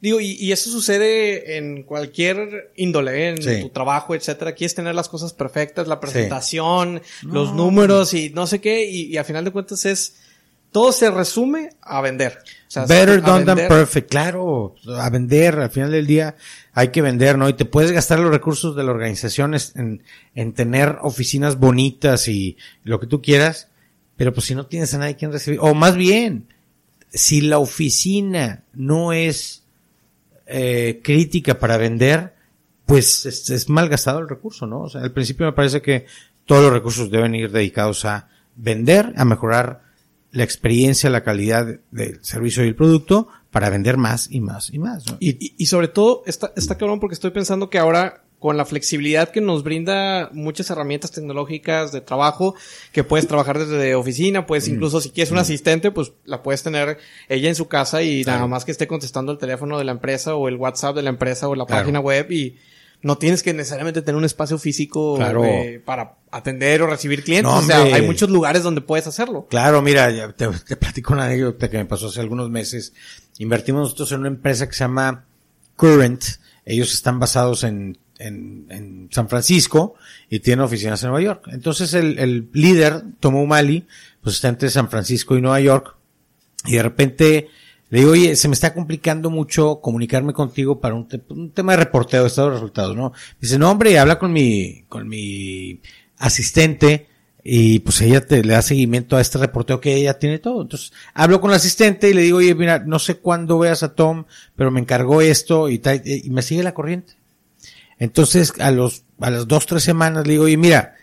digo, 0.00 0.20
y, 0.20 0.32
y 0.34 0.52
eso 0.52 0.70
sucede 0.70 1.56
en 1.56 1.82
cualquier 1.82 2.70
índole, 2.76 3.24
¿eh? 3.24 3.28
en 3.30 3.42
Sí. 3.42 3.62
tu 3.62 3.70
trabajo, 3.70 4.14
etcétera. 4.14 4.52
Quieres 4.54 4.74
tener 4.74 4.94
las 4.94 5.08
cosas 5.08 5.32
perfectas, 5.32 5.88
la 5.88 5.98
presentación, 6.00 7.00
los 7.22 7.54
números 7.54 8.12
y 8.14 8.30
no 8.30 8.46
sé 8.46 8.60
qué. 8.60 8.84
Y, 8.88 9.06
y 9.06 9.16
a 9.16 9.24
final 9.24 9.44
de 9.44 9.50
cuentas 9.52 9.84
es, 9.86 10.16
todo 10.76 10.92
se 10.92 11.10
resume 11.10 11.70
a 11.80 12.02
vender. 12.02 12.36
O 12.42 12.70
sea, 12.70 12.84
Better 12.84 13.22
done 13.22 13.46
than 13.46 13.56
perfect, 13.56 14.10
claro, 14.10 14.74
a 14.86 15.08
vender, 15.08 15.58
al 15.58 15.70
final 15.70 15.90
del 15.90 16.06
día 16.06 16.36
hay 16.74 16.88
que 16.88 17.00
vender, 17.00 17.38
¿no? 17.38 17.48
Y 17.48 17.54
te 17.54 17.64
puedes 17.64 17.92
gastar 17.92 18.18
los 18.18 18.30
recursos 18.30 18.76
de 18.76 18.84
la 18.84 18.90
organización 18.90 19.54
en, 19.54 20.02
en 20.34 20.52
tener 20.52 20.98
oficinas 21.00 21.58
bonitas 21.58 22.28
y 22.28 22.58
lo 22.84 23.00
que 23.00 23.06
tú 23.06 23.22
quieras, 23.22 23.70
pero 24.18 24.34
pues 24.34 24.48
si 24.48 24.54
no 24.54 24.66
tienes 24.66 24.92
a 24.92 24.98
nadie 24.98 25.16
quien 25.16 25.32
recibir, 25.32 25.60
o 25.62 25.72
más 25.72 25.96
bien, 25.96 26.46
si 27.10 27.40
la 27.40 27.56
oficina 27.56 28.64
no 28.74 29.14
es 29.14 29.64
eh, 30.44 31.00
crítica 31.02 31.58
para 31.58 31.78
vender, 31.78 32.34
pues 32.84 33.24
es, 33.24 33.48
es 33.48 33.70
mal 33.70 33.88
gastado 33.88 34.18
el 34.18 34.28
recurso, 34.28 34.66
¿no? 34.66 34.82
O 34.82 34.90
sea, 34.90 35.00
al 35.00 35.12
principio 35.12 35.46
me 35.46 35.54
parece 35.54 35.80
que 35.80 36.04
todos 36.44 36.64
los 36.64 36.72
recursos 36.74 37.10
deben 37.10 37.34
ir 37.34 37.50
dedicados 37.50 38.04
a 38.04 38.28
vender, 38.56 39.14
a 39.16 39.24
mejorar 39.24 39.85
la 40.36 40.44
experiencia, 40.44 41.08
la 41.10 41.22
calidad 41.24 41.80
del 41.90 42.18
servicio 42.24 42.64
y 42.64 42.68
el 42.68 42.74
producto 42.76 43.28
para 43.50 43.70
vender 43.70 43.96
más 43.96 44.28
y 44.30 44.40
más 44.40 44.70
y 44.72 44.78
más. 44.78 45.06
¿no? 45.10 45.16
Y, 45.18 45.30
y- 45.44 45.54
y 45.56 45.66
sobre 45.66 45.88
todo, 45.88 46.22
está, 46.26 46.52
está 46.56 46.76
cabrón 46.76 47.00
porque 47.00 47.14
estoy 47.14 47.30
pensando 47.30 47.70
que 47.70 47.78
ahora, 47.78 48.22
con 48.38 48.58
la 48.58 48.66
flexibilidad 48.66 49.30
que 49.30 49.40
nos 49.40 49.62
brinda 49.64 50.28
muchas 50.34 50.68
herramientas 50.68 51.10
tecnológicas 51.10 51.90
de 51.90 52.02
trabajo, 52.02 52.54
que 52.92 53.02
puedes 53.02 53.26
trabajar 53.26 53.58
desde 53.58 53.94
oficina, 53.94 54.42
Mm. 54.42 54.46
puedes 54.46 54.68
incluso 54.68 55.00
si 55.00 55.08
quieres 55.10 55.30
un 55.32 55.38
asistente, 55.38 55.90
pues 55.90 56.12
la 56.26 56.42
puedes 56.42 56.62
tener 56.62 56.98
ella 57.30 57.48
en 57.48 57.54
su 57.54 57.66
casa 57.66 58.02
y 58.02 58.22
Claro. 58.24 58.40
nada 58.40 58.48
más 58.48 58.66
que 58.66 58.72
esté 58.72 58.86
contestando 58.86 59.32
el 59.32 59.38
teléfono 59.38 59.78
de 59.78 59.84
la 59.84 59.92
empresa 59.92 60.34
o 60.34 60.48
el 60.48 60.56
WhatsApp 60.56 60.94
de 60.96 61.02
la 61.02 61.08
empresa 61.10 61.48
o 61.48 61.54
la 61.54 61.64
Claro. 61.64 61.80
página 61.82 62.00
web 62.00 62.30
y 62.30 62.56
no 63.02 63.18
tienes 63.18 63.42
que 63.42 63.52
necesariamente 63.54 64.02
tener 64.02 64.16
un 64.16 64.24
espacio 64.24 64.58
físico 64.58 65.16
Claro. 65.16 65.44
eh, 65.44 65.80
para 65.84 66.16
atender 66.30 66.82
o 66.82 66.86
recibir 66.86 67.22
clientes. 67.22 67.50
No, 67.52 67.58
o 67.58 67.62
sea, 67.62 67.82
hay 67.82 68.02
muchos 68.02 68.30
lugares 68.30 68.62
donde 68.62 68.80
puedes 68.80 69.06
hacerlo. 69.06 69.46
Claro, 69.48 69.80
mira, 69.82 70.32
te, 70.34 70.48
te 70.48 70.76
platico 70.76 71.12
una 71.12 71.26
anécdota 71.26 71.70
que 71.70 71.78
me 71.78 71.84
pasó 71.84 72.08
hace 72.08 72.20
algunos 72.20 72.50
meses. 72.50 72.92
Invertimos 73.38 73.82
nosotros 73.82 74.12
en 74.12 74.20
una 74.20 74.28
empresa 74.28 74.66
que 74.66 74.72
se 74.74 74.80
llama 74.84 75.24
Current. 75.76 76.24
Ellos 76.64 76.92
están 76.92 77.20
basados 77.20 77.62
en, 77.64 77.96
en, 78.18 78.66
en 78.70 79.08
San 79.12 79.28
Francisco 79.28 79.94
y 80.28 80.40
tienen 80.40 80.64
oficinas 80.64 81.02
en 81.02 81.10
Nueva 81.10 81.22
York. 81.24 81.44
Entonces 81.52 81.94
el, 81.94 82.18
el 82.18 82.48
líder, 82.52 83.02
Tomo 83.20 83.46
Mali, 83.46 83.86
pues 84.20 84.36
está 84.36 84.48
entre 84.48 84.68
San 84.70 84.88
Francisco 84.90 85.36
y 85.36 85.40
Nueva 85.42 85.60
York. 85.60 85.94
Y 86.64 86.72
de 86.72 86.82
repente 86.82 87.48
le 87.88 88.00
digo, 88.00 88.12
oye, 88.12 88.36
se 88.36 88.48
me 88.48 88.54
está 88.54 88.74
complicando 88.74 89.30
mucho 89.30 89.80
comunicarme 89.80 90.32
contigo 90.32 90.80
para 90.80 90.94
un, 90.94 91.08
un 91.28 91.52
tema 91.52 91.72
de 91.72 91.78
reporteo 91.78 92.22
de 92.22 92.28
estado 92.28 92.48
de 92.48 92.54
resultados, 92.54 92.96
¿no? 92.96 93.12
Dice, 93.40 93.58
no, 93.58 93.70
hombre, 93.70 93.98
habla 93.98 94.18
con 94.18 94.32
mi, 94.32 94.84
con 94.88 95.08
mi 95.08 95.80
asistente 96.18 97.06
y 97.44 97.78
pues 97.78 98.00
ella 98.00 98.26
te 98.26 98.42
le 98.42 98.54
da 98.54 98.62
seguimiento 98.62 99.16
a 99.16 99.20
este 99.20 99.38
reporteo 99.38 99.80
que 99.80 99.94
ella 99.94 100.18
tiene 100.18 100.40
todo. 100.40 100.62
Entonces, 100.62 100.92
hablo 101.14 101.40
con 101.40 101.50
la 101.50 101.58
asistente 101.58 102.10
y 102.10 102.14
le 102.14 102.22
digo, 102.22 102.38
oye, 102.38 102.56
mira, 102.56 102.80
no 102.80 102.98
sé 102.98 103.18
cuándo 103.18 103.60
veas 103.60 103.84
a 103.84 103.94
Tom, 103.94 104.24
pero 104.56 104.72
me 104.72 104.80
encargó 104.80 105.20
esto 105.20 105.68
y 105.68 105.78
tal, 105.78 106.02
y 106.04 106.28
me 106.30 106.42
sigue 106.42 106.64
la 106.64 106.74
corriente. 106.74 107.14
Entonces, 107.98 108.52
a 108.58 108.72
los, 108.72 109.04
a 109.20 109.30
las 109.30 109.46
dos, 109.46 109.66
tres 109.66 109.84
semanas 109.84 110.26
le 110.26 110.32
digo, 110.32 110.44
oye, 110.44 110.56
mira, 110.56 110.96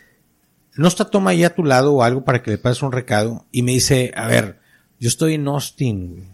¿no 0.76 0.90
está 0.90 1.06
Tom 1.06 1.28
ahí 1.30 1.46
a 1.46 1.56
tu 1.56 1.64
lado 1.64 1.94
o 1.94 2.04
algo 2.04 2.26
para 2.26 2.44
que 2.44 2.52
le 2.52 2.58
pases 2.58 2.84
un 2.84 2.92
recado? 2.92 3.46
Y 3.54 3.64
me 3.64 3.72
dice, 3.72 4.12
a 4.14 4.28
ver, 4.28 4.60
yo 5.00 5.08
estoy 5.08 5.36
en 5.36 5.48
Austin, 5.48 6.33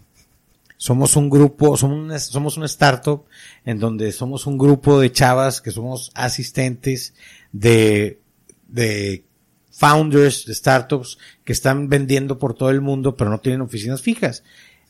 somos 0.79 1.17
un 1.17 1.29
grupo, 1.29 1.75
somos 1.75 1.99
una, 1.99 2.17
somos 2.19 2.55
una 2.55 2.65
startup 2.67 3.25
en 3.65 3.79
donde 3.79 4.13
somos 4.13 4.47
un 4.47 4.57
grupo 4.57 4.97
de 4.97 5.11
chavas 5.11 5.59
que 5.59 5.71
somos 5.71 6.09
asistentes 6.15 7.13
de, 7.51 8.21
de 8.69 9.25
founders 9.71 10.45
de 10.45 10.55
startups 10.55 11.17
que 11.43 11.51
están 11.51 11.89
vendiendo 11.89 12.39
por 12.39 12.53
todo 12.53 12.69
el 12.69 12.79
mundo, 12.79 13.17
pero 13.17 13.29
no 13.29 13.41
tienen 13.41 13.59
oficinas 13.59 14.01
fijas. 14.01 14.41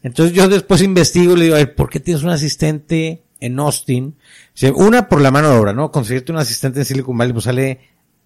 Entonces 0.04 0.36
yo 0.36 0.48
después 0.48 0.84
investigo 0.84 1.34
y 1.34 1.38
le 1.38 1.44
digo, 1.46 1.56
a 1.56 1.60
ver, 1.60 1.74
¿por 1.74 1.90
qué 1.90 2.00
tienes 2.00 2.22
un 2.22 2.30
asistente 2.30 3.24
en 3.40 3.60
Austin? 3.60 4.16
Una, 4.76 5.10
por 5.10 5.22
la 5.22 5.32
mano 5.32 5.50
de 5.50 5.58
obra, 5.58 5.74
¿no? 5.74 5.92
Conseguirte 5.92 6.32
un 6.32 6.38
asistente 6.38 6.82
en 6.82 6.86
Silicon 6.86 7.18
Valley 7.18 7.34
pues 7.34 7.46
sale 7.46 7.80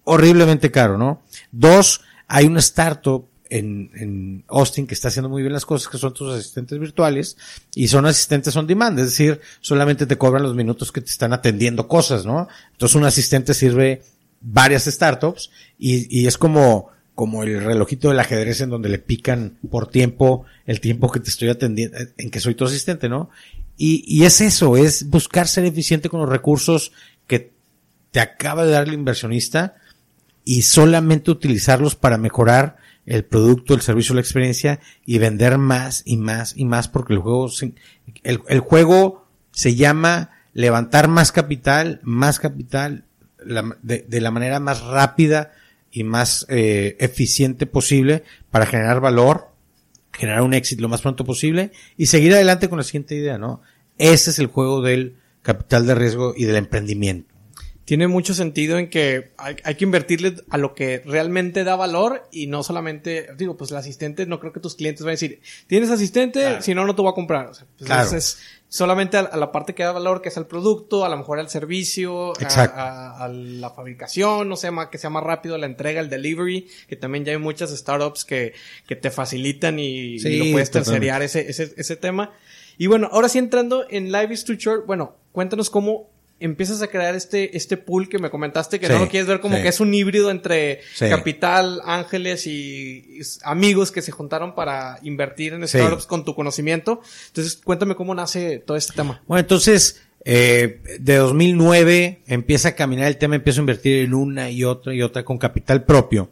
horriblemente 0.04 0.70
caro, 0.70 0.98
¿no? 0.98 1.22
Dos, 1.50 2.02
hay 2.28 2.44
una 2.44 2.60
startup 2.60 3.26
en, 3.50 3.90
en 3.94 4.44
Austin 4.48 4.86
que 4.86 4.94
está 4.94 5.08
haciendo 5.08 5.28
muy 5.28 5.42
bien 5.42 5.52
las 5.52 5.66
cosas, 5.66 5.88
que 5.88 5.98
son 5.98 6.14
tus 6.14 6.32
asistentes 6.32 6.78
virtuales, 6.78 7.36
y 7.74 7.88
son 7.88 8.06
asistentes 8.06 8.56
on 8.56 8.66
demand, 8.66 8.98
es 8.98 9.06
decir, 9.06 9.40
solamente 9.60 10.06
te 10.06 10.18
cobran 10.18 10.42
los 10.42 10.54
minutos 10.54 10.92
que 10.92 11.00
te 11.00 11.10
están 11.10 11.32
atendiendo 11.32 11.88
cosas, 11.88 12.24
¿no? 12.24 12.48
Entonces 12.72 12.96
un 12.96 13.04
asistente 13.04 13.54
sirve 13.54 14.02
varias 14.40 14.84
startups 14.84 15.50
y, 15.78 16.20
y 16.20 16.26
es 16.26 16.38
como, 16.38 16.90
como 17.14 17.42
el 17.42 17.62
relojito 17.62 18.08
del 18.08 18.20
ajedrez 18.20 18.60
en 18.60 18.70
donde 18.70 18.88
le 18.88 18.98
pican 18.98 19.58
por 19.70 19.88
tiempo 19.88 20.44
el 20.66 20.80
tiempo 20.80 21.10
que 21.10 21.20
te 21.20 21.30
estoy 21.30 21.48
atendiendo, 21.48 21.96
en 22.16 22.30
que 22.30 22.40
soy 22.40 22.54
tu 22.54 22.64
asistente, 22.64 23.08
¿no? 23.08 23.30
Y, 23.76 24.04
y 24.06 24.24
es 24.24 24.40
eso, 24.40 24.76
es 24.76 25.08
buscar 25.10 25.48
ser 25.48 25.64
eficiente 25.64 26.08
con 26.08 26.20
los 26.20 26.28
recursos 26.28 26.92
que 27.26 27.52
te 28.10 28.20
acaba 28.20 28.64
de 28.64 28.72
dar 28.72 28.86
el 28.86 28.94
inversionista 28.94 29.76
y 30.44 30.62
solamente 30.62 31.30
utilizarlos 31.30 31.96
para 31.96 32.18
mejorar 32.18 32.76
el 33.06 33.24
producto, 33.24 33.74
el 33.74 33.80
servicio, 33.80 34.14
la 34.14 34.20
experiencia 34.20 34.80
y 35.04 35.18
vender 35.18 35.58
más 35.58 36.02
y 36.04 36.16
más 36.16 36.56
y 36.56 36.64
más 36.64 36.88
porque 36.88 37.14
el 37.14 37.18
juego, 37.18 37.50
el, 38.22 38.40
el 38.48 38.60
juego 38.60 39.26
se 39.52 39.74
llama 39.74 40.30
levantar 40.52 41.08
más 41.08 41.32
capital, 41.32 42.00
más 42.02 42.38
capital, 42.38 43.04
de, 43.82 44.06
de, 44.08 44.20
la 44.20 44.30
manera 44.30 44.58
más 44.58 44.82
rápida 44.82 45.52
y 45.90 46.02
más 46.04 46.46
eh, 46.48 46.96
eficiente 46.98 47.66
posible 47.66 48.24
para 48.50 48.64
generar 48.64 49.00
valor, 49.00 49.50
generar 50.12 50.42
un 50.42 50.54
éxito 50.54 50.80
lo 50.80 50.88
más 50.88 51.02
pronto 51.02 51.24
posible 51.24 51.72
y 51.98 52.06
seguir 52.06 52.32
adelante 52.32 52.68
con 52.68 52.78
la 52.78 52.84
siguiente 52.84 53.14
idea, 53.14 53.36
¿no? 53.36 53.60
Ese 53.98 54.30
es 54.30 54.38
el 54.38 54.46
juego 54.46 54.80
del 54.80 55.16
capital 55.42 55.86
de 55.86 55.94
riesgo 55.94 56.32
y 56.34 56.44
del 56.44 56.56
emprendimiento 56.56 57.33
tiene 57.84 58.08
mucho 58.08 58.34
sentido 58.34 58.78
en 58.78 58.88
que 58.88 59.32
hay, 59.36 59.56
hay, 59.62 59.74
que 59.74 59.84
invertirle 59.84 60.36
a 60.48 60.58
lo 60.58 60.74
que 60.74 61.02
realmente 61.04 61.64
da 61.64 61.76
valor 61.76 62.26
y 62.32 62.46
no 62.46 62.62
solamente, 62.62 63.28
digo, 63.36 63.56
pues 63.56 63.70
el 63.70 63.76
asistente, 63.76 64.26
no 64.26 64.40
creo 64.40 64.52
que 64.52 64.60
tus 64.60 64.74
clientes 64.74 65.02
van 65.02 65.10
a 65.10 65.12
decir, 65.12 65.40
tienes 65.66 65.90
asistente, 65.90 66.62
si 66.62 66.74
no, 66.74 66.86
no 66.86 66.94
te 66.94 67.02
voy 67.02 67.10
a 67.10 67.14
comprar. 67.14 67.46
O 67.48 67.54
sea, 67.54 67.66
pues 67.76 67.86
claro. 67.86 68.16
es 68.16 68.38
solamente 68.68 69.18
a, 69.18 69.36
la 69.36 69.52
parte 69.52 69.74
que 69.74 69.82
da 69.82 69.92
valor, 69.92 70.22
que 70.22 70.30
es 70.30 70.36
el 70.36 70.46
producto, 70.46 71.04
a 71.04 71.08
lo 71.08 71.16
mejor 71.18 71.38
al 71.38 71.50
servicio, 71.50 72.32
a, 72.40 73.24
a, 73.24 73.28
la 73.28 73.70
fabricación, 73.70 74.48
no 74.48 74.56
sé, 74.56 74.70
más, 74.70 74.88
que 74.88 74.98
sea 74.98 75.10
más 75.10 75.22
rápido 75.22 75.58
la 75.58 75.66
entrega, 75.66 76.00
el 76.00 76.08
delivery, 76.08 76.66
que 76.88 76.96
también 76.96 77.24
ya 77.24 77.32
hay 77.32 77.38
muchas 77.38 77.70
startups 77.70 78.24
que, 78.24 78.54
que 78.86 78.96
te 78.96 79.10
facilitan 79.10 79.78
y, 79.78 80.18
sí, 80.18 80.28
y 80.28 80.38
lo 80.38 80.52
puedes 80.52 80.70
terceriar 80.70 81.22
ese, 81.22 81.50
ese, 81.50 81.74
ese 81.76 81.96
tema. 81.96 82.32
Y 82.78 82.86
bueno, 82.86 83.08
ahora 83.12 83.28
sí 83.28 83.38
entrando 83.38 83.86
en 83.90 84.10
Live 84.10 84.32
is 84.32 84.44
Too 84.44 84.54
Short, 84.54 84.86
bueno, 84.86 85.16
cuéntanos 85.32 85.70
cómo 85.70 86.13
empiezas 86.40 86.82
a 86.82 86.88
crear 86.88 87.14
este, 87.14 87.56
este 87.56 87.76
pool 87.76 88.08
que 88.08 88.18
me 88.18 88.30
comentaste, 88.30 88.80
que 88.80 88.88
no 88.88 88.98
lo 88.98 89.08
quieres 89.08 89.28
ver 89.28 89.40
como 89.40 89.56
que 89.56 89.68
es 89.68 89.80
un 89.80 89.94
híbrido 89.94 90.30
entre 90.30 90.80
capital, 90.98 91.80
ángeles 91.84 92.46
y, 92.46 93.20
amigos 93.42 93.92
que 93.92 94.02
se 94.02 94.12
juntaron 94.12 94.54
para 94.54 94.98
invertir 95.02 95.54
en 95.54 95.66
startups 95.66 96.06
con 96.06 96.24
tu 96.24 96.34
conocimiento. 96.34 97.00
Entonces, 97.28 97.60
cuéntame 97.62 97.94
cómo 97.94 98.14
nace 98.14 98.58
todo 98.58 98.76
este 98.76 98.94
tema. 98.94 99.22
Bueno, 99.26 99.40
entonces, 99.40 100.02
eh, 100.24 100.80
de 101.00 101.16
2009 101.16 102.22
empieza 102.26 102.70
a 102.70 102.74
caminar 102.74 103.08
el 103.08 103.18
tema, 103.18 103.36
empiezo 103.36 103.60
a 103.60 103.62
invertir 103.62 104.04
en 104.04 104.14
una 104.14 104.50
y 104.50 104.64
otra 104.64 104.94
y 104.94 105.02
otra 105.02 105.24
con 105.24 105.38
capital 105.38 105.84
propio. 105.84 106.30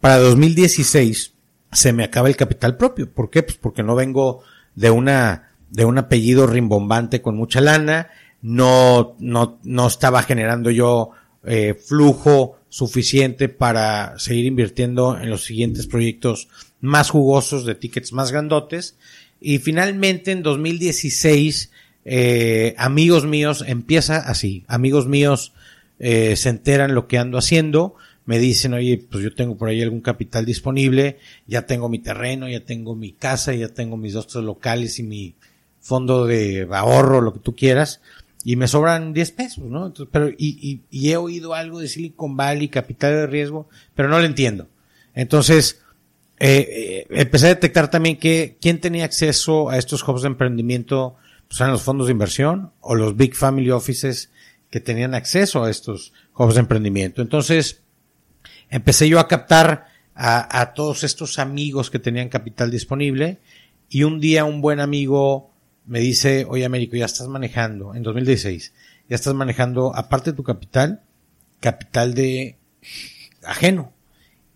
Para 0.00 0.18
2016 0.18 1.32
se 1.72 1.92
me 1.92 2.04
acaba 2.04 2.28
el 2.28 2.36
capital 2.36 2.76
propio. 2.76 3.10
¿Por 3.10 3.30
qué? 3.30 3.42
Pues 3.42 3.56
porque 3.56 3.82
no 3.82 3.94
vengo 3.94 4.42
de 4.74 4.90
una, 4.90 5.52
de 5.70 5.84
un 5.84 5.98
apellido 5.98 6.46
rimbombante 6.46 7.22
con 7.22 7.36
mucha 7.36 7.60
lana 7.60 8.10
no, 8.44 9.16
no, 9.20 9.58
no 9.64 9.86
estaba 9.86 10.22
generando 10.22 10.70
yo 10.70 11.12
eh, 11.46 11.72
flujo 11.72 12.58
suficiente 12.68 13.48
para 13.48 14.18
seguir 14.18 14.44
invirtiendo 14.44 15.18
en 15.18 15.30
los 15.30 15.44
siguientes 15.44 15.86
proyectos 15.86 16.48
más 16.82 17.08
jugosos 17.08 17.64
de 17.64 17.74
tickets 17.74 18.12
más 18.12 18.32
grandotes. 18.32 18.98
Y 19.40 19.60
finalmente 19.60 20.30
en 20.30 20.42
2016, 20.42 21.70
eh, 22.04 22.74
amigos 22.76 23.24
míos, 23.24 23.64
empieza 23.66 24.18
así, 24.18 24.64
amigos 24.68 25.08
míos 25.08 25.54
eh, 25.98 26.36
se 26.36 26.50
enteran 26.50 26.94
lo 26.94 27.08
que 27.08 27.16
ando 27.16 27.38
haciendo, 27.38 27.94
me 28.26 28.38
dicen, 28.38 28.74
oye, 28.74 29.02
pues 29.10 29.24
yo 29.24 29.34
tengo 29.34 29.56
por 29.56 29.70
ahí 29.70 29.80
algún 29.80 30.02
capital 30.02 30.44
disponible, 30.44 31.18
ya 31.46 31.62
tengo 31.64 31.88
mi 31.88 31.98
terreno, 31.98 32.46
ya 32.46 32.60
tengo 32.60 32.94
mi 32.94 33.12
casa, 33.12 33.54
ya 33.54 33.68
tengo 33.68 33.96
mis 33.96 34.12
dos 34.12 34.34
locales 34.34 34.98
y 34.98 35.02
mi 35.02 35.34
fondo 35.80 36.26
de 36.26 36.68
ahorro, 36.70 37.22
lo 37.22 37.32
que 37.32 37.40
tú 37.40 37.56
quieras 37.56 38.02
y 38.44 38.56
me 38.56 38.68
sobran 38.68 39.14
10 39.14 39.30
pesos, 39.32 39.64
¿no? 39.64 39.86
Entonces, 39.86 40.10
pero, 40.12 40.28
y, 40.28 40.36
y, 40.38 40.82
y, 40.90 41.10
he 41.10 41.16
oído 41.16 41.54
algo 41.54 41.80
de 41.80 41.88
Silicon 41.88 42.36
Valley, 42.36 42.68
capital 42.68 43.12
de 43.14 43.26
riesgo, 43.26 43.68
pero 43.94 44.10
no 44.10 44.18
lo 44.18 44.26
entiendo. 44.26 44.68
Entonces, 45.14 45.80
eh, 46.38 46.68
eh, 46.68 47.06
empecé 47.08 47.46
a 47.46 47.48
detectar 47.50 47.90
también 47.90 48.18
que 48.18 48.58
quién 48.60 48.80
tenía 48.80 49.06
acceso 49.06 49.70
a 49.70 49.78
estos 49.78 50.06
hubs 50.06 50.22
de 50.22 50.28
emprendimiento, 50.28 51.16
pues 51.48 51.58
eran 51.58 51.72
los 51.72 51.82
fondos 51.82 52.08
de 52.08 52.12
inversión 52.12 52.70
o 52.80 52.94
los 52.94 53.16
big 53.16 53.34
family 53.34 53.70
offices 53.70 54.30
que 54.68 54.80
tenían 54.80 55.14
acceso 55.14 55.64
a 55.64 55.70
estos 55.70 56.12
hubs 56.36 56.54
de 56.54 56.60
emprendimiento. 56.60 57.22
Entonces, 57.22 57.80
empecé 58.68 59.08
yo 59.08 59.20
a 59.20 59.28
captar 59.28 59.86
a, 60.14 60.60
a 60.60 60.74
todos 60.74 61.02
estos 61.02 61.38
amigos 61.38 61.90
que 61.90 61.98
tenían 61.98 62.28
capital 62.28 62.70
disponible 62.70 63.38
y 63.88 64.02
un 64.02 64.20
día 64.20 64.44
un 64.44 64.60
buen 64.60 64.80
amigo 64.80 65.53
me 65.86 66.00
dice, 66.00 66.46
oye 66.48 66.64
Américo, 66.64 66.96
ya 66.96 67.06
estás 67.06 67.28
manejando, 67.28 67.94
en 67.94 68.02
2016, 68.02 68.72
ya 69.08 69.16
estás 69.16 69.34
manejando, 69.34 69.94
aparte 69.94 70.30
de 70.30 70.36
tu 70.36 70.42
capital, 70.42 71.02
capital 71.60 72.14
de 72.14 72.58
ajeno. 73.44 73.92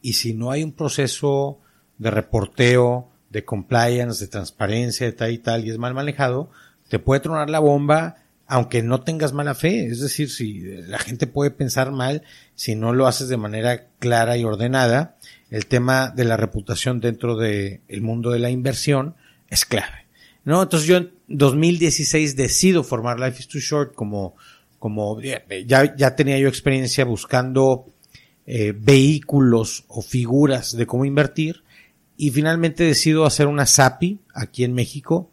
Y 0.00 0.14
si 0.14 0.34
no 0.34 0.50
hay 0.50 0.62
un 0.62 0.72
proceso 0.72 1.60
de 1.98 2.10
reporteo, 2.10 3.10
de 3.30 3.44
compliance, 3.44 4.24
de 4.24 4.30
transparencia, 4.30 5.06
de 5.06 5.12
tal 5.12 5.32
y 5.32 5.38
tal, 5.38 5.66
y 5.66 5.70
es 5.70 5.78
mal 5.78 5.94
manejado, 5.94 6.50
te 6.88 6.98
puede 6.98 7.20
tronar 7.20 7.50
la 7.50 7.58
bomba 7.58 8.16
aunque 8.50 8.82
no 8.82 9.02
tengas 9.02 9.34
mala 9.34 9.54
fe. 9.54 9.86
Es 9.86 10.00
decir, 10.00 10.30
si 10.30 10.62
la 10.62 10.98
gente 10.98 11.26
puede 11.26 11.50
pensar 11.50 11.92
mal, 11.92 12.22
si 12.54 12.74
no 12.74 12.94
lo 12.94 13.06
haces 13.06 13.28
de 13.28 13.36
manera 13.36 13.88
clara 13.98 14.38
y 14.38 14.44
ordenada, 14.44 15.18
el 15.50 15.66
tema 15.66 16.08
de 16.08 16.24
la 16.24 16.38
reputación 16.38 16.98
dentro 16.98 17.36
del 17.36 18.00
mundo 18.00 18.30
de 18.30 18.38
la 18.38 18.48
inversión 18.48 19.16
es 19.50 19.66
clave. 19.66 20.06
¿no? 20.44 20.62
Entonces 20.62 20.88
yo 20.88 20.98
2016 21.28 22.36
decido 22.36 22.82
formar 22.82 23.20
Life 23.20 23.40
is 23.40 23.48
Too 23.48 23.60
Short 23.60 23.94
como, 23.94 24.34
como 24.78 25.20
ya, 25.20 25.44
ya 25.96 26.16
tenía 26.16 26.38
yo 26.38 26.48
experiencia 26.48 27.04
buscando 27.04 27.86
eh, 28.46 28.72
vehículos 28.76 29.84
o 29.88 30.00
figuras 30.00 30.76
de 30.76 30.86
cómo 30.86 31.04
invertir 31.04 31.62
y 32.16 32.30
finalmente 32.30 32.84
decido 32.84 33.26
hacer 33.26 33.46
una 33.46 33.66
SAPI 33.66 34.20
aquí 34.34 34.64
en 34.64 34.72
México 34.72 35.30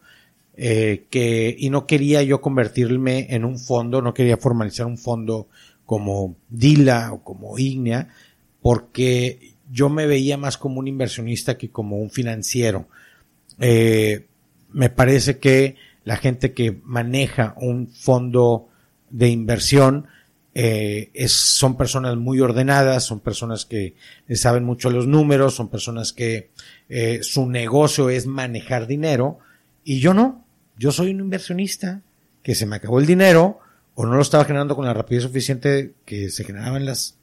eh, 0.58 1.06
que 1.10 1.54
y 1.58 1.70
no 1.70 1.86
quería 1.86 2.22
yo 2.22 2.40
convertirme 2.40 3.26
en 3.30 3.44
un 3.44 3.58
fondo, 3.58 4.02
no 4.02 4.14
quería 4.14 4.36
formalizar 4.36 4.86
un 4.86 4.98
fondo 4.98 5.48
como 5.84 6.36
Dila 6.48 7.12
o 7.12 7.22
como 7.22 7.58
Ignea 7.58 8.08
porque 8.60 9.54
yo 9.70 9.88
me 9.88 10.06
veía 10.06 10.36
más 10.36 10.58
como 10.58 10.80
un 10.80 10.88
inversionista 10.88 11.56
que 11.56 11.70
como 11.70 11.98
un 11.98 12.10
financiero. 12.10 12.88
Eh, 13.60 14.26
me 14.76 14.90
parece 14.90 15.38
que 15.38 15.76
la 16.04 16.18
gente 16.18 16.52
que 16.52 16.78
maneja 16.84 17.54
un 17.56 17.88
fondo 17.88 18.68
de 19.08 19.30
inversión 19.30 20.06
eh, 20.52 21.10
es, 21.14 21.32
son 21.32 21.78
personas 21.78 22.16
muy 22.16 22.40
ordenadas, 22.40 23.04
son 23.04 23.20
personas 23.20 23.64
que 23.64 23.96
saben 24.34 24.64
mucho 24.64 24.90
los 24.90 25.06
números, 25.06 25.54
son 25.54 25.70
personas 25.70 26.12
que 26.12 26.50
eh, 26.90 27.20
su 27.22 27.48
negocio 27.48 28.10
es 28.10 28.26
manejar 28.26 28.86
dinero 28.86 29.38
y 29.82 30.00
yo 30.00 30.12
no, 30.12 30.44
yo 30.76 30.92
soy 30.92 31.08
un 31.08 31.20
inversionista 31.20 32.02
que 32.42 32.54
se 32.54 32.66
me 32.66 32.76
acabó 32.76 33.00
el 33.00 33.06
dinero 33.06 33.60
o 33.94 34.04
no 34.04 34.14
lo 34.14 34.20
estaba 34.20 34.44
generando 34.44 34.76
con 34.76 34.84
la 34.84 34.92
rapidez 34.92 35.22
suficiente 35.22 35.94
que 36.04 36.28
se 36.28 36.44
generaban 36.44 36.84
las 36.84 37.16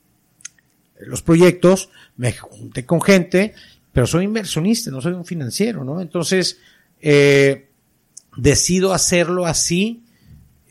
los 1.00 1.22
proyectos, 1.22 1.90
me 2.18 2.32
junté 2.34 2.84
con 2.84 3.00
gente, 3.00 3.54
pero 3.92 4.08
soy 4.08 4.26
inversionista, 4.26 4.90
no 4.90 5.02
soy 5.02 5.14
un 5.14 5.26
financiero, 5.26 5.84
¿no? 5.84 6.02
Entonces, 6.02 6.58
eh, 7.06 7.68
decido 8.38 8.94
hacerlo 8.94 9.46
así 9.46 10.04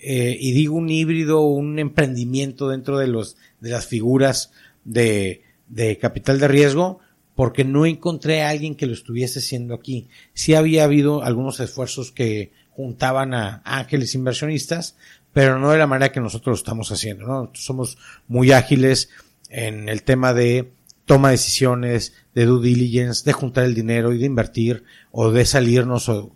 eh, 0.01 0.37
y 0.41 0.53
digo 0.53 0.77
un 0.77 0.89
híbrido, 0.89 1.43
un 1.43 1.79
emprendimiento 1.79 2.71
dentro 2.71 2.99
de 2.99 3.07
los 3.07 3.37
de 3.61 3.71
las 3.71 3.87
figuras 3.87 4.51
de, 4.85 5.43
de 5.69 5.99
capital 5.99 6.41
de 6.41 6.49
riesgo, 6.49 7.01
porque 7.37 7.65
no 7.65 7.87
encontré 7.87 8.43
a 8.43 8.49
alguien 8.49 8.75
que 8.75 8.87
lo 8.87 8.95
estuviese 8.95 9.39
haciendo 9.39 9.75
aquí. 9.75 10.09
Sí 10.33 10.55
había 10.55 10.85
habido 10.85 11.23
algunos 11.23 11.61
esfuerzos 11.61 12.11
que 12.11 12.53
juntaban 12.71 13.35
a 13.35 13.63
ángeles 13.65 14.15
inversionistas, 14.15 14.97
pero 15.33 15.59
no 15.59 15.71
de 15.71 15.79
la 15.79 15.87
manera 15.87 16.13
que 16.13 16.21
nosotros 16.21 16.55
lo 16.55 16.59
estamos 16.59 16.91
haciendo, 16.91 17.27
¿no? 17.27 17.51
Somos 17.55 17.99
muy 18.27 18.53
ágiles 18.53 19.11
en 19.51 19.89
el 19.89 20.03
tema 20.03 20.33
de 20.33 20.73
toma 21.05 21.29
de 21.29 21.35
decisiones, 21.35 22.15
de 22.35 22.47
due 22.47 22.63
diligence, 22.63 23.25
de 23.25 23.33
juntar 23.33 23.65
el 23.65 23.75
dinero 23.75 24.13
y 24.13 24.19
de 24.19 24.27
invertir, 24.27 24.85
o 25.13 25.31
de 25.31 25.45
salirnos 25.45 26.09
o, 26.09 26.33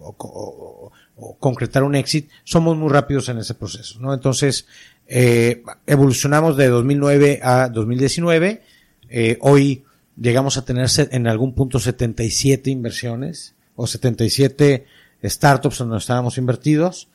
o 1.16 1.36
concretar 1.38 1.82
un 1.82 1.94
éxito, 1.94 2.32
somos 2.44 2.76
muy 2.76 2.90
rápidos 2.90 3.28
en 3.28 3.38
ese 3.38 3.54
proceso, 3.54 3.98
¿no? 4.00 4.12
Entonces, 4.12 4.66
eh, 5.06 5.62
evolucionamos 5.86 6.56
de 6.56 6.68
2009 6.68 7.40
a 7.42 7.68
2019, 7.68 8.62
eh, 9.08 9.38
hoy 9.40 9.84
llegamos 10.20 10.58
a 10.58 10.64
tener 10.64 10.88
en 10.98 11.26
algún 11.26 11.54
punto 11.54 11.78
77 11.78 12.70
inversiones 12.70 13.54
o 13.76 13.86
77 13.86 14.86
startups 15.24 15.78
donde 15.78 15.98
estábamos 15.98 16.36
invertidos, 16.36 17.08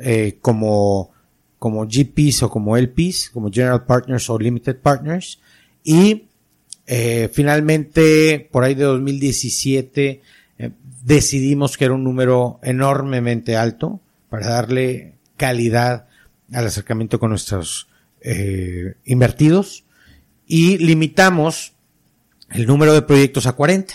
eh, 0.00 0.38
como, 0.40 1.10
como 1.58 1.86
GPs 1.86 2.44
o 2.44 2.50
como 2.50 2.76
LPs, 2.76 3.30
como 3.30 3.50
General 3.50 3.84
Partners 3.84 4.30
o 4.30 4.38
Limited 4.38 4.76
Partners, 4.76 5.40
y 5.82 6.26
eh, 6.86 7.28
finalmente, 7.32 8.48
por 8.52 8.62
ahí 8.62 8.74
de 8.74 8.84
2017, 8.84 10.22
decidimos 11.02 11.76
que 11.76 11.84
era 11.84 11.94
un 11.94 12.04
número 12.04 12.60
enormemente 12.62 13.56
alto 13.56 14.00
para 14.28 14.48
darle 14.48 15.14
calidad 15.36 16.06
al 16.52 16.66
acercamiento 16.66 17.18
con 17.18 17.30
nuestros 17.30 17.88
eh, 18.20 18.94
invertidos 19.04 19.84
y 20.46 20.78
limitamos 20.78 21.74
el 22.50 22.66
número 22.66 22.92
de 22.94 23.02
proyectos 23.02 23.46
a 23.46 23.52
40. 23.52 23.94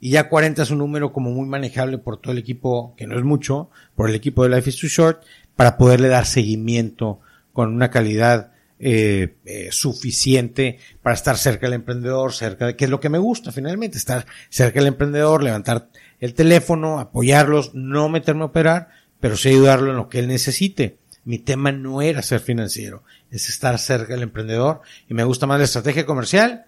Y 0.00 0.10
ya 0.10 0.28
40 0.28 0.62
es 0.62 0.70
un 0.70 0.78
número 0.78 1.12
como 1.12 1.30
muy 1.30 1.46
manejable 1.46 1.98
por 1.98 2.20
todo 2.20 2.32
el 2.32 2.38
equipo, 2.38 2.94
que 2.96 3.06
no 3.06 3.18
es 3.18 3.24
mucho, 3.24 3.70
por 3.96 4.08
el 4.08 4.14
equipo 4.14 4.44
de 4.44 4.54
Life 4.54 4.70
is 4.70 4.78
Too 4.78 4.88
Short, 4.88 5.22
para 5.56 5.76
poderle 5.76 6.08
dar 6.08 6.24
seguimiento 6.24 7.20
con 7.52 7.74
una 7.74 7.90
calidad 7.90 8.52
eh, 8.80 9.34
eh, 9.44 9.70
suficiente 9.72 10.78
para 11.02 11.14
estar 11.14 11.36
cerca 11.36 11.66
del 11.66 11.74
emprendedor, 11.74 12.32
cerca 12.32 12.66
de, 12.66 12.76
que 12.76 12.84
es 12.84 12.90
lo 12.90 13.00
que 13.00 13.08
me 13.08 13.18
gusta 13.18 13.50
finalmente, 13.50 13.98
estar 13.98 14.24
cerca 14.50 14.78
del 14.78 14.86
emprendedor, 14.86 15.42
levantar 15.42 15.88
el 16.20 16.34
teléfono, 16.34 16.98
apoyarlos, 16.98 17.74
no 17.74 18.08
meterme 18.08 18.42
a 18.42 18.46
operar, 18.46 18.88
pero 19.20 19.36
sí 19.36 19.50
ayudarlo 19.50 19.90
en 19.90 19.96
lo 19.96 20.08
que 20.08 20.20
él 20.20 20.28
necesite. 20.28 20.98
Mi 21.24 21.38
tema 21.38 21.72
no 21.72 22.00
era 22.00 22.22
ser 22.22 22.40
financiero, 22.40 23.02
es 23.30 23.48
estar 23.48 23.78
cerca 23.78 24.14
del 24.14 24.22
emprendedor 24.22 24.80
y 25.08 25.14
me 25.14 25.24
gusta 25.24 25.46
más 25.46 25.58
la 25.58 25.64
estrategia 25.64 26.06
comercial 26.06 26.66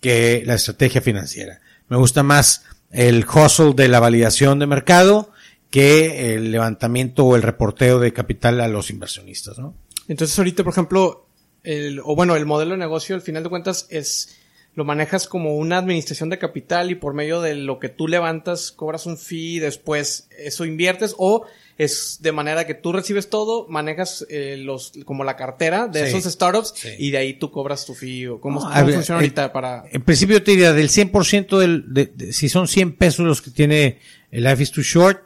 que 0.00 0.42
la 0.44 0.54
estrategia 0.54 1.00
financiera. 1.00 1.60
Me 1.88 1.96
gusta 1.96 2.22
más 2.22 2.64
el 2.90 3.24
hustle 3.24 3.72
de 3.74 3.88
la 3.88 4.00
validación 4.00 4.58
de 4.58 4.66
mercado 4.66 5.32
que 5.70 6.34
el 6.34 6.52
levantamiento 6.52 7.24
o 7.24 7.36
el 7.36 7.42
reporteo 7.42 7.98
de 7.98 8.12
capital 8.12 8.60
a 8.60 8.68
los 8.68 8.90
inversionistas, 8.90 9.58
¿no? 9.58 9.74
Entonces 10.08 10.36
ahorita, 10.38 10.64
por 10.64 10.72
ejemplo, 10.72 11.26
el, 11.62 12.00
o 12.00 12.14
bueno, 12.14 12.36
el 12.36 12.44
modelo 12.44 12.72
de 12.72 12.78
negocio 12.78 13.14
al 13.14 13.22
final 13.22 13.42
de 13.42 13.48
cuentas 13.48 13.86
es 13.88 14.36
lo 14.74 14.84
manejas 14.84 15.28
como 15.28 15.56
una 15.56 15.78
administración 15.78 16.30
de 16.30 16.38
capital 16.38 16.90
y 16.90 16.94
por 16.94 17.12
medio 17.12 17.42
de 17.42 17.54
lo 17.54 17.78
que 17.78 17.90
tú 17.90 18.08
levantas 18.08 18.72
cobras 18.72 19.04
un 19.04 19.18
fee 19.18 19.56
y 19.56 19.58
después 19.58 20.28
eso 20.38 20.64
inviertes 20.64 21.14
o 21.18 21.44
es 21.76 22.18
de 22.20 22.32
manera 22.32 22.66
que 22.66 22.74
tú 22.74 22.92
recibes 22.92 23.28
todo, 23.28 23.66
manejas 23.68 24.26
eh, 24.30 24.56
los 24.58 24.92
como 25.04 25.24
la 25.24 25.36
cartera 25.36 25.88
de 25.88 26.08
esos 26.08 26.24
startups 26.24 26.74
y 26.98 27.10
de 27.10 27.18
ahí 27.18 27.34
tú 27.34 27.50
cobras 27.50 27.84
tu 27.84 27.94
fee 27.94 28.28
o 28.28 28.40
cómo, 28.40 28.60
funciona 28.60 29.16
ahorita 29.16 29.52
para 29.52 29.84
En 29.90 30.02
principio 30.02 30.42
te 30.42 30.52
diría 30.52 30.72
del 30.72 30.88
100% 30.88 31.58
del 31.58 31.92
de, 31.92 32.32
si 32.32 32.48
son 32.48 32.66
100 32.66 32.96
pesos 32.96 33.26
los 33.26 33.42
que 33.42 33.50
tiene 33.50 33.98
el 34.30 34.44
Life 34.44 34.62
is 34.62 34.70
Too 34.70 34.82
Short 34.82 35.22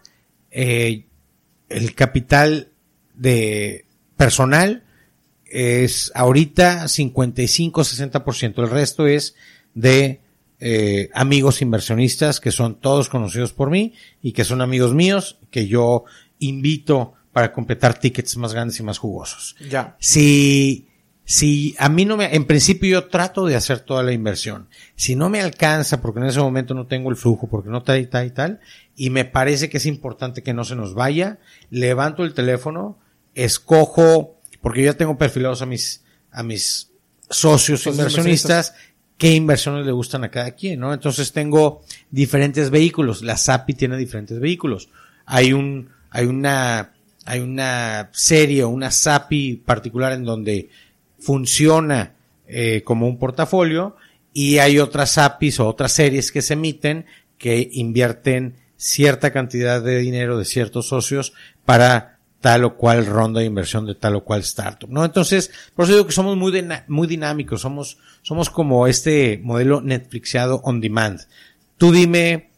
eh, 0.50 1.04
el 1.68 1.94
capital 1.94 2.70
de 3.14 3.84
personal 4.16 4.85
es 5.50 6.12
ahorita 6.14 6.84
55-60%. 6.84 8.58
El 8.58 8.70
resto 8.70 9.06
es 9.06 9.34
de 9.74 10.20
eh, 10.58 11.10
amigos 11.12 11.62
inversionistas 11.62 12.40
que 12.40 12.50
son 12.50 12.80
todos 12.80 13.08
conocidos 13.08 13.52
por 13.52 13.70
mí 13.70 13.92
y 14.22 14.32
que 14.32 14.44
son 14.44 14.62
amigos 14.62 14.94
míos 14.94 15.38
que 15.50 15.66
yo 15.66 16.04
invito 16.38 17.14
para 17.32 17.52
completar 17.52 17.98
tickets 17.98 18.36
más 18.38 18.54
grandes 18.54 18.80
y 18.80 18.82
más 18.82 18.96
jugosos. 18.96 19.56
Ya. 19.68 19.96
Si, 20.00 20.88
si 21.24 21.74
a 21.78 21.90
mí 21.90 22.06
no 22.06 22.16
me, 22.16 22.34
en 22.34 22.46
principio 22.46 22.90
yo 22.90 23.08
trato 23.08 23.44
de 23.44 23.56
hacer 23.56 23.80
toda 23.80 24.02
la 24.02 24.12
inversión. 24.12 24.68
Si 24.94 25.14
no 25.14 25.28
me 25.28 25.42
alcanza 25.42 26.00
porque 26.00 26.20
en 26.20 26.26
ese 26.26 26.40
momento 26.40 26.72
no 26.72 26.86
tengo 26.86 27.10
el 27.10 27.16
flujo, 27.16 27.48
porque 27.48 27.68
no 27.68 27.82
tal 27.82 28.00
y 28.00 28.06
tal 28.06 28.26
y 28.26 28.30
tal, 28.30 28.60
y 28.96 29.10
me 29.10 29.26
parece 29.26 29.68
que 29.68 29.76
es 29.76 29.84
importante 29.84 30.42
que 30.42 30.54
no 30.54 30.64
se 30.64 30.76
nos 30.76 30.94
vaya, 30.94 31.38
levanto 31.68 32.24
el 32.24 32.32
teléfono, 32.32 32.98
escojo 33.34 34.35
porque 34.66 34.80
yo 34.82 34.86
ya 34.86 34.98
tengo 34.98 35.16
perfilados 35.16 35.62
a 35.62 35.66
mis, 35.66 36.02
a 36.32 36.42
mis 36.42 36.90
socios 37.30 37.86
inversionistas 37.86 38.74
qué 39.16 39.32
inversiones 39.32 39.86
le 39.86 39.92
gustan 39.92 40.24
a 40.24 40.30
cada 40.32 40.50
quien, 40.56 40.80
¿no? 40.80 40.92
Entonces 40.92 41.30
tengo 41.30 41.84
diferentes 42.10 42.70
vehículos. 42.70 43.22
La 43.22 43.36
SAPI 43.36 43.74
tiene 43.74 43.96
diferentes 43.96 44.40
vehículos. 44.40 44.88
Hay 45.24 45.52
un, 45.52 45.90
hay 46.10 46.26
una, 46.26 46.94
hay 47.24 47.38
una 47.38 48.10
serie 48.12 48.64
o 48.64 48.70
una 48.70 48.90
SAPI 48.90 49.62
particular 49.64 50.12
en 50.14 50.24
donde 50.24 50.68
funciona 51.20 52.14
eh, 52.48 52.82
como 52.84 53.06
un 53.06 53.20
portafolio 53.20 53.94
y 54.32 54.58
hay 54.58 54.80
otras 54.80 55.12
SAPIs 55.12 55.60
o 55.60 55.68
otras 55.68 55.92
series 55.92 56.32
que 56.32 56.42
se 56.42 56.54
emiten 56.54 57.06
que 57.38 57.68
invierten 57.70 58.56
cierta 58.76 59.32
cantidad 59.32 59.80
de 59.80 59.98
dinero 59.98 60.36
de 60.36 60.44
ciertos 60.44 60.88
socios 60.88 61.34
para 61.64 62.15
tal 62.46 62.62
o 62.62 62.76
cual 62.76 63.04
ronda 63.04 63.40
de 63.40 63.46
inversión 63.46 63.86
de 63.86 63.96
tal 63.96 64.14
o 64.14 64.22
cual 64.22 64.42
startup, 64.42 64.88
¿no? 64.88 65.04
Entonces, 65.04 65.50
por 65.74 65.84
eso 65.84 65.94
digo 65.94 66.06
que 66.06 66.12
somos 66.12 66.36
muy, 66.36 66.64
muy 66.86 67.08
dinámicos, 67.08 67.60
somos, 67.60 67.98
somos 68.22 68.50
como 68.50 68.86
este 68.86 69.40
modelo 69.42 69.80
Netflixeado 69.80 70.60
on 70.62 70.80
demand. 70.80 71.22
Tú 71.76 71.90
dime 71.90 72.52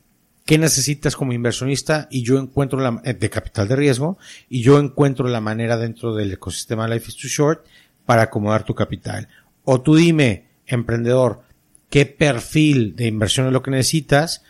qué 0.44 0.58
necesitas 0.58 1.16
como 1.16 1.32
inversionista 1.32 2.06
y 2.10 2.22
yo 2.22 2.38
encuentro 2.38 2.78
la, 2.78 3.00
eh, 3.02 3.14
de 3.14 3.30
capital 3.30 3.66
de 3.66 3.76
riesgo, 3.76 4.18
y 4.50 4.60
yo 4.60 4.78
encuentro 4.78 5.26
la 5.26 5.40
manera 5.40 5.78
dentro 5.78 6.14
del 6.14 6.32
ecosistema 6.32 6.86
Life 6.86 7.08
is 7.08 7.16
Too 7.16 7.28
Short 7.28 7.64
para 8.04 8.24
acomodar 8.24 8.64
tu 8.64 8.74
capital. 8.74 9.26
O 9.64 9.80
tú 9.80 9.96
dime, 9.96 10.48
emprendedor, 10.66 11.44
qué 11.88 12.04
perfil 12.04 12.94
de 12.94 13.06
inversión 13.06 13.46
es 13.46 13.54
lo 13.54 13.62
que 13.62 13.70
necesitas, 13.70 14.44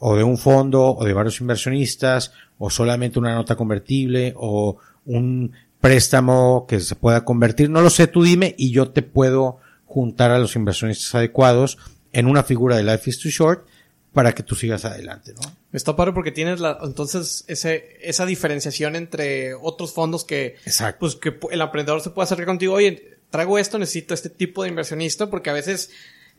o 0.00 0.16
de 0.16 0.24
un 0.24 0.36
fondo, 0.36 0.96
o 0.96 1.04
de 1.04 1.12
varios 1.12 1.40
inversionistas, 1.40 2.32
o 2.62 2.68
solamente 2.68 3.18
una 3.18 3.34
nota 3.34 3.56
convertible 3.56 4.34
o 4.36 4.76
un 5.06 5.52
préstamo 5.80 6.66
que 6.68 6.78
se 6.78 6.94
pueda 6.94 7.24
convertir. 7.24 7.70
No 7.70 7.80
lo 7.80 7.88
sé, 7.88 8.06
tú 8.06 8.22
dime 8.22 8.54
y 8.58 8.70
yo 8.70 8.90
te 8.90 9.00
puedo 9.00 9.58
juntar 9.86 10.30
a 10.30 10.38
los 10.38 10.54
inversionistas 10.56 11.14
adecuados 11.14 11.78
en 12.12 12.26
una 12.26 12.42
figura 12.42 12.76
de 12.76 12.84
Life 12.84 13.08
is 13.08 13.18
Too 13.18 13.30
Short 13.30 13.66
para 14.12 14.34
que 14.34 14.42
tú 14.42 14.54
sigas 14.54 14.84
adelante, 14.84 15.32
¿no? 15.32 15.40
Está 15.72 15.96
padre 15.96 16.12
porque 16.12 16.32
tienes 16.32 16.60
la, 16.60 16.78
entonces 16.82 17.44
ese, 17.48 17.96
esa 18.02 18.26
diferenciación 18.26 18.94
entre 18.94 19.54
otros 19.54 19.94
fondos 19.94 20.24
que, 20.24 20.56
Exacto. 20.66 20.98
pues 21.00 21.14
que 21.14 21.38
el 21.50 21.62
emprendedor 21.62 22.02
se 22.02 22.10
puede 22.10 22.24
acercar 22.24 22.46
contigo, 22.46 22.74
oye, 22.74 23.18
traigo 23.30 23.58
esto, 23.58 23.78
necesito 23.78 24.12
este 24.12 24.28
tipo 24.28 24.64
de 24.64 24.68
inversionista 24.68 25.30
porque 25.30 25.48
a 25.48 25.54
veces 25.54 25.92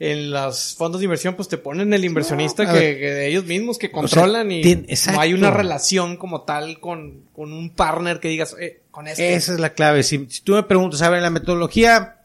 en 0.03 0.31
los 0.31 0.73
fondos 0.75 0.99
de 0.99 1.05
inversión, 1.05 1.35
pues 1.35 1.47
te 1.47 1.59
ponen 1.59 1.93
el 1.93 2.03
inversionista 2.03 2.73
que, 2.73 2.79
de 2.79 3.27
ellos 3.27 3.45
mismos 3.45 3.77
que 3.77 3.91
controlan 3.91 4.51
y 4.51 4.63
no 4.63 5.21
hay 5.21 5.35
una 5.35 5.51
relación 5.51 6.17
como 6.17 6.41
tal 6.41 6.79
con, 6.79 7.25
con 7.31 7.53
un 7.53 7.69
partner 7.69 8.19
que 8.19 8.29
digas, 8.29 8.55
eh, 8.59 8.81
con 8.89 9.07
este. 9.07 9.35
Esa 9.35 9.53
es 9.53 9.59
la 9.59 9.73
clave. 9.73 10.01
Si, 10.01 10.17
tú 10.43 10.53
me 10.53 10.63
preguntas, 10.63 11.03
a 11.03 11.09
ver, 11.11 11.21
la 11.21 11.29
metodología 11.29 12.23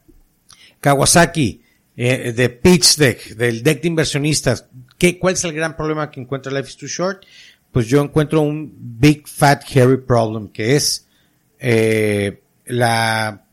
Kawasaki, 0.81 1.61
eh, 1.99 2.33
de 2.33 2.49
pitch 2.49 2.97
deck, 2.97 3.37
del 3.37 3.62
deck 3.62 3.83
de 3.83 3.89
inversionistas, 3.89 4.64
¿qué, 4.97 5.18
¿cuál 5.18 5.35
es 5.35 5.45
el 5.45 5.53
gran 5.53 5.77
problema 5.77 6.11
que 6.11 6.18
encuentra 6.18 6.51
Life 6.51 6.70
is 6.70 6.77
Too 6.79 6.89
Short? 6.89 7.24
Pues 7.72 7.89
yo 7.89 8.01
encuentro 8.01 8.41
un 8.41 8.72
big 8.74 9.29
fat 9.29 9.62
hairy 9.70 9.99
problem 9.99 10.49
que 10.49 10.77
es 10.77 11.09
eh, 11.59 12.41
la 12.64 13.45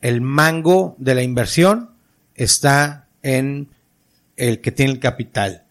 el 0.00 0.20
mango 0.20 0.94
de 1.00 1.16
la 1.16 1.24
inversión 1.24 1.90
está 2.36 3.01
en 3.22 3.68
el 4.36 4.60
que 4.60 4.72
tiene 4.72 4.92
el 4.92 5.00
capital. 5.00 5.64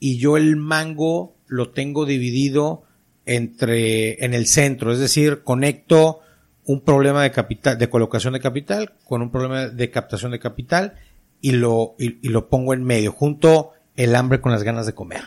Y 0.00 0.18
yo 0.18 0.36
el 0.36 0.56
mango 0.56 1.34
lo 1.46 1.70
tengo 1.70 2.06
dividido 2.06 2.82
entre, 3.26 4.24
en 4.24 4.34
el 4.34 4.46
centro, 4.46 4.92
es 4.92 4.98
decir, 4.98 5.42
conecto 5.42 6.20
un 6.64 6.82
problema 6.82 7.22
de 7.22 7.30
capital, 7.30 7.78
de 7.78 7.88
colocación 7.88 8.34
de 8.34 8.40
capital 8.40 8.92
con 9.04 9.22
un 9.22 9.30
problema 9.30 9.68
de 9.68 9.90
captación 9.90 10.32
de 10.32 10.38
capital 10.38 10.94
y 11.40 11.52
lo, 11.52 11.94
y, 11.98 12.28
lo 12.28 12.48
pongo 12.48 12.74
en 12.74 12.84
medio, 12.84 13.12
junto 13.12 13.72
el 13.96 14.14
hambre 14.14 14.40
con 14.40 14.52
las 14.52 14.62
ganas 14.62 14.86
de 14.86 14.94
comer, 14.94 15.24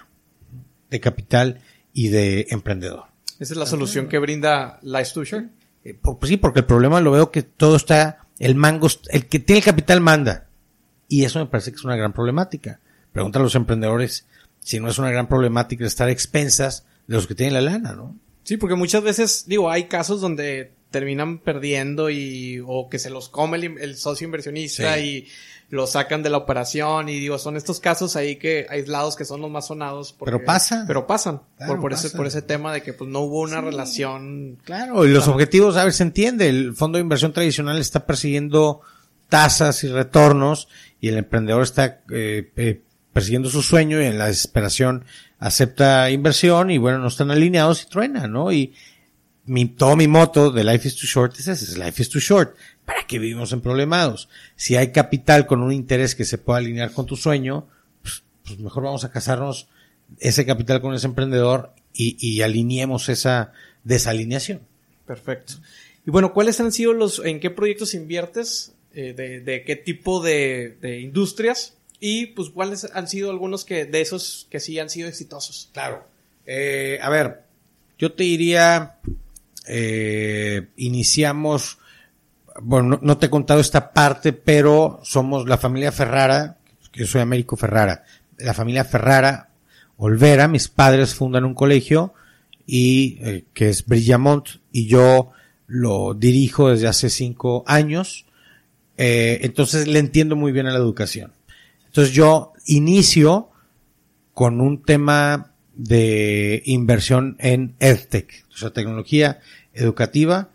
de 0.89 0.99
capital 0.99 1.61
y 1.93 2.09
de 2.09 2.47
emprendedor. 2.51 3.05
¿Esa 3.39 3.53
es 3.53 3.57
la 3.57 3.65
solución 3.65 4.07
que 4.07 4.19
brinda 4.19 4.79
Life 4.83 5.25
Share? 5.25 5.49
Eh, 5.83 5.95
pues 5.99 6.29
sí, 6.29 6.37
porque 6.37 6.59
el 6.59 6.65
problema 6.65 7.01
lo 7.01 7.11
veo 7.11 7.31
que 7.31 7.41
todo 7.41 7.75
está, 7.75 8.27
el 8.37 8.55
mango, 8.55 8.87
el 9.09 9.25
que 9.25 9.39
tiene 9.39 9.59
el 9.59 9.65
capital 9.65 9.99
manda. 9.99 10.47
Y 11.11 11.25
eso 11.25 11.39
me 11.39 11.45
parece 11.45 11.71
que 11.71 11.75
es 11.75 11.83
una 11.83 11.97
gran 11.97 12.13
problemática. 12.13 12.79
Pregunta 13.11 13.37
a 13.37 13.41
los 13.41 13.55
emprendedores 13.55 14.25
si 14.61 14.79
no 14.79 14.87
es 14.87 14.97
una 14.97 15.11
gran 15.11 15.27
problemática 15.27 15.85
estar 15.85 16.07
a 16.07 16.11
expensas 16.11 16.85
de 17.05 17.15
los 17.15 17.27
que 17.27 17.35
tienen 17.35 17.53
la 17.53 17.59
lana, 17.59 17.91
¿no? 17.91 18.15
Sí, 18.43 18.55
porque 18.55 18.75
muchas 18.75 19.03
veces, 19.03 19.43
digo, 19.45 19.69
hay 19.69 19.89
casos 19.89 20.21
donde 20.21 20.71
terminan 20.89 21.39
perdiendo 21.39 22.09
y, 22.09 22.63
o 22.65 22.87
que 22.89 22.97
se 22.97 23.09
los 23.09 23.27
come 23.27 23.57
el, 23.57 23.97
socio 23.97 24.23
inversionista 24.23 24.99
y 24.99 25.27
lo 25.69 25.85
sacan 25.85 26.23
de 26.23 26.29
la 26.29 26.37
operación 26.37 27.09
y 27.09 27.19
digo, 27.19 27.37
son 27.37 27.57
estos 27.57 27.81
casos 27.81 28.15
ahí 28.15 28.37
que 28.37 28.65
aislados 28.69 29.17
que 29.17 29.25
son 29.25 29.41
los 29.41 29.51
más 29.51 29.67
sonados. 29.67 30.15
pero 30.23 30.45
pasa. 30.45 30.85
Pero 30.87 31.07
pasan. 31.07 31.41
por, 31.67 31.91
Ese, 31.91 32.11
por 32.11 32.25
ese 32.25 32.41
tema 32.41 32.71
de 32.71 32.81
que 32.83 32.93
pues 32.93 33.09
no 33.09 33.19
hubo 33.19 33.41
una 33.41 33.59
relación. 33.59 34.59
Claro, 34.63 35.05
y 35.05 35.09
los 35.09 35.27
objetivos, 35.27 35.75
a 35.75 35.83
ver, 35.83 35.91
se 35.91 36.03
entiende. 36.03 36.47
El 36.47 36.73
fondo 36.73 36.97
de 36.97 37.01
inversión 37.01 37.33
tradicional 37.33 37.79
está 37.79 38.05
persiguiendo 38.05 38.79
tasas 39.31 39.85
y 39.85 39.87
retornos 39.87 40.67
y 40.99 41.07
el 41.07 41.17
emprendedor 41.17 41.63
está 41.63 42.01
eh, 42.11 42.51
eh, 42.57 42.81
persiguiendo 43.13 43.49
su 43.49 43.61
sueño 43.61 44.01
y 44.01 44.05
en 44.05 44.17
la 44.17 44.27
desesperación 44.27 45.05
acepta 45.39 46.11
inversión 46.11 46.69
y 46.69 46.77
bueno, 46.77 46.97
no 46.97 47.07
están 47.07 47.31
alineados 47.31 47.83
y 47.83 47.85
truena, 47.85 48.27
¿no? 48.27 48.51
Y 48.51 48.73
mi, 49.45 49.67
todo 49.67 49.95
mi 49.95 50.09
moto 50.09 50.51
de 50.51 50.65
Life 50.65 50.89
is 50.89 50.97
too 50.97 51.07
short 51.07 51.39
es 51.39 51.47
ese, 51.47 51.63
es 51.63 51.77
Life 51.77 52.01
is 52.01 52.09
too 52.09 52.19
short. 52.19 52.57
¿Para 52.83 53.07
qué 53.07 53.19
vivimos 53.19 53.53
en 53.53 53.61
problemados? 53.61 54.27
Si 54.57 54.75
hay 54.75 54.91
capital 54.91 55.47
con 55.47 55.63
un 55.63 55.71
interés 55.71 56.13
que 56.13 56.25
se 56.25 56.37
pueda 56.37 56.59
alinear 56.59 56.91
con 56.91 57.05
tu 57.05 57.15
sueño, 57.15 57.69
pues, 58.01 58.23
pues 58.43 58.59
mejor 58.59 58.83
vamos 58.83 59.05
a 59.05 59.11
casarnos 59.11 59.69
ese 60.19 60.45
capital 60.45 60.81
con 60.81 60.93
ese 60.93 61.07
emprendedor 61.07 61.73
y, 61.93 62.17
y 62.19 62.41
alineemos 62.41 63.07
esa 63.07 63.53
desalineación. 63.85 64.59
Perfecto. 65.05 65.53
Y 66.05 66.11
bueno, 66.11 66.33
¿cuáles 66.33 66.59
han 66.59 66.73
sido 66.73 66.91
los, 66.91 67.21
en 67.23 67.39
qué 67.39 67.49
proyectos 67.49 67.93
inviertes? 67.93 68.73
Eh, 68.93 69.13
de, 69.13 69.63
qué 69.63 69.75
tipo 69.75 70.21
de, 70.21 70.77
de, 70.81 70.99
industrias? 70.99 71.77
Y 71.99 72.27
pues 72.27 72.49
cuáles 72.49 72.89
han 72.93 73.07
sido 73.07 73.29
algunos 73.29 73.63
que, 73.63 73.85
de 73.85 74.01
esos 74.01 74.47
que 74.49 74.59
sí 74.59 74.79
han 74.79 74.89
sido 74.89 75.07
exitosos. 75.07 75.69
Claro. 75.73 76.05
Eh, 76.45 76.99
a 77.01 77.09
ver, 77.09 77.43
yo 77.97 78.13
te 78.13 78.23
diría, 78.23 78.97
eh, 79.67 80.67
iniciamos 80.77 81.77
bueno, 82.61 82.99
no, 83.01 83.17
te 83.17 83.27
he 83.27 83.29
contado 83.29 83.59
esta 83.59 83.93
parte, 83.93 84.33
pero 84.33 84.99
somos 85.03 85.47
la 85.47 85.57
familia 85.57 85.91
Ferrara, 85.91 86.57
que 86.91 87.01
yo 87.01 87.07
soy 87.07 87.21
Américo 87.21 87.55
Ferrara, 87.55 88.03
la 88.37 88.53
familia 88.53 88.83
Ferrara 88.83 89.49
Olvera, 89.97 90.47
mis 90.47 90.67
padres 90.67 91.13
fundan 91.13 91.45
un 91.45 91.53
colegio 91.53 92.13
y 92.65 93.19
eh, 93.21 93.45
que 93.53 93.69
es 93.69 93.85
Brillamont 93.85 94.47
y 94.71 94.87
yo 94.87 95.31
lo 95.67 96.13
dirijo 96.13 96.69
desde 96.69 96.87
hace 96.87 97.09
cinco 97.09 97.63
años, 97.67 98.25
eh, 98.97 99.39
entonces 99.43 99.87
le 99.87 99.99
entiendo 99.99 100.35
muy 100.35 100.51
bien 100.51 100.67
a 100.67 100.71
la 100.71 100.77
educación. 100.77 101.31
Entonces 101.87 102.13
yo 102.13 102.53
inicio 102.65 103.49
con 104.33 104.61
un 104.61 104.83
tema 104.83 105.53
de 105.75 106.61
inversión 106.65 107.35
en 107.39 107.75
EdTech, 107.79 108.45
o 108.53 108.57
sea, 108.57 108.71
tecnología 108.71 109.39
educativa, 109.73 110.49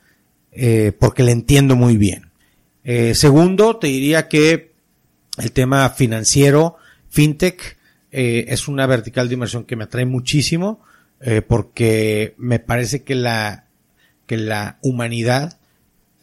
eh, 0.53 0.93
porque 0.99 1.23
le 1.23 1.33
entiendo 1.33 1.77
muy 1.77 1.97
bien. 1.97 2.31
Eh, 2.85 3.15
segundo, 3.15 3.77
te 3.77 3.89
diría 3.89 4.29
que 4.29 4.73
el 5.39 5.53
tema 5.53 5.91
financiero, 5.91 6.77
fintech, 7.09 7.77
es 8.11 8.67
una 8.67 8.87
vertical 8.87 9.29
de 9.29 9.35
inversión 9.35 9.65
que 9.65 9.77
me 9.77 9.85
atrae 9.85 10.07
muchísimo, 10.07 10.81
porque 11.49 12.35
me 12.39 12.61
parece 12.61 13.03
que 13.03 13.15
la, 13.15 13.67
que 14.27 14.39
la 14.39 14.79
humanidad, 14.81 15.59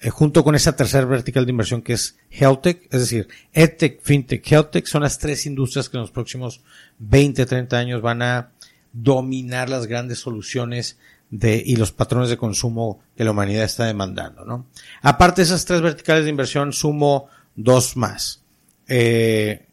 junto 0.10 0.44
con 0.44 0.56
esa 0.56 0.76
tercera 0.76 1.06
vertical 1.06 1.46
de 1.46 1.52
inversión 1.52 1.82
que 1.82 1.94
es 1.94 2.18
HealthTech, 2.30 2.88
es 2.92 3.00
decir, 3.00 3.28
EdTech, 3.54 4.02
FinTech, 4.02 4.46
HealthTech, 4.46 4.86
son 4.86 5.04
las 5.04 5.18
tres 5.18 5.46
industrias 5.46 5.90
que 5.90 5.98
en 5.98 6.02
los 6.02 6.12
próximos 6.12 6.62
20, 7.00 7.46
30 7.46 7.78
años 7.78 8.02
van 8.02 8.22
a 8.22 8.52
dominar 8.92 9.70
las 9.70 9.88
grandes 9.88 10.20
soluciones 10.20 10.98
de, 11.30 11.62
y 11.66 11.76
los 11.78 11.92
patrones 11.92 12.30
de 12.30 12.38
consumo 12.38 13.02
que 13.18 13.24
la 13.24 13.32
humanidad 13.32 13.64
está 13.64 13.86
demandando, 13.86 14.46
¿no? 14.46 14.68
Aparte 15.02 15.42
de 15.42 15.46
esas 15.46 15.66
tres 15.66 15.82
verticales 15.82 16.26
de 16.26 16.30
inversión, 16.30 16.74
sumo 16.74 17.28
dos 17.56 17.98
más. 17.98 18.44
Eh, 18.88 19.66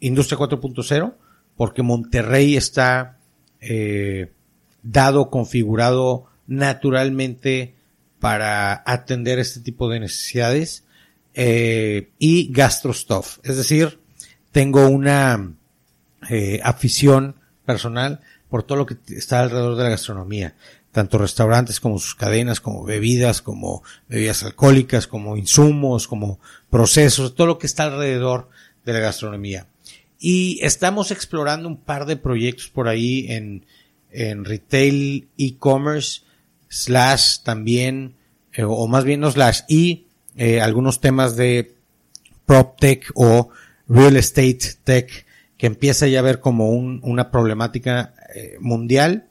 Industria 0.00 0.38
4.0, 0.38 1.14
porque 1.56 1.82
Monterrey 1.82 2.56
está 2.56 3.18
eh, 3.60 4.32
dado, 4.82 5.30
configurado 5.30 6.26
naturalmente 6.46 7.74
para 8.22 8.84
atender 8.86 9.40
este 9.40 9.58
tipo 9.58 9.88
de 9.88 9.98
necesidades. 9.98 10.84
Eh, 11.34 12.12
y 12.20 12.52
GastroStuff, 12.52 13.38
es 13.42 13.56
decir, 13.56 13.98
tengo 14.52 14.86
una 14.86 15.54
eh, 16.30 16.60
afición 16.62 17.34
personal 17.66 18.20
por 18.48 18.62
todo 18.62 18.78
lo 18.78 18.86
que 18.86 18.96
está 19.08 19.40
alrededor 19.40 19.76
de 19.76 19.82
la 19.82 19.90
gastronomía 19.90 20.54
tanto 20.92 21.16
restaurantes 21.16 21.80
como 21.80 21.98
sus 21.98 22.14
cadenas, 22.14 22.60
como 22.60 22.84
bebidas, 22.84 23.40
como 23.40 23.82
bebidas 24.08 24.44
alcohólicas, 24.44 25.06
como 25.06 25.38
insumos, 25.38 26.06
como 26.06 26.38
procesos, 26.68 27.34
todo 27.34 27.46
lo 27.46 27.58
que 27.58 27.66
está 27.66 27.84
alrededor 27.84 28.50
de 28.84 28.92
la 28.92 28.98
gastronomía. 28.98 29.66
Y 30.18 30.58
estamos 30.60 31.10
explorando 31.10 31.66
un 31.66 31.78
par 31.78 32.04
de 32.04 32.16
proyectos 32.16 32.68
por 32.68 32.88
ahí 32.88 33.24
en, 33.30 33.64
en 34.10 34.44
retail, 34.44 35.28
e-commerce, 35.38 36.20
slash 36.72 37.40
también, 37.44 38.14
eh, 38.54 38.64
o 38.64 38.86
más 38.86 39.04
bien 39.04 39.20
no 39.20 39.30
slash, 39.30 39.60
y 39.68 40.06
eh, 40.36 40.60
algunos 40.60 41.00
temas 41.00 41.36
de 41.36 41.74
prop 42.46 42.78
tech 42.80 43.10
o 43.14 43.50
real 43.88 44.16
estate 44.16 44.58
tech 44.82 45.26
que 45.58 45.66
empieza 45.66 46.08
ya 46.08 46.20
a 46.20 46.22
ver 46.22 46.40
como 46.40 46.70
un, 46.70 47.00
una 47.04 47.30
problemática 47.30 48.14
eh, 48.34 48.56
mundial 48.58 49.28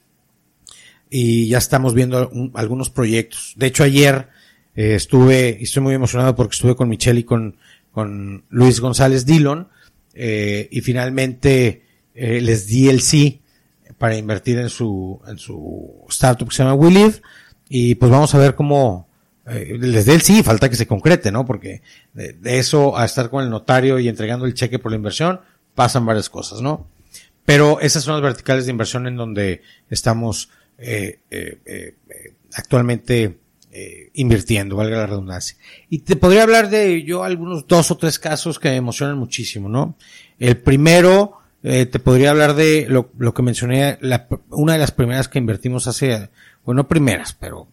y 1.10 1.50
ya 1.50 1.58
estamos 1.58 1.94
viendo 1.94 2.32
algunos 2.54 2.90
proyectos. 2.90 3.54
De 3.58 3.68
hecho, 3.68 3.84
ayer 3.84 4.30
eh, 4.76 4.96
estuve, 4.96 5.58
y 5.60 5.64
estoy 5.64 5.84
muy 5.84 5.94
emocionado 5.94 6.36
porque 6.36 6.54
estuve 6.54 6.76
con 6.76 6.88
Michelle 6.88 7.20
y 7.20 7.24
con, 7.24 7.58
con 7.92 8.46
Luis 8.50 8.80
González 8.80 9.26
Dillon, 9.26 9.68
eh, 10.14 10.70
y 10.72 10.82
finalmente 10.82 11.84
eh, 12.14 12.40
les 12.42 12.68
di 12.68 12.88
el 12.90 13.02
sí 13.02 13.41
para 14.02 14.18
invertir 14.18 14.58
en 14.58 14.70
su, 14.70 15.22
en 15.28 15.38
su 15.38 16.06
startup 16.10 16.50
que 16.50 16.56
se 16.56 16.64
llama 16.64 16.74
WeLive, 16.74 17.22
y 17.70 17.94
pues 17.94 18.12
vamos 18.12 18.34
a 18.34 18.40
ver 18.40 18.56
cómo, 18.56 19.08
eh, 19.46 19.78
les 19.80 20.08
dé 20.08 20.16
el 20.16 20.24
sí, 20.24 20.42
falta 20.42 20.68
que 20.68 20.76
se 20.76 20.88
concrete, 20.88 21.32
¿no? 21.32 21.46
Porque 21.46 21.84
de, 22.12 22.36
eso 22.58 22.98
a 22.98 23.06
estar 23.06 23.30
con 23.30 23.44
el 23.44 23.52
notario 23.52 24.00
y 24.00 24.08
entregando 24.08 24.48
el 24.48 24.56
cheque 24.56 24.80
por 24.80 24.92
la 24.92 24.96
inversión, 24.96 25.40
pasan 25.76 26.04
varias 26.04 26.32
cosas, 26.32 26.62
¿no? 26.62 26.88
Pero 27.46 27.80
esas 27.80 28.04
son 28.04 28.16
las 28.16 28.24
verticales 28.24 28.66
de 28.66 28.72
inversión 28.72 29.06
en 29.06 29.18
donde 29.18 29.62
estamos 29.88 30.50
eh, 30.80 31.20
eh, 31.30 31.60
eh, 31.64 31.96
actualmente 32.56 33.38
invirtiendo, 34.16 34.76
valga 34.76 34.98
la 34.98 35.06
redundancia. 35.06 35.56
Y 35.90 36.00
te 36.00 36.16
podría 36.16 36.42
hablar 36.42 36.72
de 36.72 37.04
yo 37.04 37.24
algunos 37.24 37.68
dos 37.68 37.92
o 37.92 37.98
tres 37.98 38.18
casos 38.18 38.58
que 38.58 38.70
me 38.70 38.78
emocionan 38.78 39.18
muchísimo, 39.18 39.70
¿no? 39.70 39.96
El 40.40 40.58
primero, 40.58 41.41
te 41.62 42.00
podría 42.00 42.32
hablar 42.32 42.56
de 42.56 42.88
lo, 42.90 43.12
lo 43.18 43.34
que 43.34 43.44
mencioné, 43.44 43.98
la, 44.02 44.28
una 44.50 44.74
de 44.74 44.80
las 44.80 44.92
primeras 44.92 45.28
que 45.28 45.38
invertimos 45.38 45.88
hace, 45.88 46.30
bueno, 46.66 46.88
primeras, 46.88 47.34
pero 47.34 47.68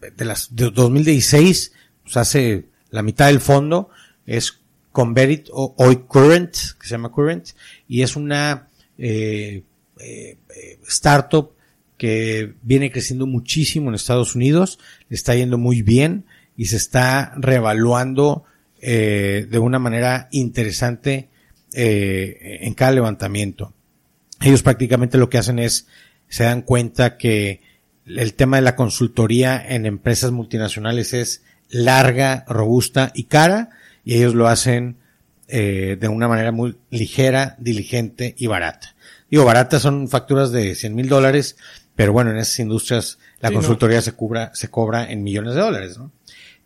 de 0.00 0.24
las 0.24 0.54
de 0.54 0.70
2016, 0.70 1.72
pues 2.02 2.16
hace 2.16 2.66
la 2.90 3.02
mitad 3.02 3.26
del 3.26 3.40
fondo, 3.40 3.90
es 4.26 4.60
Converit 4.92 5.48
o 5.52 5.74
hoy 5.76 6.04
Current, 6.08 6.52
que 6.52 6.86
se 6.86 6.90
llama 6.90 7.12
Current, 7.12 7.48
y 7.88 8.02
es 8.02 8.16
una 8.16 8.68
eh, 8.96 9.62
eh, 10.00 10.38
startup 10.86 11.52
que 11.98 12.54
viene 12.62 12.90
creciendo 12.90 13.26
muchísimo 13.26 13.88
en 13.88 13.94
Estados 13.94 14.34
Unidos, 14.34 14.78
le 15.08 15.16
está 15.16 15.34
yendo 15.34 15.58
muy 15.58 15.82
bien 15.82 16.24
y 16.56 16.66
se 16.66 16.76
está 16.76 17.34
reevaluando 17.36 18.44
eh, 18.80 19.46
de 19.50 19.58
una 19.58 19.78
manera 19.78 20.28
interesante 20.30 21.28
eh, 21.76 22.60
en 22.62 22.72
cada 22.74 22.92
levantamiento. 22.92 23.74
Ellos 24.40 24.62
prácticamente 24.62 25.18
lo 25.18 25.28
que 25.28 25.38
hacen 25.38 25.58
es, 25.58 25.86
se 26.28 26.44
dan 26.44 26.62
cuenta 26.62 27.18
que 27.18 27.60
el 28.06 28.34
tema 28.34 28.56
de 28.56 28.62
la 28.62 28.76
consultoría 28.76 29.62
en 29.68 29.84
empresas 29.84 30.32
multinacionales 30.32 31.12
es 31.12 31.42
larga, 31.68 32.44
robusta 32.48 33.12
y 33.14 33.24
cara, 33.24 33.70
y 34.04 34.14
ellos 34.14 34.34
lo 34.34 34.48
hacen 34.48 34.96
eh, 35.48 35.96
de 36.00 36.08
una 36.08 36.28
manera 36.28 36.50
muy 36.50 36.76
ligera, 36.90 37.56
diligente 37.58 38.34
y 38.38 38.46
barata. 38.46 38.94
Digo, 39.30 39.44
baratas 39.44 39.82
son 39.82 40.08
facturas 40.08 40.52
de 40.52 40.74
100 40.74 40.94
mil 40.94 41.08
dólares, 41.08 41.56
pero 41.94 42.12
bueno, 42.12 42.30
en 42.30 42.38
esas 42.38 42.58
industrias 42.58 43.18
la 43.40 43.50
Sí, 43.50 43.54
consultoría 43.54 44.00
se, 44.00 44.12
cubra, 44.12 44.50
se 44.54 44.70
cobra 44.70 45.10
en 45.10 45.22
millones 45.22 45.54
de 45.54 45.60
dólares, 45.60 45.98
¿no? 45.98 46.10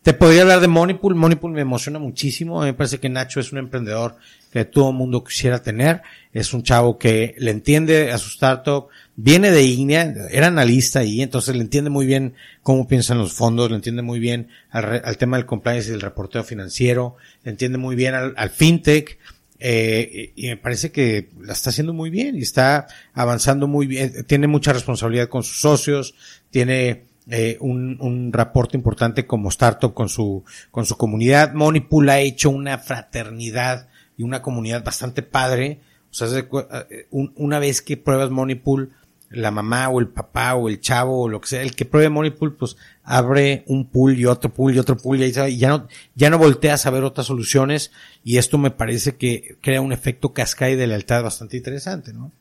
Te 0.03 0.13
podría 0.13 0.41
hablar 0.41 0.61
de 0.61 0.67
Moneypool. 0.67 1.13
Moneypool 1.13 1.51
me 1.51 1.61
emociona 1.61 1.99
muchísimo. 1.99 2.59
A 2.59 2.65
mí 2.65 2.71
me 2.71 2.73
parece 2.73 2.99
que 2.99 3.07
Nacho 3.07 3.39
es 3.39 3.51
un 3.51 3.59
emprendedor 3.59 4.15
que 4.51 4.65
todo 4.65 4.91
mundo 4.91 5.23
quisiera 5.23 5.61
tener. 5.61 6.01
Es 6.33 6.53
un 6.53 6.63
chavo 6.63 6.97
que 6.97 7.35
le 7.37 7.51
entiende 7.51 8.11
a 8.11 8.17
su 8.17 8.29
startup. 8.29 8.87
Viene 9.15 9.51
de 9.51 9.61
IGNIA, 9.61 10.13
era 10.31 10.47
analista 10.47 10.99
ahí, 10.99 11.21
entonces 11.21 11.55
le 11.55 11.61
entiende 11.61 11.91
muy 11.91 12.07
bien 12.07 12.33
cómo 12.63 12.87
piensan 12.87 13.19
los 13.19 13.33
fondos, 13.33 13.69
le 13.69 13.75
entiende 13.75 14.01
muy 14.01 14.19
bien 14.19 14.47
al, 14.71 14.83
re- 14.83 15.01
al 15.05 15.17
tema 15.17 15.37
del 15.37 15.45
compliance 15.45 15.89
y 15.89 15.91
del 15.91 16.01
reporteo 16.01 16.43
financiero, 16.43 17.17
le 17.43 17.51
entiende 17.51 17.77
muy 17.77 17.95
bien 17.95 18.15
al, 18.15 18.49
fintech. 18.49 19.19
Eh, 19.59 20.33
y 20.35 20.47
me 20.47 20.57
parece 20.57 20.91
que 20.91 21.29
la 21.39 21.53
está 21.53 21.69
haciendo 21.69 21.93
muy 21.93 22.09
bien 22.09 22.35
y 22.35 22.41
está 22.41 22.87
avanzando 23.13 23.67
muy 23.67 23.85
bien. 23.85 24.25
Tiene 24.25 24.47
mucha 24.47 24.73
responsabilidad 24.73 25.29
con 25.29 25.43
sus 25.43 25.61
socios, 25.61 26.15
tiene 26.49 27.03
eh, 27.29 27.57
un, 27.59 27.97
un 28.01 28.33
reporte 28.33 28.75
importante 28.77 29.25
como 29.25 29.49
startup 29.49 29.93
con 29.93 30.09
su, 30.09 30.43
con 30.71 30.85
su 30.85 30.97
comunidad. 30.97 31.53
Moneypool 31.53 32.09
ha 32.09 32.19
hecho 32.19 32.49
una 32.49 32.77
fraternidad 32.77 33.87
y 34.17 34.23
una 34.23 34.41
comunidad 34.41 34.83
bastante 34.83 35.21
padre. 35.21 35.79
O 36.09 36.13
sea, 36.13 36.27
eh, 36.39 37.07
un- 37.11 37.33
una 37.35 37.59
vez 37.59 37.81
que 37.81 37.95
pruebas 37.97 38.29
Moneypool, 38.31 38.91
la 39.29 39.49
mamá 39.49 39.87
o 39.87 40.01
el 40.01 40.09
papá 40.09 40.55
o 40.55 40.67
el 40.67 40.81
chavo 40.81 41.21
o 41.21 41.29
lo 41.29 41.39
que 41.39 41.47
sea, 41.47 41.61
el 41.61 41.73
que 41.73 41.85
pruebe 41.85 42.09
Moneypool, 42.09 42.55
pues 42.57 42.75
abre 43.03 43.63
un 43.67 43.87
pool 43.87 44.19
y 44.19 44.25
otro 44.25 44.53
pool 44.53 44.75
y 44.75 44.79
otro 44.79 44.97
pool 44.97 45.21
y, 45.21 45.23
ahí 45.23 45.53
y 45.53 45.57
ya 45.57 45.69
no, 45.69 45.87
ya 46.15 46.29
no 46.29 46.37
volteas 46.37 46.85
a 46.85 46.89
ver 46.89 47.05
otras 47.05 47.27
soluciones 47.27 47.91
y 48.25 48.37
esto 48.37 48.57
me 48.57 48.71
parece 48.71 49.15
que 49.15 49.55
crea 49.61 49.79
un 49.79 49.93
efecto 49.93 50.33
cascada 50.33 50.75
de 50.75 50.85
lealtad 50.87 51.23
bastante 51.23 51.55
interesante, 51.55 52.11
¿no? 52.11 52.31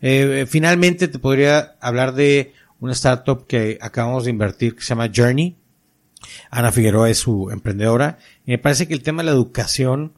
Eh, 0.00 0.46
finalmente 0.48 1.08
te 1.08 1.18
podría 1.18 1.76
hablar 1.80 2.14
de 2.14 2.52
una 2.80 2.92
startup 2.92 3.46
que 3.46 3.78
acabamos 3.80 4.24
de 4.24 4.30
invertir 4.30 4.74
que 4.74 4.82
se 4.82 4.88
llama 4.88 5.10
Journey. 5.14 5.56
Ana 6.50 6.72
Figueroa 6.72 7.10
es 7.10 7.18
su 7.18 7.50
emprendedora. 7.50 8.18
Y 8.44 8.52
me 8.52 8.58
parece 8.58 8.88
que 8.88 8.94
el 8.94 9.02
tema 9.02 9.22
de 9.22 9.26
la 9.26 9.32
educación, 9.32 10.12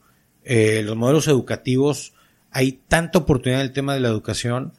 eh, 0.45 0.83
los 0.85 0.97
modelos 0.97 1.29
educativos, 1.29 2.15
hay 2.51 2.81
tanta 2.89 3.19
oportunidad 3.19 3.61
en 3.61 3.67
el 3.67 3.73
tema 3.73 3.95
de 3.95 4.01
la 4.01 4.09
educación, 4.09 4.73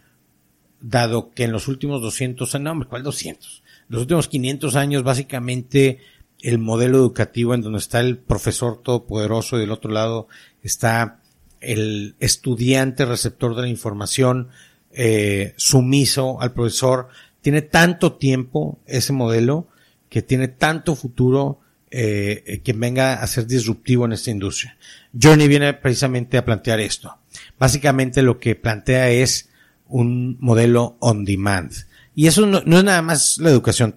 dado 0.82 1.32
que 1.32 1.44
en 1.44 1.52
los 1.52 1.68
últimos 1.68 2.02
200 2.02 2.56
años, 2.56 2.64
no, 2.64 2.72
hombre, 2.72 2.90
¿cuál 2.90 3.04
200? 3.04 3.64
Los 3.90 4.02
últimos 4.02 4.28
500 4.28 4.76
años, 4.76 5.04
básicamente, 5.04 6.00
el 6.42 6.58
modelo 6.58 6.98
educativo 6.98 7.54
en 7.54 7.62
donde 7.62 7.80
está 7.80 8.00
el 8.00 8.18
profesor 8.18 8.82
todopoderoso 8.82 9.58
y 9.58 9.62
del 9.62 9.72
otro 9.72 9.92
lado 9.92 10.28
está 10.64 11.20
el 11.60 12.16
estudiante 12.20 13.06
receptor 13.06 13.56
de 13.56 13.64
la 13.64 13.68
información, 13.68 14.50
eh, 14.92 15.54
sumiso 15.58 16.42
al 16.42 16.54
profesor, 16.54 17.10
tiene 17.42 17.62
tanto 17.62 18.14
tiempo 18.14 18.80
ese 18.86 19.14
modelo 19.14 19.68
que 20.10 20.22
tiene 20.22 20.48
tanto 20.48 20.96
futuro 20.96 21.60
eh, 21.92 22.44
eh, 22.46 22.60
que 22.62 22.74
venga 22.74 23.16
a 23.16 23.28
ser 23.28 23.48
disruptivo 23.48 24.06
en 24.06 24.14
esta 24.14 24.32
industria. 24.32 24.78
Journey 25.20 25.48
viene 25.48 25.74
precisamente 25.74 26.38
a 26.38 26.46
plantear 26.46 26.80
esto. 26.80 27.18
Básicamente 27.58 28.22
lo 28.22 28.40
que 28.40 28.56
plantea 28.56 29.10
es 29.10 29.50
un 29.88 30.38
modelo 30.40 30.98
on 31.00 31.26
demand. 31.26 31.72
Y 32.16 32.28
eso 32.28 32.46
no, 32.46 32.62
no 32.66 32.78
es 32.78 32.84
nada 32.84 33.02
más 33.02 33.38
la 33.40 33.50
educación. 33.50 33.96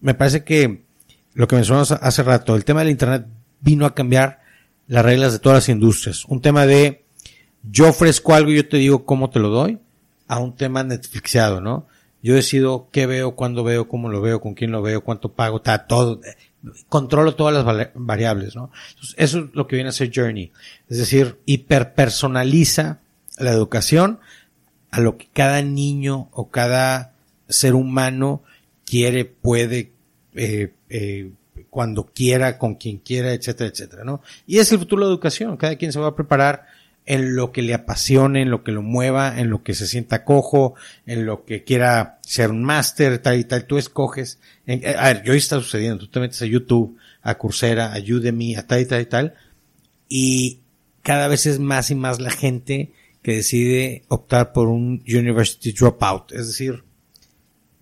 Me 0.00 0.14
parece 0.14 0.44
que 0.44 0.84
lo 1.34 1.48
que 1.48 1.56
mencionamos 1.56 1.92
hace 1.92 2.22
rato, 2.22 2.54
el 2.54 2.64
tema 2.64 2.80
del 2.80 2.90
Internet 2.90 3.26
vino 3.60 3.86
a 3.86 3.94
cambiar 3.94 4.40
las 4.86 5.04
reglas 5.04 5.32
de 5.32 5.38
todas 5.38 5.56
las 5.56 5.68
industrias. 5.68 6.24
Un 6.26 6.40
tema 6.40 6.66
de 6.66 7.04
yo 7.62 7.88
ofrezco 7.88 8.34
algo 8.34 8.52
y 8.52 8.56
yo 8.56 8.68
te 8.68 8.76
digo 8.76 9.04
cómo 9.04 9.30
te 9.30 9.40
lo 9.40 9.48
doy, 9.48 9.78
a 10.28 10.38
un 10.38 10.54
tema 10.56 10.82
Netflixeado, 10.84 11.60
¿no? 11.60 11.88
Yo 12.26 12.34
decido 12.34 12.88
qué 12.90 13.06
veo, 13.06 13.36
cuándo 13.36 13.62
veo, 13.62 13.86
cómo 13.86 14.08
lo 14.08 14.20
veo, 14.20 14.40
con 14.40 14.54
quién 14.54 14.72
lo 14.72 14.82
veo, 14.82 15.04
cuánto 15.04 15.34
pago, 15.34 15.60
ta, 15.60 15.86
todo. 15.86 16.20
Controlo 16.88 17.36
todas 17.36 17.54
las 17.54 17.92
variables, 17.94 18.56
¿no? 18.56 18.72
Eso 19.16 19.38
es 19.38 19.44
lo 19.52 19.68
que 19.68 19.76
viene 19.76 19.90
a 19.90 19.92
ser 19.92 20.10
Journey. 20.12 20.50
Es 20.88 20.98
decir, 20.98 21.38
hiperpersonaliza 21.46 22.98
la 23.38 23.52
educación 23.52 24.18
a 24.90 24.98
lo 24.98 25.18
que 25.18 25.28
cada 25.32 25.62
niño 25.62 26.28
o 26.32 26.50
cada 26.50 27.14
ser 27.48 27.76
humano 27.76 28.42
quiere, 28.84 29.24
puede, 29.24 29.92
eh, 30.34 30.74
eh, 30.88 31.30
cuando 31.70 32.06
quiera, 32.06 32.58
con 32.58 32.74
quien 32.74 32.98
quiera, 32.98 33.34
etcétera, 33.34 33.70
etcétera, 33.70 34.02
¿no? 34.02 34.20
Y 34.48 34.58
es 34.58 34.72
el 34.72 34.80
futuro 34.80 35.02
de 35.02 35.10
la 35.10 35.14
educación. 35.14 35.56
Cada 35.56 35.76
quien 35.76 35.92
se 35.92 36.00
va 36.00 36.08
a 36.08 36.16
preparar 36.16 36.66
en 37.06 37.36
lo 37.36 37.52
que 37.52 37.62
le 37.62 37.72
apasione, 37.72 38.42
en 38.42 38.50
lo 38.50 38.64
que 38.64 38.72
lo 38.72 38.82
mueva, 38.82 39.38
en 39.40 39.48
lo 39.48 39.62
que 39.62 39.74
se 39.74 39.86
sienta 39.86 40.24
cojo, 40.24 40.74
en 41.06 41.24
lo 41.24 41.44
que 41.44 41.62
quiera 41.64 42.18
ser 42.22 42.50
un 42.50 42.64
máster, 42.64 43.18
tal 43.18 43.38
y 43.38 43.44
tal. 43.44 43.64
Tú 43.66 43.78
escoges. 43.78 44.40
En- 44.66 44.82
eh, 44.84 44.96
a 44.98 45.12
ver, 45.12 45.30
hoy 45.30 45.38
está 45.38 45.56
sucediendo. 45.60 45.98
Tú 45.98 46.08
te 46.08 46.20
metes 46.20 46.42
a 46.42 46.46
YouTube, 46.46 46.96
a 47.22 47.36
Coursera, 47.38 47.94
a 47.94 47.98
Udemy, 48.00 48.56
a 48.56 48.66
tal 48.66 48.80
y 48.80 48.86
tal 48.86 49.00
y 49.02 49.06
tal. 49.06 49.34
Y 50.08 50.60
cada 51.02 51.28
vez 51.28 51.46
es 51.46 51.58
más 51.60 51.90
y 51.90 51.94
más 51.94 52.20
la 52.20 52.30
gente 52.30 52.92
que 53.22 53.36
decide 53.36 54.04
optar 54.08 54.52
por 54.52 54.68
un 54.68 55.02
University 55.06 55.72
Dropout. 55.72 56.32
Es 56.32 56.48
decir, 56.48 56.82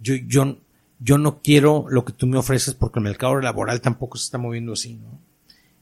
yo, 0.01 0.15
yo, 0.27 0.59
yo 1.01 1.19
no 1.19 1.41
quiero 1.43 1.87
lo 1.89 2.05
que 2.05 2.13
tú 2.13 2.27
me 2.27 2.39
ofreces 2.39 2.75
porque 2.75 2.99
el 2.99 3.05
mercado 3.05 3.41
laboral 3.41 3.81
tampoco 3.81 4.19
se 4.19 4.25
está 4.25 4.39
moviendo 4.39 4.75
así, 4.75 4.95
¿no? 4.95 5.19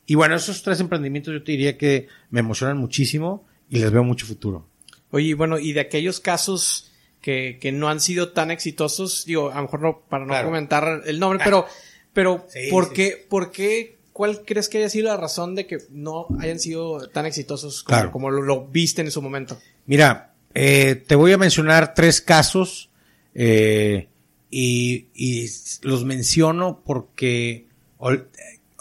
Y 0.07 0.15
bueno, 0.15 0.35
esos 0.35 0.63
tres 0.63 0.81
emprendimientos 0.81 1.33
yo 1.33 1.43
te 1.43 1.53
diría 1.53 1.79
que 1.79 2.09
me 2.31 2.41
emocionan 2.41 2.77
muchísimo 2.79 3.47
y 3.71 3.79
les 3.79 3.91
veo 3.91 4.05
mucho 4.05 4.27
futuro. 4.27 4.67
Oye, 5.11 5.29
y 5.29 5.33
bueno, 5.35 5.59
y 5.59 5.73
de 5.73 5.81
aquellos 5.81 6.21
casos 6.21 6.91
que, 7.21 7.59
que 7.61 7.71
no 7.73 7.89
han 7.89 8.01
sido 8.01 8.31
tan 8.33 8.51
exitosos, 8.51 9.25
digo, 9.27 9.51
a 9.51 9.57
lo 9.57 9.63
mejor 9.63 9.81
no, 9.81 10.01
para 10.09 10.25
no 10.25 10.31
Claro. 10.33 10.49
comentar 10.49 11.03
el 11.07 11.19
nombre, 11.21 11.41
pero, 11.45 11.67
pero, 12.13 12.47
Sí, 12.53 12.69
¿por 12.71 12.87
sí. 12.89 12.95
qué, 12.95 13.27
por 13.29 13.53
qué, 13.53 13.99
cuál 14.13 14.43
crees 14.45 14.69
que 14.69 14.79
haya 14.79 14.89
sido 14.89 15.09
la 15.09 15.17
razón 15.17 15.55
de 15.55 15.67
que 15.67 15.79
no 15.91 16.27
hayan 16.41 16.59
sido 16.59 17.09
tan 17.09 17.27
exitosos 17.27 17.83
como, 17.85 17.97
Claro. 17.99 18.11
como 18.11 18.31
lo, 18.31 18.43
lo 18.43 18.67
viste 18.67 19.03
en 19.03 19.11
su 19.11 19.23
momento? 19.23 19.59
Mira, 19.87 20.35
eh, 20.55 20.97
te 21.07 21.15
voy 21.15 21.33
a 21.33 21.39
mencionar 21.39 21.95
tres 21.95 22.21
casos 22.21 22.91
eh, 23.35 24.09
y, 24.51 25.07
y 25.15 25.47
los 25.83 26.05
menciono 26.05 26.83
porque 26.85 27.67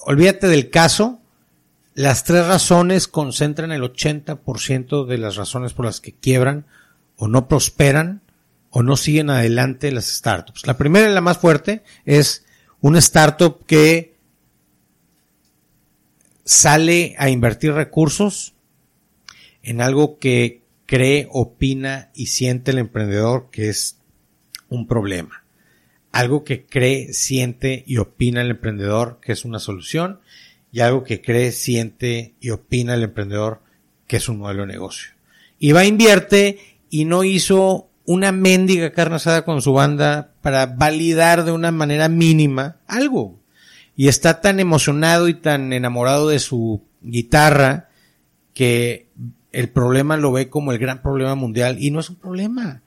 olvídate 0.01 0.47
del 0.47 0.69
caso. 0.69 1.19
Las 1.93 2.23
tres 2.23 2.47
razones 2.47 3.07
concentran 3.07 3.71
el 3.71 3.81
80% 3.81 5.05
de 5.05 5.17
las 5.17 5.35
razones 5.35 5.73
por 5.73 5.85
las 5.85 5.99
que 5.99 6.13
quiebran 6.13 6.65
o 7.17 7.27
no 7.27 7.47
prosperan 7.47 8.21
o 8.69 8.81
no 8.81 8.95
siguen 8.95 9.29
adelante 9.29 9.91
las 9.91 10.05
startups. 10.05 10.65
La 10.65 10.77
primera 10.77 11.09
y 11.09 11.13
la 11.13 11.21
más 11.21 11.37
fuerte 11.37 11.83
es 12.05 12.45
una 12.79 12.99
startup 12.99 13.65
que 13.65 14.15
sale 16.45 17.15
a 17.17 17.29
invertir 17.29 17.73
recursos 17.73 18.53
en 19.61 19.81
algo 19.81 20.17
que 20.17 20.61
cree, 20.85 21.27
opina 21.31 22.09
y 22.15 22.27
siente 22.27 22.71
el 22.71 22.79
emprendedor 22.79 23.49
que 23.51 23.69
es 23.69 23.97
un 24.69 24.87
problema. 24.87 25.40
Algo 26.11 26.43
que 26.43 26.65
cree, 26.65 27.13
siente 27.13 27.83
y 27.87 27.97
opina 27.97 28.41
el 28.41 28.51
emprendedor 28.51 29.19
que 29.21 29.31
es 29.31 29.45
una 29.45 29.59
solución 29.59 30.19
y 30.71 30.81
algo 30.81 31.03
que 31.03 31.21
cree, 31.21 31.51
siente 31.51 32.33
y 32.39 32.49
opina 32.49 32.93
el 32.95 33.03
emprendedor 33.03 33.61
que 34.07 34.17
es 34.17 34.29
un 34.29 34.39
modelo 34.39 34.61
de 34.61 34.73
negocio. 34.73 35.11
Y 35.59 35.71
va, 35.71 35.85
invierte 35.85 36.59
y 36.89 37.05
no 37.05 37.23
hizo 37.23 37.89
una 38.05 38.31
mendiga 38.31 38.91
carne 38.91 39.15
asada 39.15 39.45
con 39.45 39.61
su 39.61 39.73
banda 39.73 40.33
para 40.41 40.65
validar 40.65 41.45
de 41.45 41.51
una 41.51 41.71
manera 41.71 42.09
mínima 42.09 42.77
algo. 42.87 43.39
Y 43.95 44.07
está 44.07 44.41
tan 44.41 44.59
emocionado 44.59 45.27
y 45.27 45.35
tan 45.35 45.71
enamorado 45.71 46.29
de 46.29 46.39
su 46.39 46.81
guitarra 47.01 47.89
que 48.53 49.07
el 49.51 49.69
problema 49.69 50.17
lo 50.17 50.31
ve 50.31 50.49
como 50.49 50.71
el 50.71 50.79
gran 50.79 51.01
problema 51.01 51.35
mundial 51.35 51.77
y 51.79 51.91
no 51.91 51.99
es 51.99 52.09
un 52.09 52.15
problema. 52.15 52.81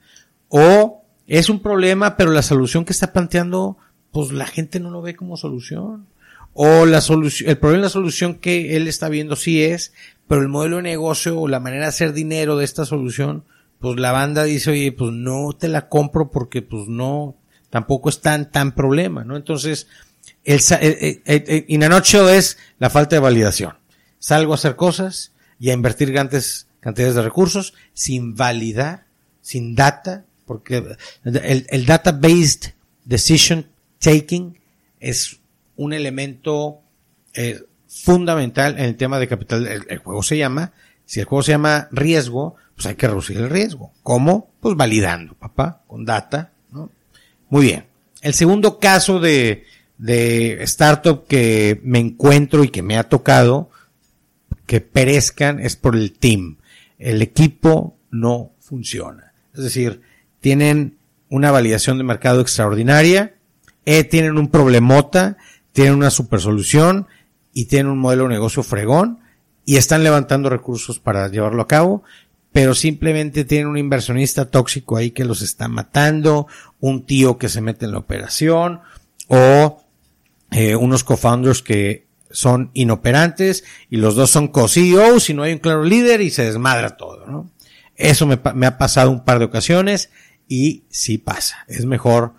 O 0.49 1.04
es 1.27 1.49
un 1.49 1.59
problema, 1.61 2.17
pero 2.17 2.31
la 2.31 2.41
solución 2.41 2.85
que 2.85 2.93
está 2.93 3.11
planteando, 3.13 3.77
pues 4.11 4.31
la 4.31 4.45
gente 4.45 4.79
no 4.79 4.91
lo 4.91 5.01
ve 5.01 5.15
como 5.15 5.37
solución. 5.37 6.07
O 6.53 6.85
la 6.85 7.01
solución, 7.01 7.49
el 7.49 7.57
problema 7.57 7.81
de 7.81 7.87
la 7.87 7.89
solución 7.89 8.35
que 8.35 8.77
él 8.77 8.87
está 8.87 9.09
viendo 9.09 9.35
sí 9.35 9.63
es, 9.63 9.91
pero 10.27 10.41
el 10.41 10.47
modelo 10.47 10.77
de 10.77 10.83
negocio 10.83 11.39
o 11.39 11.47
la 11.47 11.59
manera 11.59 11.83
de 11.83 11.89
hacer 11.89 12.13
dinero 12.13 12.57
de 12.57 12.65
esta 12.65 12.85
solución, 12.85 13.43
pues 13.79 13.99
la 13.99 14.11
banda 14.11 14.43
dice, 14.43 14.71
oye, 14.71 14.91
pues 14.91 15.11
no 15.11 15.51
te 15.57 15.67
la 15.67 15.89
compro 15.89 16.31
porque 16.31 16.61
pues 16.61 16.87
no, 16.87 17.35
tampoco 17.69 18.09
es 18.09 18.21
tan, 18.21 18.51
tan 18.51 18.73
problema, 18.73 19.23
¿no? 19.23 19.35
Entonces, 19.35 19.87
el, 20.43 20.59
nutshell 21.89 22.29
es 22.29 22.57
la 22.79 22.89
falta 22.89 23.15
de 23.15 23.19
validación. 23.19 23.73
Salgo 24.19 24.53
a 24.53 24.55
hacer 24.55 24.75
cosas 24.75 25.33
y 25.59 25.69
a 25.69 25.73
invertir 25.73 26.11
grandes 26.11 26.67
cantidades 26.79 27.15
de 27.15 27.21
recursos 27.21 27.73
sin 27.93 28.35
validar, 28.35 29.05
sin 29.41 29.75
data, 29.75 30.24
porque 30.45 30.83
el, 31.23 31.85
data-based 31.85 32.73
decision 33.03 33.67
taking 33.99 34.59
es 34.99 35.39
un 35.75 35.93
elemento 35.93 36.81
es 37.33 37.63
fundamental 37.87 38.77
en 38.77 38.85
el 38.85 38.95
tema 38.95 39.19
de 39.19 39.27
capital. 39.27 39.67
El, 39.67 39.97
juego 39.99 40.23
se 40.23 40.37
llama, 40.37 40.73
si 41.05 41.19
el 41.19 41.25
juego 41.25 41.43
se 41.43 41.51
llama 41.51 41.87
riesgo, 41.91 42.55
pues 42.75 42.85
hay 42.87 42.95
que 42.95 43.07
reducir 43.07 43.37
el 43.37 43.49
riesgo. 43.49 43.91
¿Cómo? 44.03 44.51
Pues 44.59 44.75
validando, 44.75 45.33
papá, 45.33 45.83
con 45.87 46.05
data. 46.05 46.51
Muy 47.49 47.65
bien. 47.65 47.85
El 48.21 48.33
segundo 48.33 48.79
caso 48.79 49.19
de 49.19 49.63
startup 50.61 51.27
que 51.27 51.79
me 51.83 51.99
encuentro 51.99 52.63
y 52.63 52.69
que 52.69 52.81
me 52.81 52.97
ha 52.97 53.07
tocado 53.07 53.69
que 54.65 54.81
perezcan 54.81 55.59
es 55.59 55.75
por 55.75 55.95
el 55.95 56.13
team. 56.13 56.57
El 56.97 57.21
equipo 57.21 57.97
no 58.11 58.51
funciona. 58.59 59.33
Es 59.53 59.63
decir, 59.63 60.01
tienen 60.45 60.99
una 61.27 61.49
validación 61.49 61.97
de 61.97 62.03
mercado 62.03 62.39
extraordinaria, 62.39 63.33
eh, 63.87 64.03
tienen 64.03 64.37
un 64.37 64.51
problemota, 64.51 65.37
tienen 65.71 65.95
una 65.95 66.11
super 66.11 66.39
solución 66.39 67.07
y 67.51 67.65
tienen 67.65 67.91
un 67.91 67.97
modelo 67.97 68.25
de 68.25 68.35
negocio 68.35 68.61
fregón 68.61 69.21
y 69.65 69.77
están 69.77 70.03
levantando 70.03 70.51
recursos 70.51 70.99
para 70.99 71.29
llevarlo 71.29 71.63
a 71.63 71.67
cabo, 71.67 72.03
pero 72.51 72.75
simplemente 72.75 73.43
tienen 73.43 73.65
un 73.65 73.79
inversionista 73.79 74.45
tóxico 74.45 74.97
ahí 74.97 75.09
que 75.09 75.25
los 75.25 75.41
está 75.41 75.67
matando, 75.67 76.45
un 76.79 77.07
tío 77.07 77.39
que 77.39 77.49
se 77.49 77.61
mete 77.61 77.85
en 77.85 77.93
la 77.93 77.97
operación 77.97 78.81
o 79.27 79.81
eh, 80.51 80.75
unos 80.75 81.03
co-founders 81.03 81.63
que 81.63 82.05
son 82.29 82.69
inoperantes 82.75 83.63
y 83.89 83.97
los 83.97 84.13
dos 84.13 84.29
son 84.29 84.49
co-CEOs 84.49 85.27
y 85.31 85.33
no 85.33 85.41
hay 85.41 85.53
un 85.53 85.59
claro 85.59 85.83
líder 85.83 86.21
y 86.21 86.29
se 86.29 86.45
desmadra 86.45 86.97
todo. 86.97 87.47
Eso 87.95 88.27
me 88.27 88.67
ha 88.67 88.77
pasado 88.77 89.09
un 89.09 89.23
par 89.23 89.39
de 89.39 89.45
ocasiones 89.45 90.11
y 90.47 90.83
sí 90.89 91.17
pasa. 91.17 91.65
Es 91.67 91.85
mejor 91.85 92.33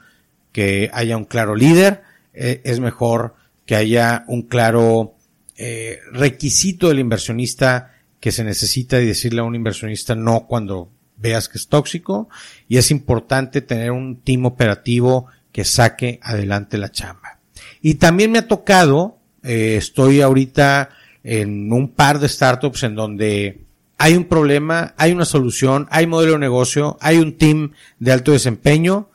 que 0.53 0.91
haya 0.93 1.17
un 1.17 1.25
claro 1.25 1.55
líder, 1.55 2.03
eh, 2.33 2.61
es 2.65 2.81
mejor 2.81 3.35
que 3.65 3.77
haya 3.77 4.25
un 4.29 4.43
claro 4.43 5.15
eh, 5.57 6.01
requisito 6.13 6.89
del 6.89 6.99
inversionista 6.99 7.93
que 8.21 8.33
se 8.33 8.45
necesita 8.45 9.01
y 9.01 9.07
decirle 9.07 9.41
a 9.41 9.45
un 9.45 9.55
inversionista 9.55 10.15
no 10.15 10.47
cuando 10.47 10.91
veas 11.17 11.49
que 11.49 11.59
es 11.59 11.69
tóxico 11.69 12.29
y 12.69 12.77
es 12.77 12.91
importante 12.91 13.61
tener 13.61 13.91
un 13.91 14.21
team 14.21 14.47
operativo 14.47 15.27
que 15.53 15.65
saque 15.65 16.21
adelante 16.23 16.79
la 16.79 16.91
chamba. 16.91 17.41
Y 17.81 17.95
también 17.95 18.33
me 18.33 18.39
ha 18.39 18.49
tocado, 18.49 19.19
eh, 19.43 19.77
estoy 19.77 20.21
ahorita 20.21 20.91
en 21.25 21.73
un 21.73 21.89
par 21.89 22.19
de 22.19 22.29
startups 22.29 22.83
en 22.83 22.95
donde 22.95 23.66
hay 23.99 24.15
un 24.15 24.25
problema, 24.25 24.95
hay 24.97 25.13
una 25.13 25.25
solución, 25.25 25.87
hay 25.91 26.07
modelo 26.07 26.33
de 26.33 26.39
negocio, 26.39 26.99
hay 27.01 27.19
un 27.19 27.37
team 27.37 27.73
de 27.99 28.13
alto 28.13 28.33
desempeño, 28.33 29.09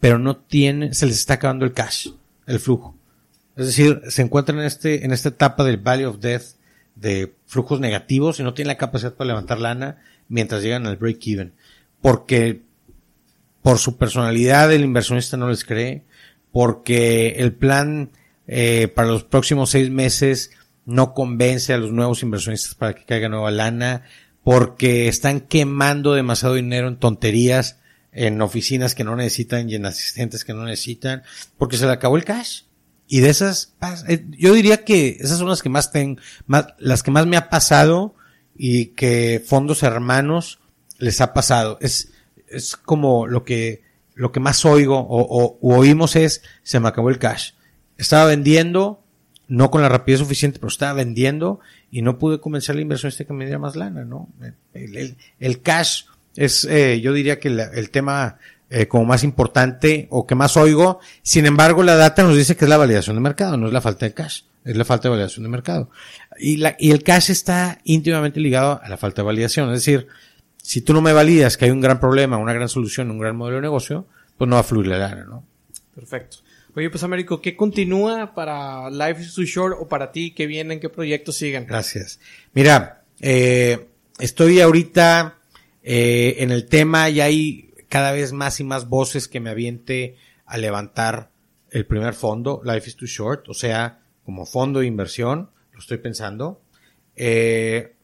pero 0.00 0.18
no 0.18 0.36
tiene, 0.36 0.94
se 0.94 1.06
les 1.06 1.16
está 1.16 1.34
acabando 1.34 1.64
el 1.64 1.72
cash, 1.72 2.08
el 2.46 2.60
flujo. 2.60 2.96
Es 3.56 3.66
decir, 3.66 4.02
se 4.08 4.22
encuentran 4.22 4.58
en 4.58 4.64
este, 4.64 5.04
en 5.04 5.12
esta 5.12 5.28
etapa 5.28 5.62
del 5.64 5.76
Valley 5.76 6.04
of 6.04 6.18
Death 6.18 6.56
de 6.96 7.34
flujos 7.46 7.80
negativos 7.80 8.40
y 8.40 8.42
no 8.42 8.54
tienen 8.54 8.68
la 8.68 8.78
capacidad 8.78 9.14
para 9.14 9.28
levantar 9.28 9.60
lana 9.60 9.98
mientras 10.28 10.62
llegan 10.62 10.86
al 10.86 10.96
break 10.96 11.26
even. 11.26 11.52
Porque 12.00 12.62
por 13.62 13.78
su 13.78 13.96
personalidad 13.96 14.72
el 14.72 14.84
inversionista 14.84 15.36
no 15.36 15.48
les 15.48 15.64
cree, 15.64 16.02
porque 16.52 17.36
el 17.38 17.52
plan 17.52 18.10
eh, 18.46 18.88
para 18.88 19.08
los 19.08 19.24
próximos 19.24 19.70
seis 19.70 19.90
meses 19.90 20.50
no 20.84 21.14
convence 21.14 21.72
a 21.72 21.78
los 21.78 21.92
nuevos 21.92 22.22
inversionistas 22.22 22.74
para 22.74 22.94
que 22.94 23.04
caiga 23.04 23.28
nueva 23.28 23.50
lana, 23.50 24.02
porque 24.44 25.08
están 25.08 25.40
quemando 25.40 26.12
demasiado 26.12 26.54
dinero 26.54 26.86
en 26.86 26.98
tonterías, 26.98 27.80
en 28.12 28.40
oficinas 28.42 28.94
que 28.94 29.02
no 29.02 29.16
necesitan 29.16 29.68
y 29.68 29.74
en 29.74 29.86
asistentes 29.86 30.44
que 30.44 30.52
no 30.52 30.64
necesitan, 30.64 31.22
porque 31.58 31.78
se 31.78 31.86
le 31.86 31.92
acabó 31.92 32.16
el 32.16 32.24
cash. 32.24 32.62
Y 33.08 33.20
de 33.20 33.30
esas, 33.30 33.74
eh, 34.06 34.24
yo 34.30 34.52
diría 34.52 34.84
que 34.84 35.16
esas 35.18 35.38
son 35.38 35.48
las 35.48 35.62
que 35.62 35.70
más 35.70 35.90
ten, 35.90 36.20
más, 36.46 36.68
las 36.78 37.02
que 37.02 37.10
más 37.10 37.26
me 37.26 37.36
ha 37.36 37.48
pasado 37.48 38.14
y 38.54 38.86
que 38.88 39.42
fondos 39.44 39.82
hermanos 39.82 40.60
les 40.98 41.20
ha 41.20 41.32
pasado. 41.32 41.78
Es, 41.80 42.12
es 42.46 42.76
como 42.76 43.26
lo 43.26 43.44
que, 43.44 43.82
lo 44.14 44.30
que 44.30 44.40
más 44.40 44.64
oigo 44.64 44.98
o, 44.98 45.58
o 45.60 45.74
oímos 45.74 46.16
es, 46.16 46.42
se 46.62 46.80
me 46.80 46.88
acabó 46.88 47.08
el 47.08 47.18
cash. 47.18 47.52
Estaba 47.96 48.26
vendiendo, 48.26 49.02
no 49.48 49.70
con 49.70 49.80
la 49.80 49.88
rapidez 49.88 50.20
suficiente, 50.20 50.58
pero 50.58 50.68
estaba 50.68 50.92
vendiendo 50.92 51.60
y 51.94 52.02
no 52.02 52.18
pude 52.18 52.40
convencer 52.40 52.74
al 52.74 52.80
inversionista 52.82 53.24
que 53.24 53.32
me 53.32 53.44
diera 53.44 53.60
más 53.60 53.76
lana, 53.76 54.04
¿no? 54.04 54.28
El, 54.72 54.96
el, 54.96 55.16
el 55.38 55.62
cash 55.62 56.06
es, 56.34 56.64
eh, 56.64 57.00
yo 57.00 57.12
diría 57.12 57.38
que 57.38 57.50
la, 57.50 57.66
el 57.66 57.90
tema 57.90 58.38
eh, 58.68 58.88
como 58.88 59.04
más 59.04 59.22
importante 59.22 60.08
o 60.10 60.26
que 60.26 60.34
más 60.34 60.56
oigo. 60.56 60.98
Sin 61.22 61.46
embargo, 61.46 61.84
la 61.84 61.94
data 61.94 62.24
nos 62.24 62.36
dice 62.36 62.56
que 62.56 62.64
es 62.64 62.68
la 62.68 62.78
validación 62.78 63.14
de 63.14 63.22
mercado, 63.22 63.56
no 63.56 63.68
es 63.68 63.72
la 63.72 63.80
falta 63.80 64.06
de 64.06 64.12
cash, 64.12 64.42
es 64.64 64.76
la 64.76 64.84
falta 64.84 65.06
de 65.06 65.10
validación 65.10 65.44
de 65.44 65.50
mercado. 65.50 65.88
Y, 66.36 66.56
la, 66.56 66.74
y 66.80 66.90
el 66.90 67.04
cash 67.04 67.30
está 67.30 67.78
íntimamente 67.84 68.40
ligado 68.40 68.80
a 68.82 68.88
la 68.88 68.96
falta 68.96 69.22
de 69.22 69.26
validación. 69.26 69.72
Es 69.72 69.84
decir, 69.84 70.08
si 70.56 70.80
tú 70.80 70.94
no 70.94 71.00
me 71.00 71.12
validas 71.12 71.56
que 71.56 71.66
hay 71.66 71.70
un 71.70 71.80
gran 71.80 72.00
problema, 72.00 72.38
una 72.38 72.54
gran 72.54 72.68
solución, 72.68 73.08
un 73.12 73.20
gran 73.20 73.36
modelo 73.36 73.58
de 73.58 73.62
negocio, 73.62 74.08
pues 74.36 74.48
no 74.50 74.56
va 74.56 74.60
a 74.62 74.64
fluir 74.64 74.88
la 74.88 74.98
lana, 74.98 75.26
¿no? 75.26 75.44
Perfecto. 75.94 76.38
Oye, 76.76 76.90
pues 76.90 77.04
Américo, 77.04 77.40
¿qué 77.40 77.54
continúa 77.54 78.34
para 78.34 78.90
Life 78.90 79.22
is 79.22 79.34
Too 79.34 79.44
Short 79.44 79.76
o 79.78 79.86
para 79.86 80.10
ti? 80.10 80.32
¿Qué 80.32 80.48
vienen? 80.48 80.80
¿Qué 80.80 80.88
proyectos 80.88 81.36
siguen? 81.36 81.66
Gracias. 81.66 82.18
Mira, 82.52 83.04
eh, 83.20 83.86
estoy 84.18 84.60
ahorita 84.60 85.38
eh, 85.84 86.34
en 86.38 86.50
el 86.50 86.66
tema 86.66 87.10
y 87.10 87.20
hay 87.20 87.70
cada 87.88 88.10
vez 88.10 88.32
más 88.32 88.58
y 88.58 88.64
más 88.64 88.88
voces 88.88 89.28
que 89.28 89.38
me 89.38 89.50
aviente 89.50 90.16
a 90.46 90.58
levantar 90.58 91.30
el 91.70 91.86
primer 91.86 92.12
fondo, 92.14 92.60
Life 92.64 92.88
is 92.88 92.96
Too 92.96 93.06
Short, 93.06 93.48
o 93.48 93.54
sea, 93.54 94.00
como 94.24 94.44
fondo 94.44 94.80
de 94.80 94.86
inversión, 94.86 95.50
lo 95.72 95.78
estoy 95.78 95.98
pensando. 95.98 96.60
Eh, 97.14 97.94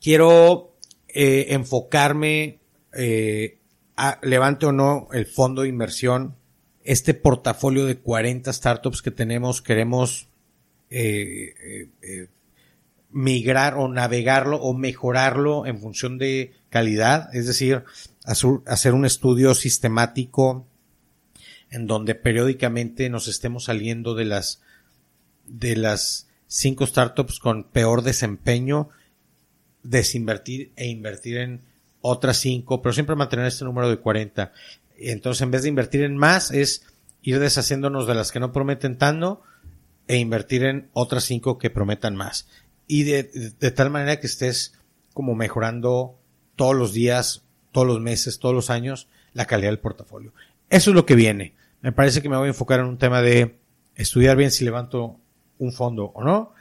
quiero 0.00 0.74
enfocarme, 1.08 2.58
a, 3.96 4.18
levante 4.22 4.66
o 4.66 4.72
no 4.72 5.08
el 5.12 5.26
fondo 5.26 5.62
de 5.62 5.68
inversión, 5.68 6.34
este 6.86 7.14
portafolio 7.14 7.84
de 7.84 7.98
40 7.98 8.52
startups 8.52 9.02
que 9.02 9.10
tenemos, 9.10 9.60
queremos 9.60 10.28
eh, 10.88 11.88
eh, 12.00 12.28
migrar 13.10 13.74
o 13.74 13.88
navegarlo 13.88 14.56
o 14.58 14.72
mejorarlo 14.72 15.66
en 15.66 15.80
función 15.80 16.16
de 16.16 16.52
calidad, 16.70 17.34
es 17.34 17.46
decir, 17.46 17.84
hacer 18.24 18.94
un 18.94 19.04
estudio 19.04 19.54
sistemático 19.54 20.66
en 21.70 21.86
donde 21.86 22.14
periódicamente 22.14 23.08
nos 23.10 23.28
estemos 23.28 23.64
saliendo 23.64 24.14
de 24.14 24.24
las 24.24 24.62
de 25.46 25.76
las 25.76 26.28
cinco 26.46 26.86
startups 26.86 27.38
con 27.38 27.64
peor 27.64 28.02
desempeño, 28.02 28.90
desinvertir 29.82 30.72
e 30.76 30.86
invertir 30.86 31.38
en 31.38 31.60
otras 32.00 32.38
cinco, 32.38 32.82
pero 32.82 32.92
siempre 32.92 33.16
mantener 33.16 33.46
este 33.46 33.64
número 33.64 33.88
de 33.88 33.98
40. 33.98 34.52
Entonces, 34.98 35.42
en 35.42 35.50
vez 35.50 35.62
de 35.62 35.68
invertir 35.68 36.02
en 36.02 36.16
más, 36.16 36.50
es 36.50 36.86
ir 37.22 37.38
deshaciéndonos 37.38 38.06
de 38.06 38.14
las 38.14 38.32
que 38.32 38.40
no 38.40 38.52
prometen 38.52 38.98
tanto 38.98 39.42
e 40.08 40.16
invertir 40.18 40.64
en 40.64 40.88
otras 40.92 41.24
cinco 41.24 41.58
que 41.58 41.70
prometan 41.70 42.16
más. 42.16 42.48
Y 42.86 43.02
de, 43.02 43.24
de, 43.58 43.70
tal 43.72 43.90
manera 43.90 44.20
que 44.20 44.26
estés 44.26 44.74
como 45.12 45.34
mejorando 45.34 46.18
todos 46.54 46.76
los 46.76 46.92
días, 46.92 47.42
todos 47.72 47.86
los 47.86 48.00
meses, 48.00 48.38
todos 48.38 48.54
los 48.54 48.70
años, 48.70 49.08
la 49.32 49.46
calidad 49.46 49.70
del 49.70 49.80
portafolio. 49.80 50.32
Eso 50.70 50.90
es 50.90 50.94
lo 50.94 51.04
que 51.04 51.14
viene. 51.14 51.54
Me 51.82 51.92
parece 51.92 52.22
que 52.22 52.28
me 52.28 52.36
voy 52.36 52.46
a 52.46 52.48
enfocar 52.48 52.80
en 52.80 52.86
un 52.86 52.98
tema 52.98 53.22
de 53.22 53.58
estudiar 53.96 54.36
bien 54.36 54.50
si 54.50 54.64
levanto 54.64 55.18
un 55.58 55.72
fondo 55.72 56.12
o 56.14 56.22
no, 56.22 56.52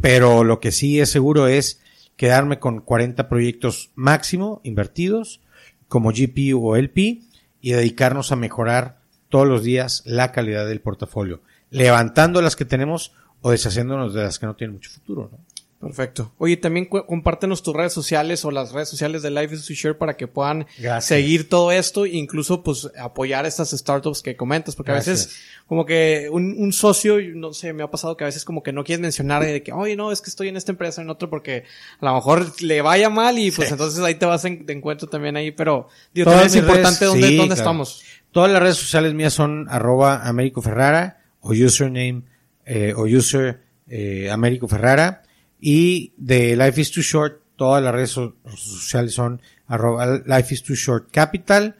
pero 0.00 0.44
lo 0.44 0.60
que 0.60 0.72
sí 0.72 1.00
es 1.00 1.10
seguro 1.10 1.46
es 1.46 1.80
quedarme 2.16 2.58
con 2.58 2.80
40 2.80 3.28
proyectos 3.28 3.90
máximo 3.94 4.60
invertidos 4.64 5.40
como 5.88 6.10
GP 6.10 6.54
o 6.54 6.76
LP 6.76 7.22
y 7.66 7.72
dedicarnos 7.72 8.30
a 8.30 8.36
mejorar 8.36 9.00
todos 9.28 9.44
los 9.44 9.64
días 9.64 10.04
la 10.06 10.30
calidad 10.30 10.68
del 10.68 10.80
portafolio, 10.80 11.40
levantando 11.70 12.40
las 12.40 12.54
que 12.54 12.64
tenemos 12.64 13.12
o 13.40 13.50
deshaciéndonos 13.50 14.14
de 14.14 14.22
las 14.22 14.38
que 14.38 14.46
no 14.46 14.54
tienen 14.54 14.74
mucho 14.74 14.88
futuro. 14.88 15.30
¿no? 15.32 15.38
Perfecto. 15.86 16.32
Oye, 16.38 16.56
también 16.56 16.86
compártenos 16.86 17.62
tus 17.62 17.74
redes 17.74 17.92
sociales 17.92 18.44
o 18.44 18.50
las 18.50 18.72
redes 18.72 18.88
sociales 18.88 19.22
de 19.22 19.30
Life 19.30 19.54
is 19.54 19.66
to 19.66 19.74
Share 19.74 19.96
para 19.96 20.16
que 20.16 20.26
puedan 20.26 20.66
Gracias. 20.78 21.04
seguir 21.06 21.48
todo 21.48 21.72
esto 21.72 22.04
e 22.04 22.16
incluso 22.16 22.62
pues 22.62 22.90
apoyar 22.98 23.46
estas 23.46 23.70
startups 23.70 24.22
que 24.22 24.36
comentas, 24.36 24.76
porque 24.76 24.92
Gracias. 24.92 25.08
a 25.08 25.26
veces 25.26 25.40
como 25.66 25.84
que 25.84 26.28
un, 26.30 26.54
un, 26.58 26.72
socio, 26.72 27.16
no 27.34 27.52
sé, 27.52 27.72
me 27.72 27.82
ha 27.82 27.90
pasado 27.90 28.16
que 28.16 28.24
a 28.24 28.26
veces 28.26 28.44
como 28.44 28.62
que 28.62 28.72
no 28.72 28.84
quieres 28.84 29.00
mencionar 29.00 29.44
de 29.44 29.62
que, 29.62 29.72
oye, 29.72 29.96
no, 29.96 30.12
es 30.12 30.20
que 30.20 30.30
estoy 30.30 30.48
en 30.48 30.56
esta 30.56 30.70
empresa, 30.72 31.02
en 31.02 31.10
otro, 31.10 31.28
porque 31.28 31.64
a 32.00 32.06
lo 32.06 32.14
mejor 32.14 32.62
le 32.62 32.82
vaya 32.82 33.10
mal 33.10 33.38
y 33.38 33.50
pues 33.50 33.68
sí. 33.68 33.74
entonces 33.74 34.02
ahí 34.04 34.14
te 34.14 34.26
vas 34.26 34.44
en, 34.44 34.64
de 34.64 34.72
encuentro 34.72 35.08
también 35.08 35.36
ahí, 35.36 35.50
pero 35.50 35.88
digo, 36.14 36.30
también 36.30 36.46
es 36.46 36.56
importante 36.56 37.00
redes, 37.00 37.12
dónde, 37.12 37.28
sí, 37.28 37.36
dónde 37.36 37.54
claro. 37.54 37.70
estamos. 37.70 38.04
Todas 38.30 38.50
las 38.50 38.62
redes 38.62 38.76
sociales 38.76 39.14
mías 39.14 39.32
son 39.32 39.66
arroba 39.68 40.26
Américo 40.26 40.62
Ferrara 40.62 41.22
o 41.40 41.50
username 41.50 42.22
eh, 42.64 42.92
o 42.94 43.02
user 43.04 43.60
eh, 43.88 44.30
Américo 44.30 44.68
Ferrara. 44.68 45.22
Y 45.60 46.12
de 46.16 46.56
Life 46.56 46.80
is 46.80 46.90
Too 46.92 47.02
Short, 47.02 47.40
todas 47.56 47.82
las 47.82 47.94
redes 47.94 48.10
so 48.10 48.36
sociales 48.56 49.14
son 49.14 49.40
arroba 49.66 50.18
Life 50.26 50.54
is 50.54 50.62
Too 50.62 50.74
Short 50.74 51.10
Capital 51.10 51.76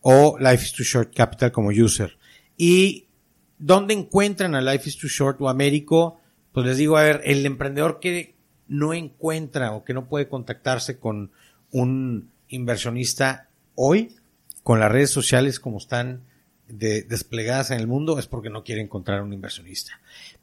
o 0.00 0.36
Life 0.38 0.64
is 0.64 0.72
Too 0.72 0.84
Short 0.84 1.14
Capital 1.14 1.52
como 1.52 1.68
user. 1.70 2.18
Y 2.56 3.06
¿dónde 3.58 3.94
encuentran 3.94 4.54
a 4.54 4.60
Life 4.60 4.88
is 4.88 4.98
Too 4.98 5.08
Short 5.08 5.40
o 5.40 5.48
Américo? 5.48 6.18
pues 6.52 6.66
les 6.66 6.76
digo, 6.76 6.98
a 6.98 7.02
ver, 7.02 7.22
el 7.24 7.46
emprendedor 7.46 7.98
que 7.98 8.34
no 8.68 8.92
encuentra 8.92 9.72
o 9.72 9.84
que 9.84 9.94
no 9.94 10.06
puede 10.06 10.28
contactarse 10.28 10.98
con 10.98 11.30
un 11.70 12.30
inversionista 12.48 13.48
hoy, 13.74 14.16
con 14.62 14.78
las 14.78 14.92
redes 14.92 15.10
sociales 15.10 15.58
como 15.58 15.78
están 15.78 16.24
de- 16.68 17.02
desplegadas 17.02 17.70
en 17.70 17.80
el 17.80 17.86
mundo, 17.86 18.18
es 18.18 18.26
porque 18.26 18.50
no 18.50 18.64
quiere 18.64 18.82
encontrar 18.82 19.22
un 19.22 19.32
inversionista. 19.32 20.00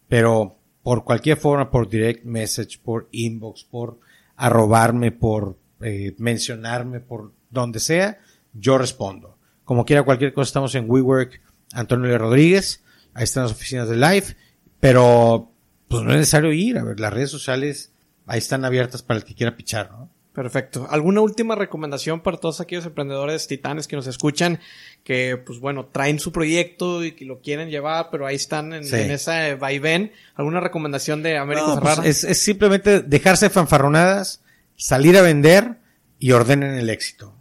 Pero 0.08 0.58
por 0.84 1.04
cualquier 1.04 1.38
forma, 1.38 1.70
por 1.70 1.90
direct 1.90 2.24
message, 2.24 2.80
por 2.84 3.08
inbox, 3.12 3.64
por 3.64 4.00
arrobarme, 4.36 5.12
por 5.12 5.58
eh, 5.82 6.16
mencionarme, 6.18 7.00
por 7.00 7.34
donde 7.50 7.80
sea, 7.80 8.20
yo 8.54 8.78
respondo. 8.78 9.38
Como 9.64 9.86
quiera 9.86 10.04
cualquier 10.04 10.34
cosa, 10.34 10.50
estamos 10.50 10.76
en 10.76 10.90
WeWork 10.90 11.42
Antonio. 11.74 12.18
Rodríguez, 12.18 12.84
ahí 13.14 13.24
están 13.24 13.44
las 13.44 13.52
oficinas 13.52 13.90
de 13.90 13.98
Live, 13.98 14.36
pero 14.80 15.52
pues 15.88 16.04
no 16.04 16.12
es 16.12 16.18
necesario 16.18 16.54
ir, 16.54 16.78
a 16.78 16.84
ver, 16.84 17.00
las 17.00 17.14
redes 17.14 17.32
sociales 17.32 17.92
ahí 18.26 18.38
están 18.38 18.64
abiertas 18.64 19.02
para 19.02 19.20
el 19.20 19.26
que 19.26 19.36
quiera 19.36 19.58
pichar, 19.58 19.92
¿no? 19.92 20.10
Perfecto. 20.40 20.88
¿Alguna 20.90 21.20
última 21.20 21.54
recomendación 21.56 22.22
para 22.22 22.38
todos 22.38 22.62
aquellos 22.62 22.86
emprendedores 22.86 23.46
titanes 23.46 23.90
que 23.90 23.98
nos 23.98 24.08
escuchan 24.08 24.62
que, 25.04 25.36
pues 25.36 25.60
bueno, 25.60 25.88
traen 25.88 26.18
su 26.18 26.32
proyecto 26.32 27.04
y 27.04 27.12
que 27.12 27.26
lo 27.26 27.42
quieren 27.42 27.70
llevar, 27.70 28.08
pero 28.10 28.26
ahí 28.26 28.38
están 28.38 28.72
en, 28.72 28.86
Sí. 28.86 28.96
en 28.96 29.12
esa 29.12 29.54
vaivén? 29.58 30.14
¿Alguna 30.36 30.62
recomendación 30.62 31.22
de 31.24 31.38
Américo 31.38 31.76
No, 31.76 31.82
pues, 31.82 32.00
es, 32.06 32.24
es 32.24 32.42
simplemente 32.42 33.02
dejarse 33.02 33.50
fanfarronadas, 33.50 34.42
salir 34.78 35.18
a 35.18 35.24
vender 35.24 35.80
y 36.20 36.32
ordenen 36.32 36.72
el 36.78 36.90
éxito. 36.90 37.36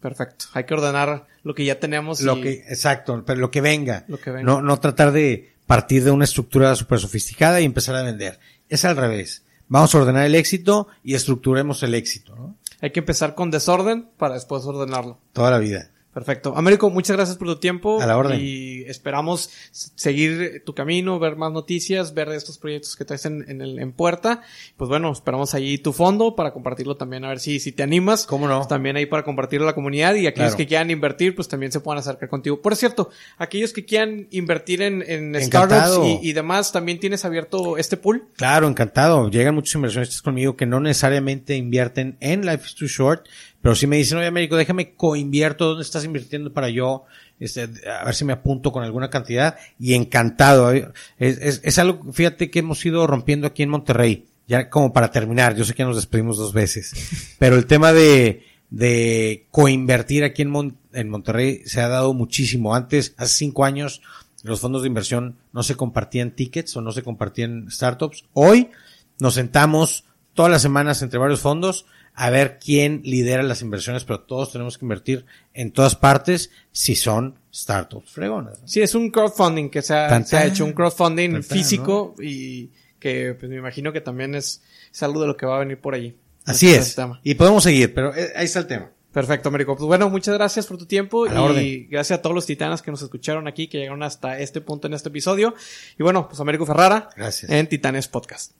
Perfecto. 0.00 0.44
Hay 0.52 0.62
que 0.66 0.74
ordenar 0.74 1.26
lo 1.42 1.52
que 1.56 1.64
ya 1.64 1.80
tenemos 1.80 2.20
Lo 2.20 2.36
y 2.36 2.42
que, 2.42 2.52
exacto, 2.68 3.24
pero 3.26 3.40
lo 3.40 3.50
que 3.50 3.60
venga. 3.60 4.04
Lo 4.06 4.20
que 4.20 4.30
venga. 4.30 4.44
No, 4.44 4.62
no 4.62 4.78
tratar 4.78 5.10
de 5.10 5.52
partir 5.66 6.04
de 6.04 6.12
una 6.12 6.26
estructura 6.26 6.76
súper 6.76 7.00
sofisticada 7.00 7.60
y 7.60 7.64
empezar 7.64 7.96
a 7.96 8.04
vender. 8.04 8.38
Es 8.68 8.84
al 8.84 8.96
revés. 8.96 9.42
Vamos 9.70 9.94
a 9.94 9.98
ordenar 9.98 10.26
el 10.26 10.34
éxito 10.34 10.88
y 11.04 11.14
estructuremos 11.14 11.84
el 11.84 11.94
éxito, 11.94 12.34
¿no? 12.34 12.56
hay 12.80 12.90
que 12.90 13.00
empezar 13.00 13.36
con 13.36 13.52
desorden 13.52 14.08
para 14.16 14.34
después 14.34 14.64
ordenarlo. 14.64 15.18
Toda 15.32 15.52
la 15.52 15.58
vida. 15.58 15.90
Perfecto. 16.12 16.54
Américo, 16.56 16.90
muchas 16.90 17.16
gracias 17.16 17.36
por 17.38 17.46
tu 17.46 17.56
tiempo. 17.60 18.00
A 18.00 18.06
la 18.06 18.16
orden. 18.18 18.38
Y 18.40 18.82
esperamos 18.82 19.50
seguir 19.70 20.62
tu 20.66 20.74
camino, 20.74 21.18
ver 21.20 21.36
más 21.36 21.52
noticias, 21.52 22.14
ver 22.14 22.28
estos 22.30 22.58
proyectos 22.58 22.96
que 22.96 23.04
traes 23.04 23.26
en, 23.26 23.44
en, 23.48 23.60
el, 23.60 23.78
en 23.78 23.92
puerta. 23.92 24.42
Pues 24.76 24.88
bueno, 24.88 25.12
esperamos 25.12 25.54
allí 25.54 25.78
tu 25.78 25.92
fondo 25.92 26.34
para 26.34 26.52
compartirlo 26.52 26.96
también, 26.96 27.24
a 27.24 27.28
ver 27.28 27.38
si, 27.38 27.60
si 27.60 27.70
te 27.72 27.82
animas. 27.84 28.26
¿Cómo 28.26 28.48
no? 28.48 28.56
Pues 28.56 28.68
también 28.68 28.96
ahí 28.96 29.06
para 29.06 29.22
compartirlo 29.22 29.66
a 29.66 29.70
la 29.70 29.74
comunidad 29.74 30.14
y 30.14 30.26
aquellos 30.26 30.50
Claro. 30.50 30.56
que 30.56 30.66
quieran 30.66 30.90
invertir, 30.90 31.34
pues 31.36 31.46
también 31.46 31.70
se 31.70 31.78
puedan 31.80 31.98
acercar 32.00 32.28
contigo. 32.28 32.60
Por 32.60 32.74
cierto, 32.74 33.10
aquellos 33.38 33.72
que 33.72 33.84
quieran 33.84 34.26
invertir 34.30 34.82
en, 34.82 35.04
en 35.06 35.40
startups 35.40 36.00
y, 36.22 36.28
y 36.28 36.32
demás, 36.32 36.72
también 36.72 36.98
tienes 36.98 37.24
abierto 37.24 37.76
este 37.76 37.96
pool. 37.96 38.26
Claro, 38.36 38.66
encantado. 38.66 39.28
Llegan 39.30 39.54
muchos 39.54 39.74
inversionistas 39.76 40.22
conmigo 40.22 40.56
que 40.56 40.66
no 40.66 40.80
necesariamente 40.80 41.54
invierten 41.56 42.16
en 42.20 42.44
Life 42.46 42.64
is 42.66 42.74
Too 42.74 42.88
Short, 42.88 43.26
pero 43.62 43.74
sí 43.74 43.86
me 43.86 43.96
dicen, 43.96 44.18
oye, 44.18 44.26
Américo, 44.26 44.56
déjame 44.56 44.94
coinvierto, 44.94 45.66
¿dónde 45.68 45.82
estás 45.82 46.04
invirtiendo 46.04 46.52
para 46.52 46.68
yo? 46.70 47.04
Este, 47.38 47.68
a 47.88 48.04
ver 48.04 48.14
si 48.14 48.24
me 48.24 48.32
apunto 48.32 48.72
con 48.72 48.82
alguna 48.84 49.10
cantidad. 49.10 49.56
Y 49.78 49.94
encantado. 49.94 50.72
Es, 50.72 50.88
es, 51.18 51.60
es 51.62 51.78
algo, 51.78 52.12
fíjate 52.12 52.50
que 52.50 52.60
hemos 52.60 52.84
ido 52.86 53.06
rompiendo 53.06 53.46
aquí 53.46 53.62
en 53.62 53.68
Monterrey. 53.70 54.26
Ya 54.46 54.68
como 54.68 54.92
para 54.92 55.10
terminar, 55.12 55.54
yo 55.54 55.64
sé 55.64 55.74
que 55.74 55.84
nos 55.84 55.96
despedimos 55.96 56.36
dos 56.36 56.52
veces, 56.52 57.36
pero 57.38 57.56
el 57.56 57.66
tema 57.66 57.92
de, 57.92 58.44
de 58.70 59.46
coinvertir 59.50 60.24
aquí 60.24 60.42
en, 60.42 60.50
Mon- 60.50 60.76
en 60.92 61.08
Monterrey 61.08 61.62
se 61.66 61.80
ha 61.80 61.88
dado 61.88 62.14
muchísimo. 62.14 62.74
Antes, 62.74 63.14
hace 63.16 63.36
cinco 63.36 63.64
años, 63.64 64.00
los 64.42 64.58
fondos 64.60 64.82
de 64.82 64.88
inversión 64.88 65.36
no 65.52 65.62
se 65.62 65.76
compartían 65.76 66.32
tickets 66.32 66.76
o 66.76 66.80
no 66.80 66.92
se 66.92 67.02
compartían 67.02 67.70
startups. 67.70 68.24
Hoy 68.32 68.70
nos 69.18 69.34
sentamos 69.34 70.04
todas 70.34 70.50
las 70.50 70.62
semanas 70.62 71.02
entre 71.02 71.18
varios 71.18 71.40
fondos 71.40 71.86
a 72.20 72.28
ver 72.28 72.58
quién 72.58 73.00
lidera 73.02 73.42
las 73.42 73.62
inversiones, 73.62 74.04
pero 74.04 74.20
todos 74.20 74.52
tenemos 74.52 74.76
que 74.76 74.84
invertir 74.84 75.24
en 75.54 75.72
todas 75.72 75.96
partes 75.96 76.50
si 76.70 76.94
son 76.94 77.38
startups 77.50 78.10
fregonas. 78.10 78.60
¿no? 78.60 78.68
Sí, 78.68 78.82
es 78.82 78.94
un 78.94 79.10
crowdfunding 79.10 79.70
que 79.70 79.80
se 79.80 79.94
ha, 79.94 80.22
se 80.22 80.46
hecho, 80.46 80.66
un 80.66 80.74
crowdfunding 80.74 81.42
físico 81.42 82.14
y 82.20 82.72
que 82.98 83.34
pues 83.40 83.48
me 83.48 83.56
imagino 83.56 83.90
que 83.90 84.02
también 84.02 84.34
es, 84.34 84.60
es 84.92 85.02
algo 85.02 85.22
de 85.22 85.28
lo 85.28 85.36
que 85.38 85.46
va 85.46 85.56
a 85.56 85.60
venir 85.60 85.80
por 85.80 85.94
allí. 85.94 86.14
Así 86.44 86.68
es. 86.68 86.94
tema. 86.94 87.22
Y 87.24 87.36
podemos 87.36 87.62
seguir, 87.62 87.94
pero 87.94 88.14
eh, 88.14 88.32
ahí 88.36 88.44
está 88.44 88.58
el 88.58 88.66
tema. 88.66 88.90
Perfecto, 89.14 89.48
Américo. 89.48 89.74
Pues 89.74 89.86
bueno, 89.86 90.10
muchas 90.10 90.34
gracias 90.34 90.66
por 90.66 90.76
tu 90.76 90.84
tiempo 90.84 91.26
y 91.26 91.30
orden. 91.30 91.88
gracias 91.88 92.18
a 92.18 92.22
todos 92.22 92.34
los 92.34 92.44
titanas 92.44 92.82
que 92.82 92.90
nos 92.90 93.00
escucharon 93.00 93.48
aquí, 93.48 93.66
que 93.66 93.78
llegaron 93.78 94.02
hasta 94.02 94.38
este 94.38 94.60
punto 94.60 94.88
en 94.88 94.92
este 94.92 95.08
episodio. 95.08 95.54
Y 95.98 96.02
bueno, 96.02 96.28
pues 96.28 96.38
Américo 96.38 96.66
Ferrara 96.66 97.08
Gracias. 97.16 97.50
en 97.50 97.66
Titanes 97.66 98.08
Podcast. 98.08 98.52